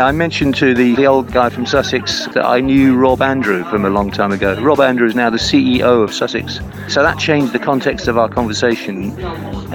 I 0.00 0.12
mentioned 0.12 0.54
to 0.56 0.72
the, 0.72 0.94
the 0.94 1.06
old 1.06 1.30
guy 1.30 1.50
from 1.50 1.66
Sussex 1.66 2.24
that 2.28 2.46
I 2.46 2.60
knew 2.60 2.96
Rob 2.96 3.20
Andrew 3.20 3.64
from 3.64 3.84
a 3.84 3.90
long 3.90 4.10
time 4.10 4.32
ago. 4.32 4.58
Rob 4.58 4.80
Andrew 4.80 5.06
is 5.06 5.14
now 5.14 5.28
the 5.28 5.36
CEO 5.36 6.02
of 6.02 6.14
Sussex. 6.14 6.58
So 6.88 7.02
that 7.02 7.18
changed 7.18 7.52
the 7.52 7.58
context 7.58 8.08
of 8.08 8.16
our 8.16 8.26
conversation. 8.26 9.12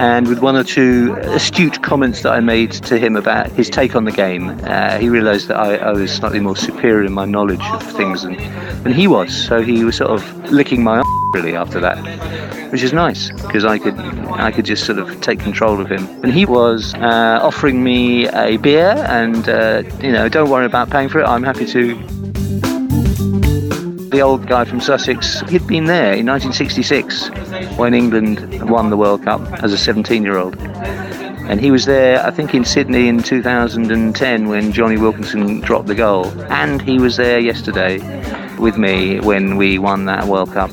And 0.00 0.26
with 0.26 0.40
one 0.40 0.56
or 0.56 0.64
two 0.64 1.14
astute 1.22 1.80
comments 1.84 2.22
that 2.22 2.32
I 2.32 2.40
made 2.40 2.72
to 2.72 2.98
him 2.98 3.14
about 3.14 3.52
his 3.52 3.70
take 3.70 3.94
on 3.94 4.04
the 4.04 4.10
game, 4.10 4.48
uh, 4.64 4.98
he 4.98 5.08
realised 5.08 5.46
that 5.46 5.58
I, 5.58 5.76
I, 5.76 5.92
was 5.92 6.12
slightly 6.12 6.40
more 6.40 6.56
superior 6.56 7.04
in 7.04 7.12
my 7.12 7.24
knowledge 7.24 7.62
of 7.62 7.82
things 7.92 8.22
than, 8.22 8.34
than 8.82 8.92
he 8.92 9.06
was. 9.06 9.32
So 9.46 9.62
he 9.62 9.84
was 9.84 9.96
sort 9.96 10.10
of 10.10 10.50
licking 10.50 10.82
my 10.82 11.02
really 11.36 11.54
after 11.54 11.80
that, 11.80 11.98
which 12.72 12.82
is 12.82 12.92
nice 12.92 13.30
because 13.42 13.64
I 13.64 13.78
could 13.78 13.98
I 14.46 14.50
could 14.50 14.64
just 14.64 14.84
sort 14.86 14.98
of 14.98 15.20
take 15.20 15.38
control 15.40 15.80
of 15.80 15.90
him. 15.90 16.06
And 16.22 16.32
he 16.32 16.44
was 16.46 16.94
uh, 16.94 17.40
offering 17.42 17.84
me 17.84 18.28
a 18.28 18.56
beer, 18.56 18.94
and 19.08 19.48
uh, 19.48 19.82
you 20.00 20.12
know, 20.12 20.15
don't 20.28 20.50
worry 20.50 20.66
about 20.66 20.90
paying 20.90 21.08
for 21.08 21.20
it. 21.20 21.26
I'm 21.26 21.42
happy 21.42 21.66
to. 21.66 21.94
The 24.10 24.20
old 24.20 24.46
guy 24.46 24.64
from 24.64 24.80
Sussex, 24.80 25.40
he'd 25.50 25.66
been 25.66 25.84
there 25.84 26.14
in 26.14 26.26
1966 26.26 27.28
when 27.76 27.92
England 27.92 28.68
won 28.70 28.90
the 28.90 28.96
World 28.96 29.24
Cup 29.24 29.40
as 29.62 29.72
a 29.72 29.76
17-year-old. 29.76 30.56
And 31.48 31.60
he 31.60 31.70
was 31.70 31.84
there, 31.84 32.24
I 32.24 32.30
think, 32.30 32.54
in 32.54 32.64
Sydney 32.64 33.08
in 33.08 33.22
2010 33.22 34.48
when 34.48 34.72
Jonny 34.72 34.96
Wilkinson 34.96 35.60
dropped 35.60 35.86
the 35.86 35.94
goal. 35.94 36.26
And 36.50 36.80
he 36.80 36.98
was 36.98 37.16
there 37.16 37.38
yesterday 37.38 37.98
with 38.56 38.78
me 38.78 39.20
when 39.20 39.56
we 39.56 39.78
won 39.78 40.06
that 40.06 40.24
World 40.24 40.52
Cup 40.52 40.70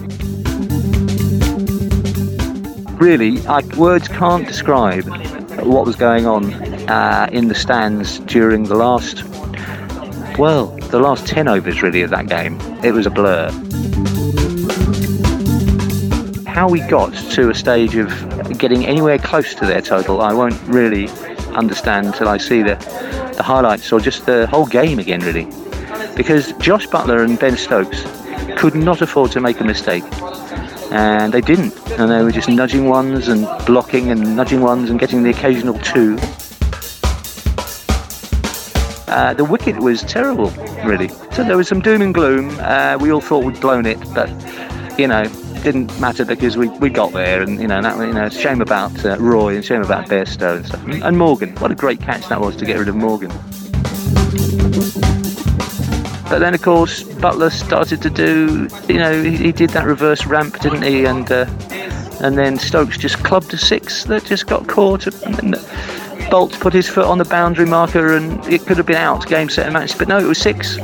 really, 3.04 3.46
I, 3.48 3.60
words 3.76 4.08
can't 4.08 4.48
describe 4.48 5.06
what 5.60 5.86
was 5.86 5.98
going 5.98 6.26
on 6.26 6.73
uh, 6.88 7.28
in 7.32 7.48
the 7.48 7.56
stands 7.56 8.20
during 8.20 8.64
the 8.64 8.76
last, 8.76 9.24
well, 10.38 10.68
the 10.90 11.00
last 11.00 11.28
10 11.28 11.48
overs 11.48 11.82
really 11.82 12.02
of 12.02 12.10
that 12.10 12.28
game. 12.28 12.60
It 12.84 12.94
was 12.94 13.06
a 13.06 13.10
blur. 13.10 13.52
How 16.48 16.70
we 16.70 16.82
got 16.82 17.14
to 17.32 17.50
a 17.50 17.56
stage 17.56 17.96
of 17.96 18.10
getting 18.58 18.86
anywhere 18.86 19.18
close 19.18 19.56
to 19.56 19.66
their 19.66 19.82
total, 19.82 20.22
I 20.22 20.34
won't 20.34 20.62
really 20.64 21.08
understand 21.56 22.08
until 22.08 22.28
I 22.28 22.38
see 22.38 22.62
the, 22.62 22.76
the 23.38 23.44
highlights 23.44 23.92
or 23.92 24.00
just 24.00 24.26
the 24.26 24.48
whole 24.48 24.66
game 24.66 25.00
again, 25.00 25.22
really. 25.22 25.46
Because 26.16 26.54
Jos 26.54 26.86
Buttler 26.86 27.24
and 27.24 27.40
Ben 27.40 27.58
Stokes 27.58 28.04
could 28.58 28.76
not 28.76 29.02
afford 29.02 29.32
to 29.32 29.40
make 29.40 29.60
a 29.60 29.64
mistake 29.64 30.04
and 30.94 31.34
they 31.34 31.42
didn't. 31.42 31.76
And 31.98 32.12
they 32.12 32.24
were 32.24 32.32
just 32.32 32.48
nudging 32.48 32.88
ones 32.88 33.28
and 33.28 33.48
blocking 33.66 34.12
and 34.12 34.36
nudging 34.36 34.62
ones 34.62 34.90
and 34.92 35.00
getting 35.00 35.24
the 35.24 35.32
occasional 35.32 35.78
two. 35.80 36.18
Uh, 39.14 39.32
the 39.32 39.46
wicket 39.46 39.78
was 39.78 40.02
terrible, 40.02 40.50
really. 40.84 41.08
So 41.34 41.44
there 41.44 41.56
was 41.56 41.68
some 41.68 41.82
doom 41.82 42.02
and 42.02 42.16
gloom. 42.16 42.50
Uh, 42.60 42.98
we 43.00 43.12
all 43.12 43.22
thought 43.22 43.46
we'd 43.46 43.62
blown 43.62 43.86
it, 43.86 44.00
but 44.16 44.28
you 44.98 45.08
know, 45.08 45.26
didn't 45.62 45.98
matter 46.00 46.26
because 46.26 46.58
we, 46.58 46.68
we 46.80 46.90
got 46.90 47.14
there, 47.14 47.44
and 47.44 47.62
you 47.62 47.68
know, 47.68 47.80
that, 47.80 47.96
you 48.00 48.14
know, 48.14 48.28
shame 48.30 48.60
about 48.60 49.06
uh, 49.06 49.16
Roy 49.20 49.56
and 49.56 49.64
shame 49.64 49.84
about 49.84 50.08
Bairstow 50.08 50.58
and 50.58 50.66
stuff, 50.66 50.84
and 50.88 51.18
Morgan. 51.18 51.56
What 51.58 51.70
a 51.70 51.76
great 51.76 52.02
catch 52.02 52.28
that 52.30 52.42
was 52.42 52.56
to 52.56 52.66
get 52.66 52.80
rid 52.80 52.88
of 52.88 52.96
Morgan. 52.96 53.30
But 56.28 56.40
then, 56.40 56.56
of 56.56 56.64
course, 56.64 57.04
Buttler 57.04 57.52
started 57.52 58.02
to 58.02 58.10
do, 58.10 58.68
you 58.88 58.98
know, 58.98 59.22
he, 59.22 59.38
he 59.38 59.52
did 59.52 59.70
that 59.72 59.86
reverse 59.86 60.26
ramp, 60.26 60.60
didn't 60.60 60.82
he? 60.82 61.06
And 61.06 61.32
uh, 61.32 61.46
and 62.20 62.36
then 62.36 62.58
Stokes 62.58 62.98
just 62.98 63.18
clubbed 63.18 63.54
a 63.54 63.58
six 63.58 64.06
that 64.06 64.26
just 64.26 64.48
got 64.48 64.68
caught. 64.68 65.06
And 65.06 65.56
Boult 66.26 66.60
put 66.60 66.74
his 66.74 66.88
foot 66.88 67.06
on 67.06 67.18
the 67.18 67.26
boundary 67.26 67.66
marker, 67.66 68.16
and 68.16 68.46
it 68.48 68.66
could 68.66 68.78
have 68.78 68.86
been 68.86 68.96
out, 68.96 69.28
game, 69.28 69.50
set, 69.50 69.66
and 69.66 69.74
match. 69.74 69.98
But 69.98 70.08
no, 70.08 70.20
it 70.20 70.28
was 70.28 70.38
six. 70.38 70.78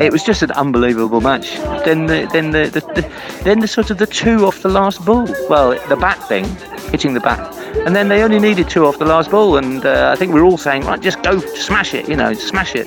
It 0.00 0.10
was 0.10 0.22
just 0.24 0.42
an 0.42 0.50
unbelievable 0.52 1.20
match. 1.20 1.56
Then 1.84 2.06
the 2.06 2.28
then 2.32 2.50
the, 2.50 2.70
the, 2.70 2.80
the 2.80 3.42
then 3.44 3.60
the 3.60 3.68
sort 3.68 3.90
of 3.90 3.98
the 3.98 4.06
two 4.06 4.46
off 4.46 4.62
the 4.62 4.68
last 4.68 5.04
ball. 5.04 5.26
Well, 5.48 5.70
the 5.88 5.96
bat 5.96 6.22
thing, 6.28 6.44
hitting 6.90 7.14
the 7.14 7.20
bat 7.20 7.62
and 7.86 7.96
then 7.96 8.08
they 8.08 8.22
only 8.22 8.38
needed 8.38 8.68
two 8.68 8.86
off 8.86 8.98
the 8.98 9.04
last 9.04 9.30
ball, 9.30 9.56
and 9.56 9.84
uh, 9.84 10.10
I 10.12 10.16
think 10.16 10.32
we 10.32 10.40
are 10.40 10.44
all 10.44 10.58
saying, 10.58 10.84
right, 10.84 11.00
just 11.00 11.22
go 11.22 11.40
smash 11.40 11.94
it, 11.94 12.08
you 12.08 12.16
know, 12.16 12.32
smash 12.34 12.74
it. 12.74 12.86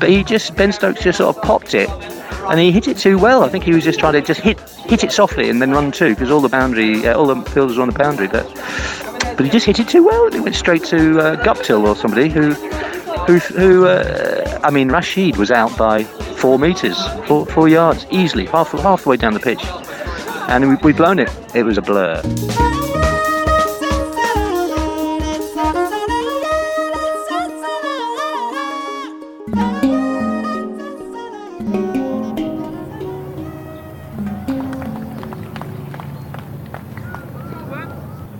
But 0.00 0.08
he 0.08 0.24
just 0.24 0.56
Ben 0.56 0.72
Stokes 0.72 1.02
just 1.02 1.18
sort 1.18 1.36
of 1.36 1.42
popped 1.42 1.74
it, 1.74 1.88
and 2.48 2.58
he 2.58 2.72
hit 2.72 2.88
it 2.88 2.96
too 2.96 3.18
well. 3.18 3.44
I 3.44 3.48
think 3.48 3.64
he 3.64 3.72
was 3.72 3.84
just 3.84 4.00
trying 4.00 4.14
to 4.14 4.22
just 4.22 4.40
hit 4.40 4.58
hit 4.90 5.04
it 5.04 5.12
softly 5.12 5.48
and 5.48 5.62
then 5.62 5.70
run 5.70 5.92
two 5.92 6.10
because 6.10 6.32
all 6.32 6.40
the 6.40 6.48
boundary, 6.48 7.06
uh, 7.06 7.16
all 7.16 7.26
the 7.26 7.40
fielders 7.52 7.76
were 7.76 7.82
on 7.82 7.88
the 7.88 7.98
boundary, 7.98 8.26
but 8.26 8.44
but 9.36 9.44
he 9.46 9.48
just 9.48 9.64
hit 9.64 9.78
it 9.78 9.88
too 9.88 10.04
well. 10.04 10.26
It 10.26 10.40
went 10.40 10.56
straight 10.56 10.82
to 10.86 11.20
uh, 11.20 11.44
Guptill 11.44 11.86
or 11.86 11.94
somebody 11.94 12.28
who 12.28 12.54
who 13.26 13.38
who. 13.38 13.86
Uh, 13.86 14.60
I 14.64 14.70
mean, 14.70 14.88
Rashid 14.88 15.36
was 15.36 15.52
out 15.52 15.78
by 15.78 16.02
four 16.02 16.58
meters, 16.58 16.98
four, 17.26 17.46
four 17.46 17.68
yards 17.68 18.04
easily, 18.10 18.46
half 18.46 18.72
half 18.72 19.06
way 19.06 19.16
down 19.16 19.32
the 19.32 19.40
pitch, 19.40 19.64
and 20.48 20.68
we, 20.68 20.74
we'd 20.82 20.96
blown 20.96 21.20
it. 21.20 21.30
It 21.54 21.62
was 21.62 21.78
a 21.78 21.82
blur. 21.82 22.20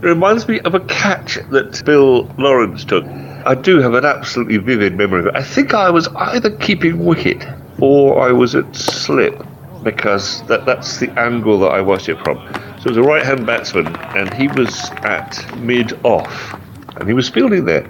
It 0.02 0.06
reminds 0.06 0.48
me 0.48 0.60
of 0.60 0.74
a 0.74 0.80
catch 0.80 1.34
that 1.50 1.84
Bill 1.84 2.22
Lawrence 2.38 2.86
took. 2.86 3.04
I 3.44 3.54
do 3.54 3.80
have 3.80 3.92
an 3.92 4.06
absolutely 4.06 4.56
vivid 4.56 4.96
memory 4.96 5.20
of 5.20 5.26
it. 5.26 5.34
I 5.34 5.42
think 5.42 5.74
I 5.74 5.90
was 5.90 6.08
either 6.08 6.50
keeping 6.56 7.04
wicket 7.04 7.46
or 7.80 8.26
I 8.26 8.32
was 8.32 8.54
at 8.54 8.74
slip 8.74 9.46
because 9.82 10.42
that, 10.46 10.64
that's 10.64 11.00
the 11.00 11.10
angle 11.20 11.58
that 11.60 11.72
I 11.72 11.82
watched 11.82 12.08
it 12.08 12.18
from. 12.24 12.38
So 12.80 12.86
it 12.86 12.88
was 12.88 12.96
a 12.96 13.02
right 13.02 13.22
hand 13.22 13.44
batsman 13.44 13.94
and 14.16 14.32
he 14.32 14.48
was 14.48 14.90
at 15.02 15.58
mid 15.58 15.92
off 16.02 16.58
and 16.96 17.06
he 17.06 17.12
was 17.12 17.28
fielding 17.28 17.66
there. 17.66 17.84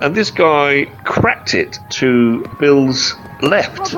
And 0.00 0.14
this 0.14 0.30
guy 0.30 0.84
cracked 1.04 1.54
it 1.54 1.76
to 1.90 2.44
Bill's 2.60 3.14
left. 3.40 3.94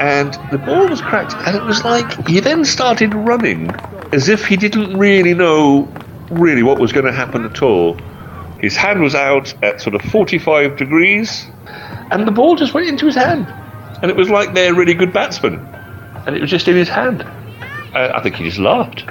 And 0.00 0.34
the 0.52 0.58
ball 0.58 0.88
was 0.88 1.00
cracked 1.00 1.34
and 1.44 1.56
it 1.56 1.64
was 1.64 1.84
like 1.84 2.28
he 2.28 2.38
then 2.38 2.64
started 2.64 3.14
running 3.14 3.68
as 4.12 4.28
if 4.28 4.46
he 4.46 4.56
didn't 4.56 4.96
really 4.96 5.34
know 5.34 5.88
really 6.38 6.62
what 6.62 6.78
was 6.78 6.92
going 6.92 7.06
to 7.06 7.12
happen 7.12 7.44
at 7.44 7.62
all. 7.62 7.98
His 8.60 8.76
hand 8.76 9.02
was 9.02 9.14
out 9.14 9.54
at 9.62 9.80
sort 9.80 9.94
of 9.94 10.02
45 10.02 10.76
degrees, 10.76 11.46
and 12.10 12.26
the 12.26 12.32
ball 12.32 12.56
just 12.56 12.74
went 12.74 12.88
into 12.88 13.06
his 13.06 13.16
hand. 13.16 13.46
And 14.02 14.10
it 14.10 14.16
was 14.16 14.30
like 14.30 14.54
they're 14.54 14.74
really 14.74 14.94
good 14.94 15.12
batsmen. 15.12 15.54
And 16.26 16.36
it 16.36 16.40
was 16.40 16.50
just 16.50 16.68
in 16.68 16.76
his 16.76 16.88
hand. 16.88 17.22
I, 17.94 18.18
I 18.18 18.22
think 18.22 18.36
he 18.36 18.44
just 18.44 18.58
laughed. 18.58 19.04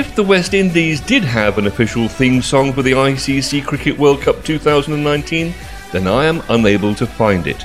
If 0.00 0.14
the 0.14 0.22
West 0.24 0.54
Indies 0.54 0.98
did 0.98 1.22
have 1.24 1.58
an 1.58 1.66
official 1.66 2.08
theme 2.08 2.40
song 2.40 2.72
for 2.72 2.80
the 2.80 2.92
ICC 2.92 3.66
Cricket 3.66 3.98
World 3.98 4.22
Cup 4.22 4.42
2019, 4.42 5.52
then 5.92 6.06
I 6.06 6.24
am 6.24 6.42
unable 6.48 6.94
to 6.94 7.06
find 7.06 7.46
it. 7.46 7.64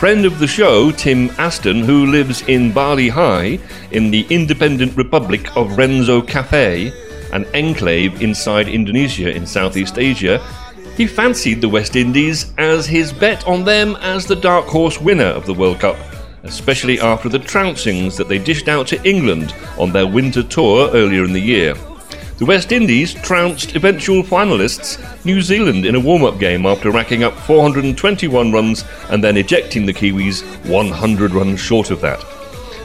Friend 0.00 0.24
of 0.24 0.38
the 0.38 0.46
show, 0.46 0.90
Tim 0.90 1.28
Aston, 1.36 1.80
who 1.82 2.06
lives 2.06 2.40
in 2.48 2.72
Bali 2.72 3.10
High 3.10 3.58
in 3.90 4.10
the 4.10 4.26
independent 4.30 4.96
republic 4.96 5.54
of 5.54 5.76
Renzo 5.76 6.22
Cafe, 6.22 6.94
an 7.34 7.44
enclave 7.54 8.22
inside 8.22 8.68
Indonesia 8.68 9.30
in 9.30 9.46
Southeast 9.46 9.98
Asia, 9.98 10.38
he 10.96 11.06
fancied 11.06 11.60
the 11.60 11.68
West 11.68 11.94
Indies 11.94 12.54
as 12.56 12.86
his 12.86 13.12
bet 13.12 13.46
on 13.46 13.66
them 13.66 13.96
as 13.96 14.24
the 14.24 14.34
dark 14.34 14.64
horse 14.64 14.98
winner 14.98 15.24
of 15.24 15.44
the 15.44 15.52
World 15.52 15.80
Cup 15.80 15.98
especially 16.48 17.00
after 17.00 17.28
the 17.28 17.38
trouncings 17.38 18.16
that 18.16 18.28
they 18.28 18.38
dished 18.38 18.68
out 18.68 18.86
to 18.88 19.02
England 19.08 19.54
on 19.78 19.92
their 19.92 20.06
winter 20.06 20.42
tour 20.42 20.90
earlier 20.92 21.24
in 21.24 21.32
the 21.32 21.40
year. 21.40 21.74
The 22.38 22.44
West 22.44 22.70
Indies 22.70 23.14
trounced 23.14 23.76
eventual 23.76 24.22
finalists 24.22 24.98
New 25.24 25.40
Zealand 25.40 25.86
in 25.86 25.94
a 25.94 26.00
warm 26.00 26.22
up 26.22 26.38
game 26.38 26.66
after 26.66 26.90
racking 26.90 27.24
up 27.24 27.34
421 27.40 28.52
runs 28.52 28.84
and 29.08 29.24
then 29.24 29.38
ejecting 29.38 29.86
the 29.86 29.94
Kiwis 29.94 30.42
100 30.68 31.32
runs 31.32 31.58
short 31.60 31.90
of 31.90 32.02
that. 32.02 32.22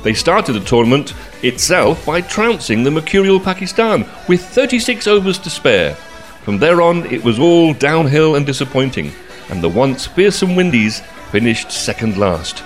They 0.04 0.14
started 0.14 0.54
the 0.54 0.62
tournament 0.62 1.14
itself 1.44 2.06
by 2.06 2.22
trouncing 2.22 2.84
the 2.84 2.92
Mercurial 2.92 3.42
Pakistan 3.42 4.06
with 4.30 4.42
36 4.42 5.06
overs 5.06 5.38
to 5.40 5.50
spare. 5.50 5.96
From 6.44 6.58
there 6.58 6.82
on, 6.82 7.06
it 7.08 7.24
was 7.24 7.38
all 7.38 7.74
downhill 7.74 8.36
and 8.36 8.46
disappointing, 8.46 9.12
and 9.50 9.62
the 9.62 9.70
once 9.70 10.08
fearsome 10.08 10.56
Windies 10.56 11.02
finished 11.30 11.72
second 11.72 12.18
last. 12.18 12.64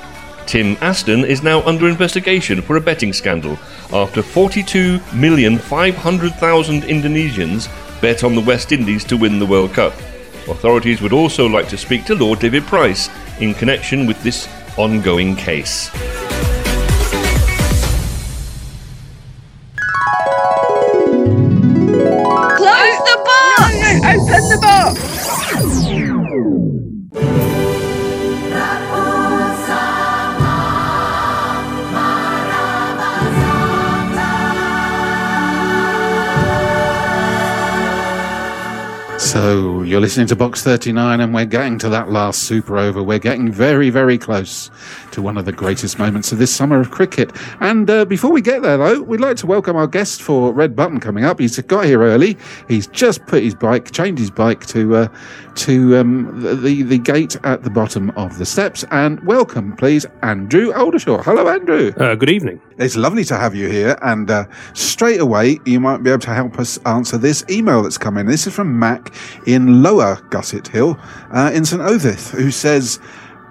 Tim 0.47 0.77
Aston 0.81 1.25
is 1.25 1.41
now 1.41 1.61
under 1.63 1.87
investigation 1.87 2.61
for 2.61 2.77
a 2.77 2.81
betting 2.81 3.13
scandal 3.13 3.57
after 3.91 4.21
42,500,000 4.21 6.83
Indonesians 6.83 7.67
bet 8.01 8.23
on 8.23 8.35
the 8.35 8.41
West 8.41 8.71
Indies 8.71 9.03
to 9.05 9.17
win 9.17 9.39
the 9.39 9.45
World 9.45 9.73
Cup. 9.73 9.93
Authorities 10.47 11.01
would 11.01 11.13
also 11.13 11.47
like 11.47 11.67
to 11.69 11.77
speak 11.77 12.05
to 12.05 12.15
Lord 12.15 12.39
David 12.39 12.63
Price 12.63 13.09
in 13.39 13.53
connection 13.53 14.05
with 14.05 14.21
this 14.21 14.47
ongoing 14.77 15.35
case. 15.35 15.89
So 39.35 39.81
you're 39.81 39.99
listening 39.99 40.27
to 40.27 40.35
Box 40.37 40.63
39, 40.63 41.19
and 41.19 41.33
we're 41.33 41.43
getting 41.43 41.77
to 41.79 41.89
that 41.89 42.09
last 42.09 42.43
super 42.43 42.77
over. 42.77 43.03
We're 43.03 43.19
getting 43.19 43.51
very, 43.51 43.89
very 43.89 44.17
close 44.17 44.71
to 45.11 45.21
one 45.21 45.37
of 45.37 45.43
the 45.43 45.51
greatest 45.51 45.99
moments 45.99 46.31
of 46.31 46.37
this 46.37 46.55
summer 46.55 46.79
of 46.79 46.89
cricket. 46.89 47.33
And 47.59 47.89
uh, 47.89 48.05
before 48.05 48.31
we 48.31 48.41
get 48.41 48.61
there, 48.61 48.77
though, 48.77 49.01
we'd 49.01 49.19
like 49.19 49.35
to 49.37 49.45
welcome 49.45 49.75
our 49.75 49.87
guest 49.87 50.21
for 50.21 50.53
Red 50.53 50.73
Button 50.73 51.01
coming 51.01 51.25
up. 51.25 51.37
He's 51.37 51.59
got 51.59 51.83
here 51.83 52.01
early. 52.01 52.37
He's 52.69 52.87
just 52.87 53.25
put 53.25 53.43
his 53.43 53.53
bike, 53.53 53.91
changed 53.91 54.21
his 54.21 54.31
bike 54.31 54.65
to 54.67 54.95
uh, 54.95 55.07
to 55.55 55.97
um, 55.97 56.39
the, 56.39 56.55
the 56.55 56.83
the 56.83 56.97
gate 56.97 57.35
at 57.43 57.63
the 57.63 57.69
bottom 57.69 58.11
of 58.11 58.37
the 58.37 58.45
steps. 58.45 58.85
And 58.91 59.21
welcome, 59.27 59.75
please, 59.75 60.05
Andrew 60.21 60.71
Aldershaw. 60.71 61.25
Hello, 61.25 61.49
Andrew. 61.49 61.91
Uh, 61.97 62.15
good 62.15 62.29
evening. 62.29 62.61
It's 62.77 62.95
lovely 62.95 63.23
to 63.25 63.37
have 63.37 63.55
you 63.55 63.69
here. 63.69 63.97
And 64.01 64.29
uh, 64.29 64.45
straight 64.73 65.19
away, 65.19 65.59
you 65.65 65.79
might 65.79 66.03
be 66.03 66.09
able 66.09 66.19
to 66.21 66.33
help 66.33 66.59
us 66.59 66.77
answer 66.85 67.17
this 67.17 67.43
email 67.49 67.83
that's 67.83 67.97
come 67.97 68.17
in. 68.17 68.27
This 68.27 68.47
is 68.47 68.53
from 68.53 68.77
Mac 68.77 69.13
in 69.45 69.81
Lower 69.83 70.17
Gusset 70.29 70.67
Hill 70.67 70.97
uh, 71.31 71.51
in 71.53 71.65
St. 71.65 71.81
Osyth, 71.81 72.31
who 72.31 72.51
says, 72.51 72.99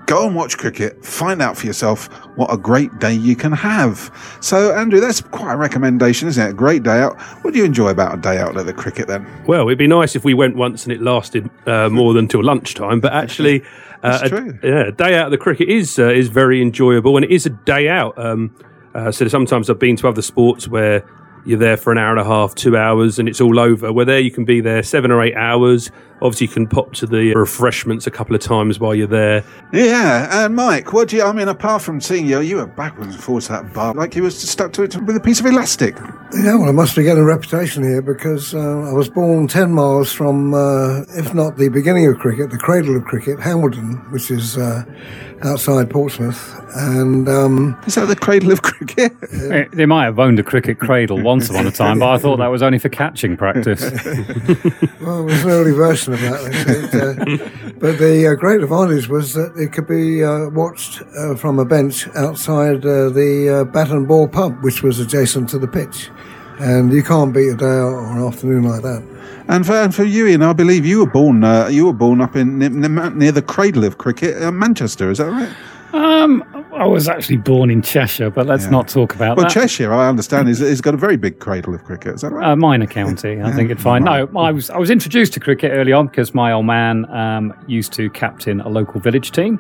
Go 0.07 0.27
and 0.27 0.37
watch 0.37 0.59
cricket, 0.59 1.03
find 1.03 1.41
out 1.41 1.57
for 1.57 1.67
yourself 1.67 2.09
what 2.37 2.53
a 2.53 2.59
great 2.59 2.99
day 2.99 3.15
you 3.15 3.35
can 3.35 3.53
have. 3.53 4.11
So, 4.43 4.75
Andrew, 4.75 5.01
that's 5.01 5.23
quite 5.23 5.55
a 5.55 5.57
recommendation, 5.57 6.29
isn't 6.29 6.47
it? 6.47 6.51
A 6.51 6.53
great 6.53 6.83
day 6.83 6.99
out. 7.01 7.19
What 7.43 7.55
do 7.55 7.59
you 7.59 7.65
enjoy 7.65 7.89
about 7.89 8.19
a 8.19 8.21
day 8.21 8.37
out 8.37 8.55
at 8.59 8.67
the 8.67 8.75
cricket 8.75 9.07
then? 9.09 9.27
Well, 9.47 9.67
it'd 9.67 9.79
be 9.79 9.87
nice 9.87 10.15
if 10.15 10.23
we 10.23 10.35
went 10.35 10.57
once 10.57 10.85
and 10.85 10.93
it 10.93 11.01
lasted 11.01 11.49
uh, 11.67 11.89
more 11.89 12.13
than 12.13 12.29
till 12.29 12.45
lunchtime, 12.45 13.01
but 13.01 13.15
actually, 13.15 13.63
uh, 14.03 14.21
a- 14.25 14.29
true. 14.29 14.59
yeah, 14.63 14.89
a 14.89 14.93
day 14.93 15.15
out 15.15 15.27
of 15.27 15.31
the 15.31 15.39
cricket 15.39 15.71
is 15.71 15.99
uh, 15.99 16.11
is 16.11 16.29
very 16.29 16.61
enjoyable, 16.61 17.17
and 17.17 17.25
it 17.25 17.31
is 17.31 17.47
a 17.47 17.51
day 17.51 17.89
out. 17.89 18.19
Um, 18.19 18.55
uh, 18.95 19.11
so 19.11 19.27
sometimes 19.27 19.71
I've 19.71 19.79
been 19.79 19.97
to 19.97 20.09
other 20.09 20.21
sports 20.23 20.69
where 20.69 21.03
you're 21.45 21.59
there 21.59 21.77
for 21.77 21.93
an 21.93 21.99
hour 21.99 22.11
and 22.11 22.21
a 22.21 22.25
half, 22.25 22.55
two 22.55 22.77
hours, 22.77 23.19
and 23.19 23.29
it's 23.29 23.41
all 23.41 23.59
over. 23.59 23.93
Where 23.93 24.05
there 24.05 24.21
you 24.21 24.31
can 24.31 24.45
be 24.45 24.61
there 24.61 24.83
seven 24.83 25.11
or 25.11 25.23
eight 25.23 25.37
hours. 25.37 25.91
Obviously, 26.23 26.47
you 26.47 26.53
can 26.53 26.67
pop 26.67 26.93
to 26.95 27.07
the 27.07 27.35
refreshments 27.35 28.07
a 28.07 28.11
couple 28.11 28.35
of 28.35 28.41
times 28.41 28.79
while 28.79 28.95
you're 28.95 29.07
there. 29.07 29.45
Yeah, 29.73 30.45
and 30.45 30.55
Mike, 30.55 30.93
what 30.93 31.09
do 31.09 31.17
you? 31.17 31.23
I 31.23 31.33
mean, 31.33 31.49
apart 31.49 31.83
from 31.83 32.01
seeing 32.01 32.27
you, 32.27 32.41
you 32.41 32.57
were 32.57 32.67
backwards 32.67 33.15
and 33.15 33.23
forwards 33.23 33.47
to 33.47 33.53
that 33.53 33.75
bar 33.75 33.93
like 33.95 34.15
you 34.15 34.23
were 34.23 34.31
stuck 34.31 34.73
to 34.75 34.85
it 34.85 34.97
with 35.03 35.17
a 35.17 35.21
piece 35.21 35.41
of 35.41 35.47
elastic. 35.47 35.97
Yeah, 36.33 36.57
well, 36.57 36.69
I 36.69 36.73
must 36.73 36.97
be 36.97 37.03
getting 37.03 37.23
a 37.23 37.27
reputation 37.27 37.83
here 37.83 38.01
because 38.01 38.55
uh, 38.55 38.59
I 38.59 38.93
was 38.93 39.09
born 39.09 39.47
10 39.49 39.73
miles 39.73 40.13
from, 40.13 40.55
uh, 40.55 41.03
if 41.17 41.35
not 41.35 41.59
the 41.59 41.69
beginning 41.69 42.07
of 42.07 42.19
cricket, 42.19 42.51
the 42.51 42.59
cradle 42.59 42.97
of 42.97 43.05
cricket, 43.05 43.39
Hambledon, 43.39 44.11
which 44.11 44.31
is 44.31 44.57
uh, 44.57 44.85
outside 45.43 45.91
Portsmouth. 45.91 46.61
And 46.77 47.29
um, 47.29 47.79
is 47.87 47.95
that 47.95 48.07
the 48.07 48.17
cradle 48.17 48.51
of 48.51 48.63
cricket? 48.63 49.13
They 49.73 49.87
might 49.87 50.05
have 50.05 50.19
owned 50.19 50.39
a 50.41 50.43
cricket 50.43 50.79
cradle 50.79 51.23
once 51.35 51.51
upon 51.51 51.67
a 51.67 51.71
time, 51.71 51.99
but 51.99 52.09
I 52.09 52.19
thought 52.19 52.37
that 52.37 52.47
was 52.49 52.63
only 52.63 52.79
for 52.79 52.89
catching 52.89 53.37
practice. 53.37 53.81
well, 55.01 55.21
it 55.21 55.25
was 55.25 55.45
an 55.45 55.51
early 55.51 55.73
version 55.73 56.15
of 56.15 56.21
that. 56.21 56.89
they 56.93 56.99
uh, 56.99 57.73
but 57.79 57.99
the 57.99 58.29
uh, 58.29 58.35
great 58.35 58.63
advantage 58.63 59.09
was 59.09 59.35
that 59.35 59.53
it 59.57 59.73
could 59.73 59.89
be 59.89 60.23
uh, 60.23 60.49
watched 60.51 61.03
uh, 61.19 61.35
from 61.35 61.59
a 61.59 61.65
bench 61.65 62.07
outside 62.15 62.87
uh, 62.87 63.09
the 63.11 63.63
uh, 63.63 63.65
Bat 63.65 63.91
and 63.91 64.09
Ball 64.09 64.29
pub, 64.29 64.63
which 64.63 64.83
was 64.83 65.01
adjacent 65.01 65.49
to 65.51 65.59
the 65.59 65.69
pitch. 65.69 66.11
And 66.61 66.93
you 66.93 67.03
can't 67.03 67.35
beat 67.35 67.49
a 67.49 67.57
day 67.57 67.67
out 67.67 67.95
or 67.95 68.17
an 68.17 68.25
afternoon 68.25 68.63
like 68.63 68.83
that. 68.83 69.03
And 69.49 69.67
for, 69.67 69.73
and 69.73 69.95
for 69.95 70.05
you, 70.05 70.29
Ian, 70.29 70.43
I 70.43 70.53
believe 70.53 70.87
you 70.87 71.01
were 71.01 71.11
born 71.11 71.43
uh, 71.43 71.67
you 71.67 71.87
were 71.87 71.93
born 71.93 72.21
up 72.21 72.37
in 72.37 72.59
near, 72.59 73.11
near 73.11 73.33
the 73.33 73.43
cradle 73.43 73.85
of 73.85 73.99
cricket, 73.99 74.41
uh, 74.41 74.53
Manchester. 74.53 75.11
Is 75.11 75.19
that 75.19 75.31
right? 75.31 75.53
Um, 75.93 76.43
I 76.75 76.87
was 76.87 77.09
actually 77.09 77.37
born 77.37 77.71
in 77.71 77.83
Cheshire, 77.83 78.31
but 78.31 78.47
let's 78.47 78.65
Yeah. 78.65 78.71
not 78.71 78.89
talk 78.89 79.15
about 79.15 79.37
well, 79.37 79.47
that. 79.47 79.55
Well, 79.57 79.67
Cheshire, 79.67 79.93
I 79.93 80.09
understand, 80.09 80.49
is 80.49 80.59
has 80.59 80.81
got 80.81 80.95
a 80.95 80.97
very 80.97 81.17
big 81.17 81.39
cradle 81.39 81.75
of 81.75 81.85
cricket. 81.85 82.17
Is 82.17 82.21
that 82.23 82.33
right? 82.33 82.51
Uh, 82.51 82.57
minor 82.57 82.87
county, 82.87 83.41
I 83.41 83.51
think 83.53 83.71
it'd 83.71 83.81
fine. 83.81 84.05
No, 84.05 84.29
I 84.37 84.51
was 84.51 84.71
I 84.71 84.79
was 84.79 84.91
introduced 84.91 85.33
to 85.35 85.41
cricket 85.41 85.73
early 85.73 85.93
on 85.93 86.07
because 86.09 86.35
my 86.35 86.53
old 86.53 86.67
man 86.67 87.09
um, 87.11 87.53
used 87.67 87.93
to 87.95 88.11
captain 88.11 88.61
a 88.61 88.69
local 88.69 89.01
village 89.01 89.31
team 89.31 89.59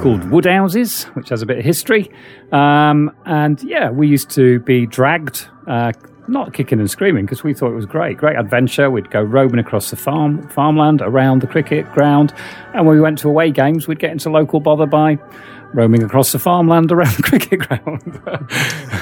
called 0.00 0.30
Woodhouses, 0.30 1.04
which 1.14 1.28
has 1.28 1.42
a 1.42 1.46
bit 1.46 1.58
of 1.58 1.64
history. 1.64 2.10
Um, 2.52 3.12
and 3.26 3.62
yeah, 3.62 3.90
we 3.90 4.08
used 4.08 4.30
to 4.30 4.58
be 4.60 4.86
dragged, 4.86 5.46
uh, 5.66 5.92
not 6.26 6.52
kicking 6.54 6.78
and 6.80 6.90
screaming 6.90 7.24
because 7.24 7.42
we 7.42 7.54
thought 7.54 7.70
it 7.70 7.76
was 7.76 7.86
great, 7.86 8.16
great 8.18 8.36
adventure. 8.36 8.90
We'd 8.90 9.10
go 9.10 9.22
roaming 9.22 9.58
across 9.58 9.90
the 9.90 9.96
farm 9.96 10.46
farmland 10.48 11.02
around 11.02 11.40
the 11.40 11.46
cricket 11.46 11.90
ground, 11.92 12.32
and 12.74 12.86
when 12.86 12.96
we 12.96 13.00
went 13.00 13.18
to 13.20 13.28
away 13.28 13.50
games, 13.50 13.86
we'd 13.86 13.98
get 14.00 14.10
into 14.10 14.28
local 14.30 14.60
bother 14.60 14.86
by. 14.86 15.18
Roaming 15.74 16.02
across 16.02 16.32
the 16.32 16.38
farmland 16.38 16.90
around 16.90 17.14
the 17.16 17.22
cricket 17.24 17.60
ground. 17.60 18.20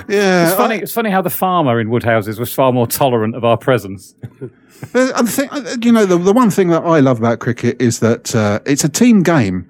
yeah, 0.09 0.49
it's 0.49 0.57
funny. 0.57 0.77
it's 0.77 0.93
funny 0.93 1.11
how 1.11 1.23
the 1.23 1.31
farmer 1.31 1.81
in 1.81 1.91
Woodhouses 1.91 2.39
was 2.41 2.53
far 2.53 2.73
more 2.73 2.87
tolerant 2.87 3.37
of 3.37 3.45
our 3.45 3.57
presence. 3.57 4.15
The 4.93 5.13
thing, 5.27 5.49
uh, 5.51 5.77
you 5.81 5.91
know, 5.91 6.05
the, 6.05 6.19
the 6.19 6.35
one 6.35 6.51
thing 6.51 6.69
that 6.69 6.83
I 6.83 7.01
love 7.01 7.19
about 7.19 7.39
cricket 7.39 7.81
is 7.81 8.01
that 8.01 8.35
uh, 8.35 8.61
it's 8.67 8.85
a 8.85 8.91
team 8.91 9.23
game, 9.23 9.67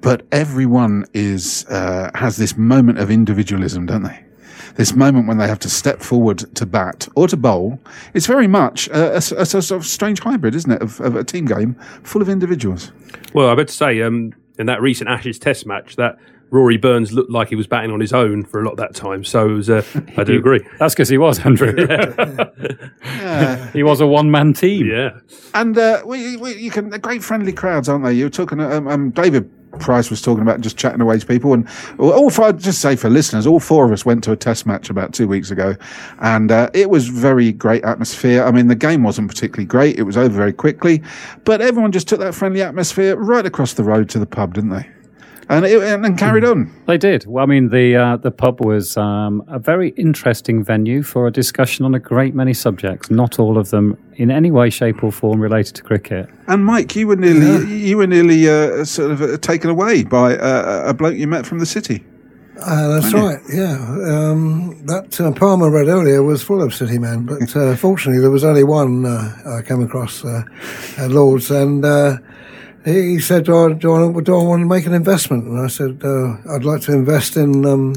but 0.00 0.24
everyone 0.30 1.06
is 1.12 1.66
uh, 1.66 2.10
has 2.14 2.36
this 2.36 2.56
moment 2.56 2.98
of 2.98 3.10
individualism, 3.10 3.86
don't 3.86 4.04
they? 4.04 4.24
This 4.76 4.94
moment 4.94 5.26
when 5.26 5.38
they 5.38 5.48
have 5.48 5.58
to 5.60 5.68
step 5.68 6.00
forward 6.00 6.38
to 6.54 6.66
bat 6.66 7.08
or 7.16 7.26
to 7.26 7.36
bowl. 7.36 7.80
It's 8.14 8.26
very 8.26 8.46
much 8.46 8.86
a, 8.88 9.14
a, 9.14 9.16
a 9.16 9.44
sort 9.44 9.70
of 9.72 9.84
strange 9.84 10.20
hybrid, 10.20 10.54
isn't 10.54 10.70
it, 10.70 10.82
of, 10.82 11.00
of 11.00 11.16
a 11.16 11.24
team 11.24 11.46
game 11.46 11.74
full 12.04 12.22
of 12.22 12.28
individuals. 12.28 12.92
Well, 13.34 13.48
I 13.48 13.54
better 13.56 13.72
say, 13.72 14.02
um, 14.02 14.34
in 14.58 14.66
that 14.66 14.80
recent 14.80 15.10
Ashes 15.10 15.38
Test 15.38 15.66
match, 15.66 15.96
that 15.96 16.16
Rory 16.54 16.76
Burns 16.76 17.12
looked 17.12 17.32
like 17.32 17.48
he 17.48 17.56
was 17.56 17.66
batting 17.66 17.90
on 17.90 17.98
his 17.98 18.12
own 18.12 18.44
for 18.44 18.60
a 18.60 18.64
lot 18.64 18.70
of 18.70 18.76
that 18.76 18.94
time. 18.94 19.24
So 19.24 19.50
it 19.50 19.54
was, 19.54 19.68
uh, 19.68 19.82
I 20.16 20.22
do 20.22 20.38
agree. 20.38 20.64
That's 20.78 20.94
because 20.94 21.08
he 21.08 21.18
was 21.18 21.44
Andrew. 21.44 21.74
he 23.72 23.82
was 23.82 24.00
a 24.00 24.06
one-man 24.06 24.52
team. 24.52 24.86
Yeah. 24.86 25.18
And 25.52 25.76
uh, 25.76 26.02
we, 26.06 26.36
we, 26.36 26.54
you 26.54 26.70
can, 26.70 26.90
they're 26.90 27.00
great 27.00 27.24
friendly 27.24 27.52
crowds, 27.52 27.88
aren't 27.88 28.04
they? 28.04 28.12
You 28.12 28.26
were 28.26 28.30
talking, 28.30 28.60
um, 28.60 28.86
um, 28.86 29.10
David 29.10 29.50
Price 29.80 30.10
was 30.10 30.22
talking 30.22 30.42
about 30.42 30.60
just 30.60 30.76
chatting 30.76 31.00
away 31.00 31.18
to 31.18 31.26
people. 31.26 31.54
And 31.54 31.68
all 31.98 32.30
four, 32.30 32.52
just 32.52 32.80
say 32.80 32.94
for 32.94 33.10
listeners, 33.10 33.48
all 33.48 33.58
four 33.58 33.84
of 33.84 33.90
us 33.90 34.06
went 34.06 34.22
to 34.22 34.30
a 34.30 34.36
test 34.36 34.64
match 34.64 34.90
about 34.90 35.12
two 35.12 35.26
weeks 35.26 35.50
ago. 35.50 35.74
And 36.20 36.52
uh, 36.52 36.70
it 36.72 36.88
was 36.88 37.08
very 37.08 37.50
great 37.50 37.82
atmosphere. 37.82 38.44
I 38.44 38.52
mean, 38.52 38.68
the 38.68 38.76
game 38.76 39.02
wasn't 39.02 39.26
particularly 39.26 39.66
great. 39.66 39.98
It 39.98 40.04
was 40.04 40.16
over 40.16 40.36
very 40.36 40.52
quickly. 40.52 41.02
But 41.42 41.60
everyone 41.60 41.90
just 41.90 42.06
took 42.06 42.20
that 42.20 42.32
friendly 42.32 42.62
atmosphere 42.62 43.16
right 43.16 43.44
across 43.44 43.72
the 43.72 43.82
road 43.82 44.08
to 44.10 44.20
the 44.20 44.26
pub, 44.26 44.54
didn't 44.54 44.70
they? 44.70 44.88
And, 45.48 45.64
it, 45.64 45.82
and, 45.82 46.06
and 46.06 46.18
carried 46.18 46.44
on. 46.44 46.72
They 46.86 46.98
did. 46.98 47.26
Well, 47.26 47.42
I 47.42 47.46
mean, 47.46 47.68
the 47.68 47.96
uh, 47.96 48.16
the 48.16 48.30
pub 48.30 48.64
was 48.64 48.96
um, 48.96 49.44
a 49.48 49.58
very 49.58 49.90
interesting 49.90 50.64
venue 50.64 51.02
for 51.02 51.26
a 51.26 51.30
discussion 51.30 51.84
on 51.84 51.94
a 51.94 51.98
great 51.98 52.34
many 52.34 52.54
subjects. 52.54 53.10
Not 53.10 53.38
all 53.38 53.58
of 53.58 53.70
them 53.70 53.98
in 54.14 54.30
any 54.30 54.50
way, 54.50 54.70
shape, 54.70 55.04
or 55.04 55.12
form 55.12 55.40
related 55.40 55.74
to 55.76 55.82
cricket. 55.82 56.28
And 56.46 56.64
Mike, 56.64 56.96
you 56.96 57.06
were 57.06 57.16
nearly, 57.16 57.74
you 57.76 57.96
were 57.98 58.06
nearly 58.06 58.48
uh, 58.48 58.84
sort 58.84 59.10
of 59.10 59.22
uh, 59.22 59.36
taken 59.38 59.70
away 59.70 60.04
by 60.04 60.36
uh, 60.36 60.84
a 60.86 60.94
bloke 60.94 61.16
you 61.16 61.26
met 61.26 61.44
from 61.46 61.58
the 61.58 61.66
city. 61.66 62.04
Uh, 62.60 62.88
that's 62.88 63.12
right, 63.12 63.40
yeah. 63.52 63.74
Um, 64.06 64.80
that 64.86 65.20
uh, 65.20 65.32
poem 65.32 65.62
I 65.62 65.66
read 65.66 65.88
earlier 65.88 66.22
was 66.22 66.42
full 66.42 66.62
of 66.62 66.72
city 66.72 66.98
men, 66.98 67.26
but 67.26 67.54
uh, 67.56 67.74
fortunately 67.74 68.20
there 68.20 68.30
was 68.30 68.44
only 68.44 68.62
one 68.62 69.04
uh, 69.04 69.58
I 69.58 69.62
came 69.62 69.82
across 69.82 70.24
uh, 70.24 70.42
at 70.96 71.10
Lord's, 71.10 71.50
and 71.50 71.84
uh, 71.84 72.18
he 72.84 73.18
said, 73.18 73.44
do 73.44 73.56
I, 73.56 73.72
do, 73.72 73.94
I, 73.94 74.20
do 74.20 74.38
I 74.38 74.42
want 74.42 74.60
to 74.60 74.66
make 74.66 74.86
an 74.86 74.94
investment? 74.94 75.44
And 75.44 75.58
I 75.58 75.68
said, 75.68 76.02
uh, 76.04 76.36
I'd 76.54 76.64
like 76.64 76.82
to 76.82 76.92
invest 76.92 77.36
in 77.36 77.64
um, 77.64 77.94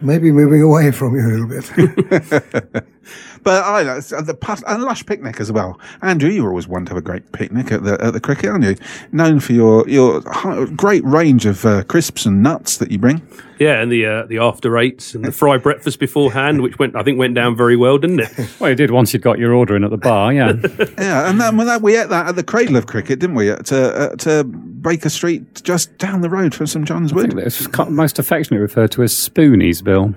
maybe 0.00 0.32
moving 0.32 0.62
away 0.62 0.90
from 0.90 1.14
you 1.14 1.22
a 1.22 1.30
little 1.30 1.46
bit. 1.48 2.84
But 3.42 3.64
I 3.64 3.82
know 3.82 4.00
uh, 4.16 4.20
the 4.22 4.34
put, 4.34 4.62
and 4.66 4.82
lush 4.82 5.04
picnic 5.06 5.40
as 5.40 5.50
well. 5.52 5.78
Andrew, 6.02 6.30
you 6.30 6.42
were 6.42 6.50
always 6.50 6.68
one 6.68 6.84
to 6.86 6.90
have 6.90 6.98
a 6.98 7.02
great 7.02 7.32
picnic 7.32 7.72
at 7.72 7.84
the 7.84 8.02
at 8.02 8.12
the 8.12 8.20
cricket, 8.20 8.50
aren't 8.50 8.64
you? 8.64 8.76
Known 9.12 9.40
for 9.40 9.52
your 9.52 9.88
your 9.88 10.22
hi- 10.26 10.64
great 10.76 11.04
range 11.04 11.46
of 11.46 11.64
uh, 11.64 11.82
crisps 11.84 12.26
and 12.26 12.42
nuts 12.42 12.78
that 12.78 12.90
you 12.90 12.98
bring. 12.98 13.22
Yeah, 13.58 13.80
and 13.82 13.90
the 13.90 14.06
uh, 14.06 14.26
the 14.26 14.38
after 14.38 14.78
eights 14.78 15.14
and 15.14 15.24
the 15.24 15.32
fry 15.32 15.56
breakfast 15.58 15.98
beforehand, 15.98 16.62
which 16.62 16.78
went 16.78 16.94
I 16.94 17.02
think 17.02 17.18
went 17.18 17.34
down 17.34 17.56
very 17.56 17.76
well, 17.76 17.98
didn't 17.98 18.20
it? 18.20 18.28
Well, 18.60 18.70
you 18.70 18.76
did 18.76 18.90
once 18.90 19.12
you'd 19.12 19.22
got 19.22 19.38
your 19.38 19.52
order 19.52 19.76
in 19.76 19.84
at 19.84 19.90
the 19.90 19.96
bar, 19.96 20.32
yeah. 20.32 20.52
yeah, 20.98 21.28
and 21.30 21.40
then 21.40 21.56
when 21.56 21.66
that 21.66 21.82
we 21.82 21.96
ate 21.96 22.08
that 22.08 22.28
at 22.28 22.36
the 22.36 22.42
Cradle 22.44 22.76
of 22.76 22.86
Cricket, 22.86 23.18
didn't 23.20 23.36
we? 23.36 23.50
At, 23.50 23.72
uh, 23.72 24.10
at 24.12 24.26
uh, 24.26 24.42
Baker 24.44 25.08
Street, 25.08 25.62
just 25.64 25.96
down 25.98 26.20
the 26.20 26.30
road 26.30 26.54
from 26.54 26.66
St 26.66 26.84
John's 26.86 27.12
Wood. 27.12 27.36
It's 27.38 27.66
ca- 27.68 27.86
most 27.90 28.18
affectionately 28.18 28.58
referred 28.58 28.90
to 28.92 29.02
as 29.02 29.12
Spoonies, 29.12 29.82
Bill. 29.82 30.14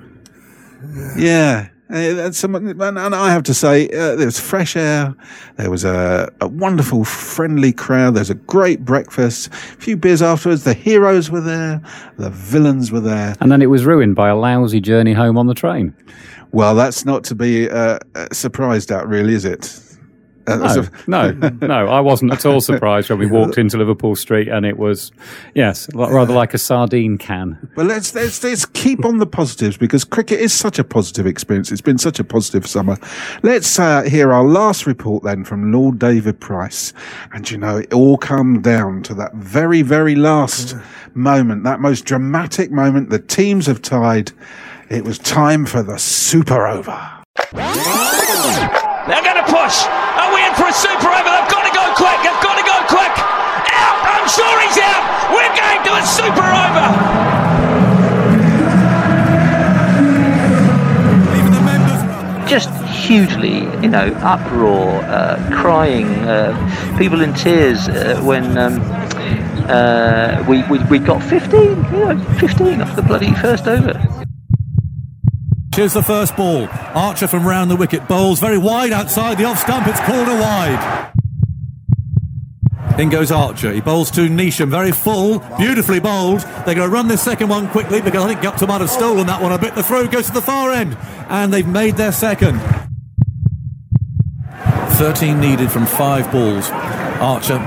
Yeah. 1.18 1.70
Uh, 1.92 2.32
someone, 2.32 2.68
and 2.68 2.82
and 2.98 3.16
I 3.16 3.32
have 3.32 3.44
to 3.44 3.54
say, 3.54 3.88
uh, 3.90 4.16
there 4.16 4.26
was 4.26 4.40
fresh 4.40 4.76
air. 4.76 5.14
There 5.58 5.70
was 5.70 5.84
a, 5.84 6.32
a 6.40 6.48
wonderful, 6.48 7.04
friendly 7.04 7.74
crowd. 7.74 8.16
There's 8.16 8.30
a 8.30 8.36
great 8.36 8.86
breakfast. 8.86 9.48
A 9.48 9.52
few 9.52 9.98
beers 9.98 10.22
afterwards. 10.22 10.64
The 10.64 10.74
heroes 10.74 11.30
were 11.30 11.42
there. 11.42 11.82
The 12.18 12.30
villains 12.30 12.92
were 12.92 13.02
there. 13.02 13.36
And 13.42 13.52
then 13.52 13.62
it 13.62 13.70
was 13.70 13.84
ruined 13.84 14.16
by 14.16 14.30
a 14.30 14.36
lousy 14.36 14.80
journey 14.80 15.14
home 15.14 15.38
on 15.38 15.48
the 15.48 15.54
train. 15.54 15.94
Well, 16.52 16.76
that's 16.76 17.06
not 17.06 17.24
to 17.26 17.36
be 17.36 17.70
uh, 17.70 18.00
uh, 18.16 18.28
surprised 18.32 18.92
at, 18.92 19.08
really, 19.08 19.34
is 19.34 19.46
it? 19.46 19.82
Uh, 20.48 20.58
that's 20.58 21.08
No, 21.08 21.30
a- 21.30 21.34
no, 21.34 21.50
no. 21.68 21.88
I 21.88 22.00
wasn't 22.00 22.34
at 22.34 22.46
all 22.46 22.62
surprised 22.62 23.10
when 23.10 23.20
we 23.20 23.26
walked 23.28 23.58
into 23.58 23.78
Liverpool 23.78 24.16
Street 24.16 24.48
and 24.48 24.66
it 24.66 24.78
was, 24.78 25.12
yes, 25.56 25.88
rather 25.94 26.34
like 26.34 26.54
a 26.54 26.58
sardine 26.58 27.18
can. 27.18 27.58
But 27.76 27.86
let's, 27.86 28.14
let's 28.16 28.44
let's 28.44 28.66
keep 28.66 29.06
on 29.06 29.18
the 29.18 29.26
positives 29.28 29.78
because 29.78 30.04
cricket 30.04 30.40
is 30.40 30.54
such 30.54 30.80
a 30.80 30.84
positive 30.84 31.26
experience. 31.26 31.72
It's 31.72 31.82
been 31.82 31.98
such 31.98 32.20
a 32.20 32.24
positive 32.24 32.66
summer. 32.68 32.98
Let's 33.44 33.78
uh, 33.80 34.04
hear 34.04 34.34
our 34.34 34.44
last 34.44 34.86
report 34.86 35.24
then 35.24 35.44
from 35.44 35.72
Lord 35.72 36.00
David 36.00 36.40
Price. 36.40 36.94
And 37.34 37.50
you 37.50 37.58
know, 37.58 37.78
it 37.78 37.94
all 37.94 38.18
come 38.18 38.62
down 38.62 39.04
to 39.04 39.14
that 39.16 39.34
very, 39.36 39.82
very 39.82 40.16
last 40.16 40.76
moment, 41.14 41.64
that 41.64 41.80
most 41.80 42.06
dramatic 42.06 42.72
moment. 42.72 43.10
The 43.10 43.20
teams 43.20 43.66
have 43.68 43.82
tied. 43.82 44.32
It 44.90 45.06
was 45.06 45.18
time 45.20 45.66
for 45.66 45.82
the 45.84 45.98
super 45.98 46.68
over. 46.68 47.00
Push. 49.52 49.84
Are 49.84 50.32
we 50.32 50.40
in 50.48 50.56
for 50.56 50.72
a 50.72 50.72
super 50.72 51.12
over? 51.12 51.28
They've 51.28 51.52
got 51.52 51.68
to 51.68 51.74
go 51.76 51.84
quick. 52.00 52.24
They've 52.24 52.40
got 52.40 52.56
to 52.56 52.64
go 52.64 52.78
quick. 52.88 53.12
Out. 53.68 53.98
I'm 54.08 54.28
sure 54.32 54.48
he's 54.64 54.80
out. 54.80 55.04
We're 55.28 55.52
going 55.52 55.84
to 55.84 55.92
a 56.00 56.04
super 56.08 56.48
over. 56.48 57.32
just 62.48 62.70
hugely, 63.08 63.60
you 63.82 63.88
know, 63.88 64.08
uproar, 64.22 65.02
uh, 65.04 65.50
crying, 65.54 66.06
uh, 66.28 66.98
people 66.98 67.22
in 67.22 67.34
tears 67.34 67.88
uh, 67.88 68.22
when 68.26 68.58
um, 68.58 68.82
uh, 69.70 70.44
we, 70.50 70.62
we 70.64 70.84
we 70.86 71.00
got 71.00 71.24
15, 71.24 71.62
you 71.62 71.76
know, 71.76 72.20
15 72.40 72.82
off 72.82 72.94
the 72.98 73.02
bloody 73.02 73.34
first 73.36 73.68
over. 73.68 74.21
Here's 75.74 75.94
the 75.94 76.04
first 76.04 76.36
ball. 76.36 76.68
Archer 76.70 77.28
from 77.28 77.48
round 77.48 77.72
the 77.72 77.78
wicket 77.78 78.06
bowls 78.06 78.42
very 78.42 78.58
wide 78.58 78.92
outside 78.92 79.38
the 79.38 79.46
off 79.46 79.58
stump. 79.58 79.88
It's 79.88 80.02
corner 80.02 80.34
wide. 80.34 81.12
In 83.00 83.10
goes 83.10 83.32
Archer. 83.32 83.72
He 83.72 83.80
bowls 83.80 84.12
to 84.12 84.28
Neesham, 84.28 84.70
very 84.70 84.92
full, 84.92 85.40
beautifully 85.58 86.02
bowled. 86.02 86.42
They're 86.42 86.76
going 86.76 86.90
to 86.90 86.90
run 86.90 87.08
this 87.08 87.22
second 87.22 87.48
one 87.48 87.70
quickly 87.70 88.02
because 88.02 88.26
I 88.26 88.28
think 88.28 88.42
Guptill 88.42 88.68
might 88.68 88.82
have 88.82 88.90
stolen 88.90 89.28
that 89.28 89.42
one 89.42 89.54
a 89.54 89.58
bit. 89.58 89.74
The 89.74 89.82
throw 89.82 90.08
goes 90.08 90.28
to 90.28 90.34
the 90.34 90.42
far 90.42 90.72
end, 90.72 90.98
and 91.30 91.54
they've 91.54 91.66
made 91.66 91.96
their 91.96 92.12
second. 92.12 92.60
13 94.98 95.40
needed 95.40 95.72
from 95.72 95.86
five 95.86 96.30
balls. 96.34 96.70
Archer 96.70 97.58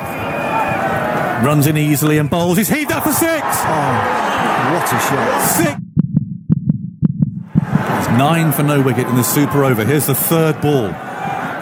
runs 1.44 1.66
in 1.66 1.78
easily 1.78 2.18
and 2.18 2.28
bowls. 2.28 2.58
He's 2.58 2.68
heaved 2.68 2.90
that 2.90 3.02
for 3.02 3.12
six. 3.12 3.42
Oh, 3.42 4.74
what 4.74 4.92
a 4.92 4.98
shot. 5.00 5.40
Six. 5.40 5.83
Nine 8.18 8.52
for 8.52 8.62
no 8.62 8.80
wicket 8.80 9.06
in 9.08 9.16
the 9.16 9.24
super 9.24 9.64
over. 9.64 9.84
Here's 9.84 10.06
the 10.06 10.14
third 10.14 10.60
ball. 10.60 10.94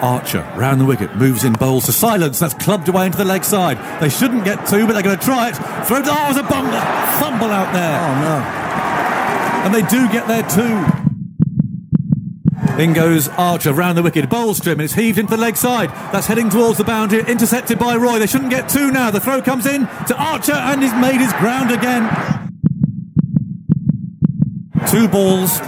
Archer 0.03 0.43
round 0.57 0.81
the 0.81 0.85
wicket, 0.85 1.15
moves 1.17 1.45
in, 1.45 1.53
bowls 1.53 1.87
to 1.87 1.93
silence. 1.93 2.41
That's 2.41 2.55
clubbed 2.55 2.89
away 2.89 3.07
into 3.07 3.19
the 3.19 3.25
leg 3.25 3.45
side. 3.45 3.79
They 4.03 4.09
shouldn't 4.09 4.45
get 4.45 4.67
two, 4.67 4.87
but 4.87 4.95
they're 4.95 5.03
going 5.03 5.19
to 5.19 5.25
try 5.25 5.49
it. 5.49 5.57
Throw. 5.87 5.99
Oh, 5.99 6.03
there's 6.03 6.37
a 6.37 6.43
bumble, 6.43 6.73
fumble 7.21 7.51
out 7.51 7.73
there. 7.73 8.01
Oh 8.01 8.15
no! 8.21 8.63
And 9.65 9.75
they 9.75 9.83
do 9.83 10.11
get 10.11 10.27
there 10.27 10.43
too. 10.43 11.03
In 12.83 12.95
goes 12.95 13.29
Archer 13.29 13.73
round 13.73 13.97
the 13.97 14.03
wicket, 14.03 14.29
bowls 14.29 14.67
and 14.67 14.81
it's 14.81 14.95
heaved 14.95 15.19
into 15.19 15.31
the 15.31 15.41
leg 15.41 15.57
side. 15.57 15.91
That's 16.13 16.27
heading 16.27 16.51
towards 16.51 16.79
the 16.79 16.85
boundary, 16.85 17.21
intercepted 17.21 17.79
by 17.79 17.97
Roy. 17.97 18.19
They 18.19 18.27
shouldn't 18.27 18.51
get 18.51 18.69
two 18.69 18.91
now. 18.91 19.11
The 19.11 19.21
throw 19.21 19.41
comes 19.41 19.67
in 19.67 19.87
to 19.87 20.17
Archer, 20.17 20.53
and 20.53 20.83
he's 20.83 20.95
made 20.95 21.21
his 21.21 21.33
ground 21.35 21.71
again. 21.71 22.09
Two 24.89 25.07
balls, 25.07 25.61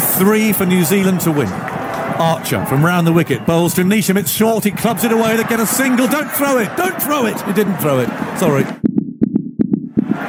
three 0.00 0.52
for 0.52 0.66
New 0.66 0.84
Zealand 0.84 1.20
to 1.22 1.32
win. 1.32 1.48
Archer 1.48 2.64
from 2.66 2.84
round 2.84 3.06
the 3.06 3.12
wicket, 3.12 3.44
bowls 3.44 3.74
to 3.74 3.82
Neesham. 3.82 4.16
It's 4.16 4.30
short. 4.30 4.64
He 4.64 4.70
clubs 4.70 5.04
it 5.04 5.12
away. 5.12 5.36
They 5.36 5.44
get 5.44 5.60
a 5.60 5.66
single. 5.66 6.08
Don't 6.08 6.30
throw 6.32 6.58
it. 6.58 6.74
Don't 6.76 7.00
throw 7.02 7.26
it. 7.26 7.40
He 7.42 7.52
didn't 7.52 7.76
throw 7.78 8.00
it. 8.00 8.08
Sorry. 8.38 8.64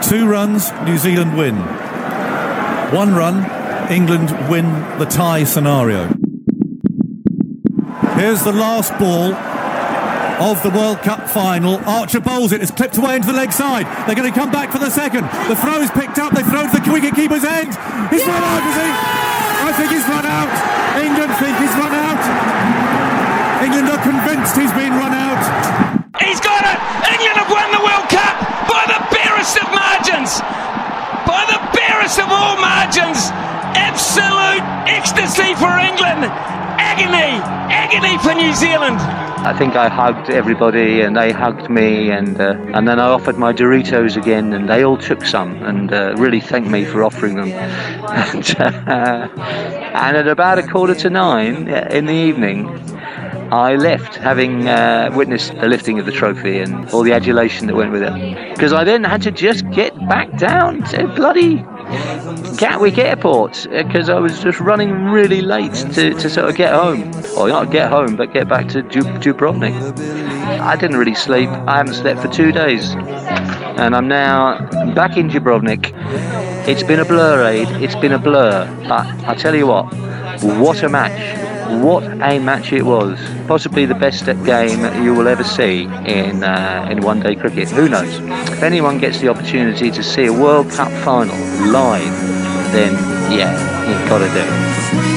Two 0.02 0.28
runs, 0.28 0.72
New 0.86 0.98
Zealand 0.98 1.38
win. 1.38 1.56
One 2.94 3.14
run, 3.16 3.92
England 3.92 4.32
win 4.50 4.66
the 5.00 5.06
tie 5.06 5.44
scenario. 5.44 6.08
Here's 8.16 8.44
the 8.44 8.54
last 8.54 8.98
ball 9.00 9.34
of 9.34 10.62
the 10.64 10.70
World 10.70 11.00
Cup 11.00 11.30
final. 11.30 11.78
Archer 11.86 12.20
bowls 12.20 12.52
it. 12.52 12.62
It's 12.62 12.72
clipped 12.72 12.98
away 12.98 13.16
into 13.16 13.28
the 13.28 13.34
leg 13.34 13.52
side. 13.52 13.86
They're 14.08 14.16
going 14.16 14.32
to 14.32 14.38
come 14.38 14.52
back 14.52 14.72
for 14.72 14.80
the 14.80 14.90
second. 14.90 15.24
The 15.50 15.56
throw 15.56 15.82
is 15.82 15.92
picked 15.92 16.18
up. 16.20 16.34
They 16.34 16.44
throw 16.44 16.64
to 16.64 16.80
the 16.80 16.92
wicket 16.92 17.16
keeper's 17.16 17.44
end. 17.44 17.70
He's 18.10 18.26
run 18.26 18.44
out, 18.44 18.64
is 18.70 19.24
he? 19.24 19.27
Think 19.78 19.92
he's 19.92 20.10
run 20.10 20.26
out. 20.26 20.50
England 20.98 21.32
think 21.38 21.54
he's 21.62 21.76
run 21.78 21.94
out. 21.94 22.18
England 23.62 23.90
are 23.94 24.02
convinced 24.02 24.58
he's 24.58 24.74
been 24.74 24.98
run 24.98 25.14
out. 25.14 25.38
He's 26.18 26.42
got 26.42 26.66
it. 26.66 26.78
England 27.14 27.38
have 27.38 27.46
won 27.46 27.70
the 27.70 27.84
World 27.86 28.10
Cup 28.10 28.42
by 28.66 28.90
the 28.90 28.98
barest 29.14 29.62
of 29.62 29.70
margins. 29.70 30.42
By 31.30 31.46
the 31.46 31.62
barest 31.78 32.18
of 32.18 32.26
all 32.26 32.58
margins. 32.58 33.30
Absolute 33.78 34.66
ecstasy 34.90 35.54
for 35.54 35.70
England. 35.78 36.26
Agony. 36.88 37.42
Agony 37.84 38.18
for 38.20 38.34
New 38.34 38.54
Zealand. 38.54 38.98
I 38.98 39.54
think 39.58 39.76
I 39.76 39.90
hugged 39.90 40.30
everybody, 40.30 41.02
and 41.02 41.18
they 41.18 41.34
hugged 41.34 41.70
me, 41.70 42.12
and 42.12 42.40
uh, 42.40 42.56
and 42.74 42.88
then 42.88 42.98
I 42.98 43.08
offered 43.10 43.38
my 43.38 43.52
Doritos 43.52 44.16
again, 44.16 44.54
and 44.54 44.70
they 44.70 44.84
all 44.84 44.98
took 44.98 45.26
some, 45.26 45.62
and 45.64 45.92
uh, 45.92 46.16
really 46.18 46.40
thanked 46.40 46.70
me 46.70 46.86
for 46.86 47.04
offering 47.04 47.36
them. 47.36 47.52
and, 47.52 48.56
uh, 48.60 49.28
and 49.38 50.18
at 50.18 50.28
about 50.30 50.60
a 50.60 50.64
quarter 50.64 50.96
to 50.96 51.10
nine 51.10 51.68
uh, 51.70 51.90
in 51.92 52.06
the 52.06 52.14
evening, 52.14 52.68
I 53.52 53.76
left, 53.76 54.16
having 54.16 54.68
uh, 54.68 55.12
witnessed 55.14 55.56
the 55.56 55.68
lifting 55.68 56.00
of 56.00 56.06
the 56.06 56.12
trophy 56.12 56.60
and 56.60 56.90
all 56.92 57.04
the 57.04 57.14
adulation 57.14 57.68
that 57.68 57.76
went 57.76 57.92
with 57.92 58.04
it. 58.04 58.54
Because 58.54 58.72
I 58.72 58.86
then 58.86 59.04
had 59.04 59.22
to 59.24 59.32
just 59.32 59.70
get 59.72 59.94
back 60.08 60.38
down 60.38 60.84
to 60.92 61.08
bloody 61.16 61.66
Gatwick 62.58 62.98
Airport 62.98 63.68
uh, 63.68 63.84
because 63.84 64.10
I 64.10 64.20
was 64.20 64.42
just 64.42 64.60
running 64.60 65.06
really 65.06 65.42
late 65.42 65.74
to, 65.74 66.14
to 66.14 66.30
sort 66.30 66.50
of 66.50 66.56
get 66.56 66.74
home. 66.74 67.12
Or 67.38 67.48
not 67.48 67.72
get 67.72 67.90
home, 67.90 68.16
but 68.16 68.34
get 68.34 68.50
back 68.50 68.68
to 68.70 68.82
Dub- 68.82 69.22
Dubrovnik. 69.22 69.74
I 70.60 70.76
didn't 70.76 70.98
really 70.98 71.16
sleep. 71.16 71.50
I 71.50 71.78
haven't 71.78 71.94
slept 71.94 72.20
for 72.22 72.28
two 72.28 72.52
days. 72.52 72.94
And 72.96 73.96
I'm 73.96 74.08
now 74.08 74.60
back 74.94 75.18
in 75.18 75.30
Dubrovnik. 75.30 75.92
It's 76.68 76.84
been 76.84 77.00
a 77.00 77.06
blur, 77.06 77.48
Aid. 77.48 77.70
It's 77.82 77.96
been 77.96 78.12
a 78.12 78.20
blur. 78.20 78.66
But 78.88 79.08
I 79.26 79.36
tell 79.36 79.56
you 79.56 79.68
what, 79.68 79.94
what 80.44 80.84
a 80.84 80.90
match. 80.90 81.47
What 81.68 82.04
a 82.04 82.40
match 82.40 82.72
it 82.72 82.84
was. 82.84 83.20
Possibly 83.48 83.86
the 83.86 83.96
best 83.96 84.26
game 84.26 85.04
you 85.04 85.14
will 85.14 85.28
ever 85.28 85.44
see 85.44 85.84
in 85.84 86.44
uh, 86.44 86.88
in 86.90 87.02
one 87.02 87.20
day 87.20 87.36
cricket. 87.36 87.70
Who 87.70 87.90
knows? 87.90 88.20
If 88.52 88.64
anyone 88.64 89.00
gets 89.00 89.20
the 89.20 89.28
opportunity 89.28 89.92
to 89.92 90.02
see 90.02 90.26
a 90.26 90.34
World 90.34 90.70
Cup 90.72 90.92
final 91.04 91.36
live, 91.70 92.14
then 92.72 92.94
yeah, 93.32 93.52
you've 93.90 94.10
got 94.10 94.20
to 94.20 94.28
do 94.34 95.12
it. 95.14 95.17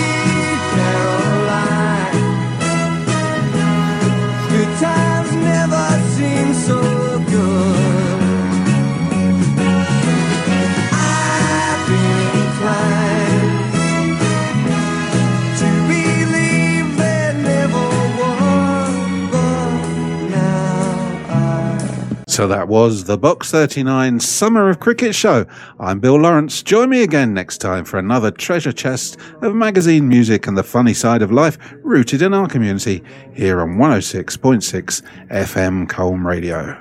So 22.40 22.48
that 22.48 22.68
was 22.68 23.04
the 23.04 23.18
Box 23.18 23.50
39 23.50 24.18
Summer 24.18 24.70
of 24.70 24.80
Cricket 24.80 25.14
show. 25.14 25.44
I'm 25.78 26.00
Bill 26.00 26.18
Lawrence. 26.18 26.62
Join 26.62 26.88
me 26.88 27.02
again 27.02 27.34
next 27.34 27.58
time 27.58 27.84
for 27.84 27.98
another 27.98 28.30
treasure 28.30 28.72
chest 28.72 29.18
of 29.42 29.54
magazine 29.54 30.08
music 30.08 30.46
and 30.46 30.56
the 30.56 30.62
funny 30.62 30.94
side 30.94 31.20
of 31.20 31.30
life 31.30 31.58
rooted 31.82 32.22
in 32.22 32.32
our 32.32 32.48
community 32.48 33.04
here 33.34 33.60
on 33.60 33.76
106.6 33.76 35.02
FM 35.28 35.86
Colne 35.86 36.24
Radio. 36.24 36.80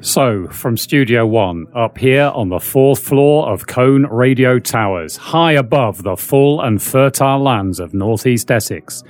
So, 0.00 0.48
from 0.48 0.76
Studio 0.76 1.28
One, 1.28 1.68
up 1.76 1.96
here 1.96 2.32
on 2.34 2.48
the 2.48 2.58
fourth 2.58 3.04
floor 3.04 3.52
of 3.52 3.68
Colne 3.68 4.06
Radio 4.06 4.58
Towers, 4.58 5.16
high 5.16 5.52
above 5.52 6.02
the 6.02 6.16
full 6.16 6.60
and 6.60 6.82
fertile 6.82 7.40
lands 7.40 7.78
of 7.78 7.94
northeast 7.94 8.50
Essex, 8.50 9.04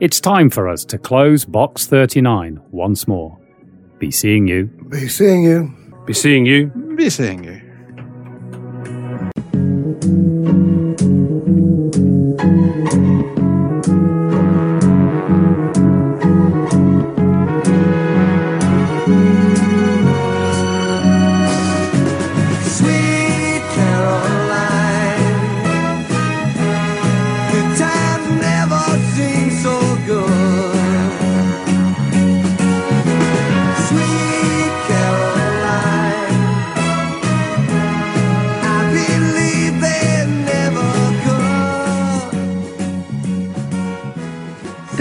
it's 0.00 0.20
time 0.20 0.48
for 0.48 0.70
us 0.70 0.86
to 0.86 0.96
close 0.96 1.44
Box 1.44 1.86
39 1.86 2.62
once 2.70 3.06
more. 3.06 3.38
Be 3.98 4.10
seeing 4.10 4.46
you. 4.46 4.66
Be 4.88 5.08
seeing 5.08 5.42
you. 5.42 5.74
Be 6.06 6.14
seeing 6.14 6.46
you. 6.46 6.66
Be 6.96 7.10
seeing 7.10 7.44
you. 7.44 7.57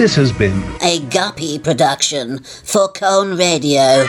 This 0.07 0.15
has 0.15 0.31
been 0.31 0.63
A 0.81 1.01
Guppy 1.09 1.59
production 1.59 2.39
for 2.39 2.87
Colne 2.87 3.35
Radio. 3.35 4.07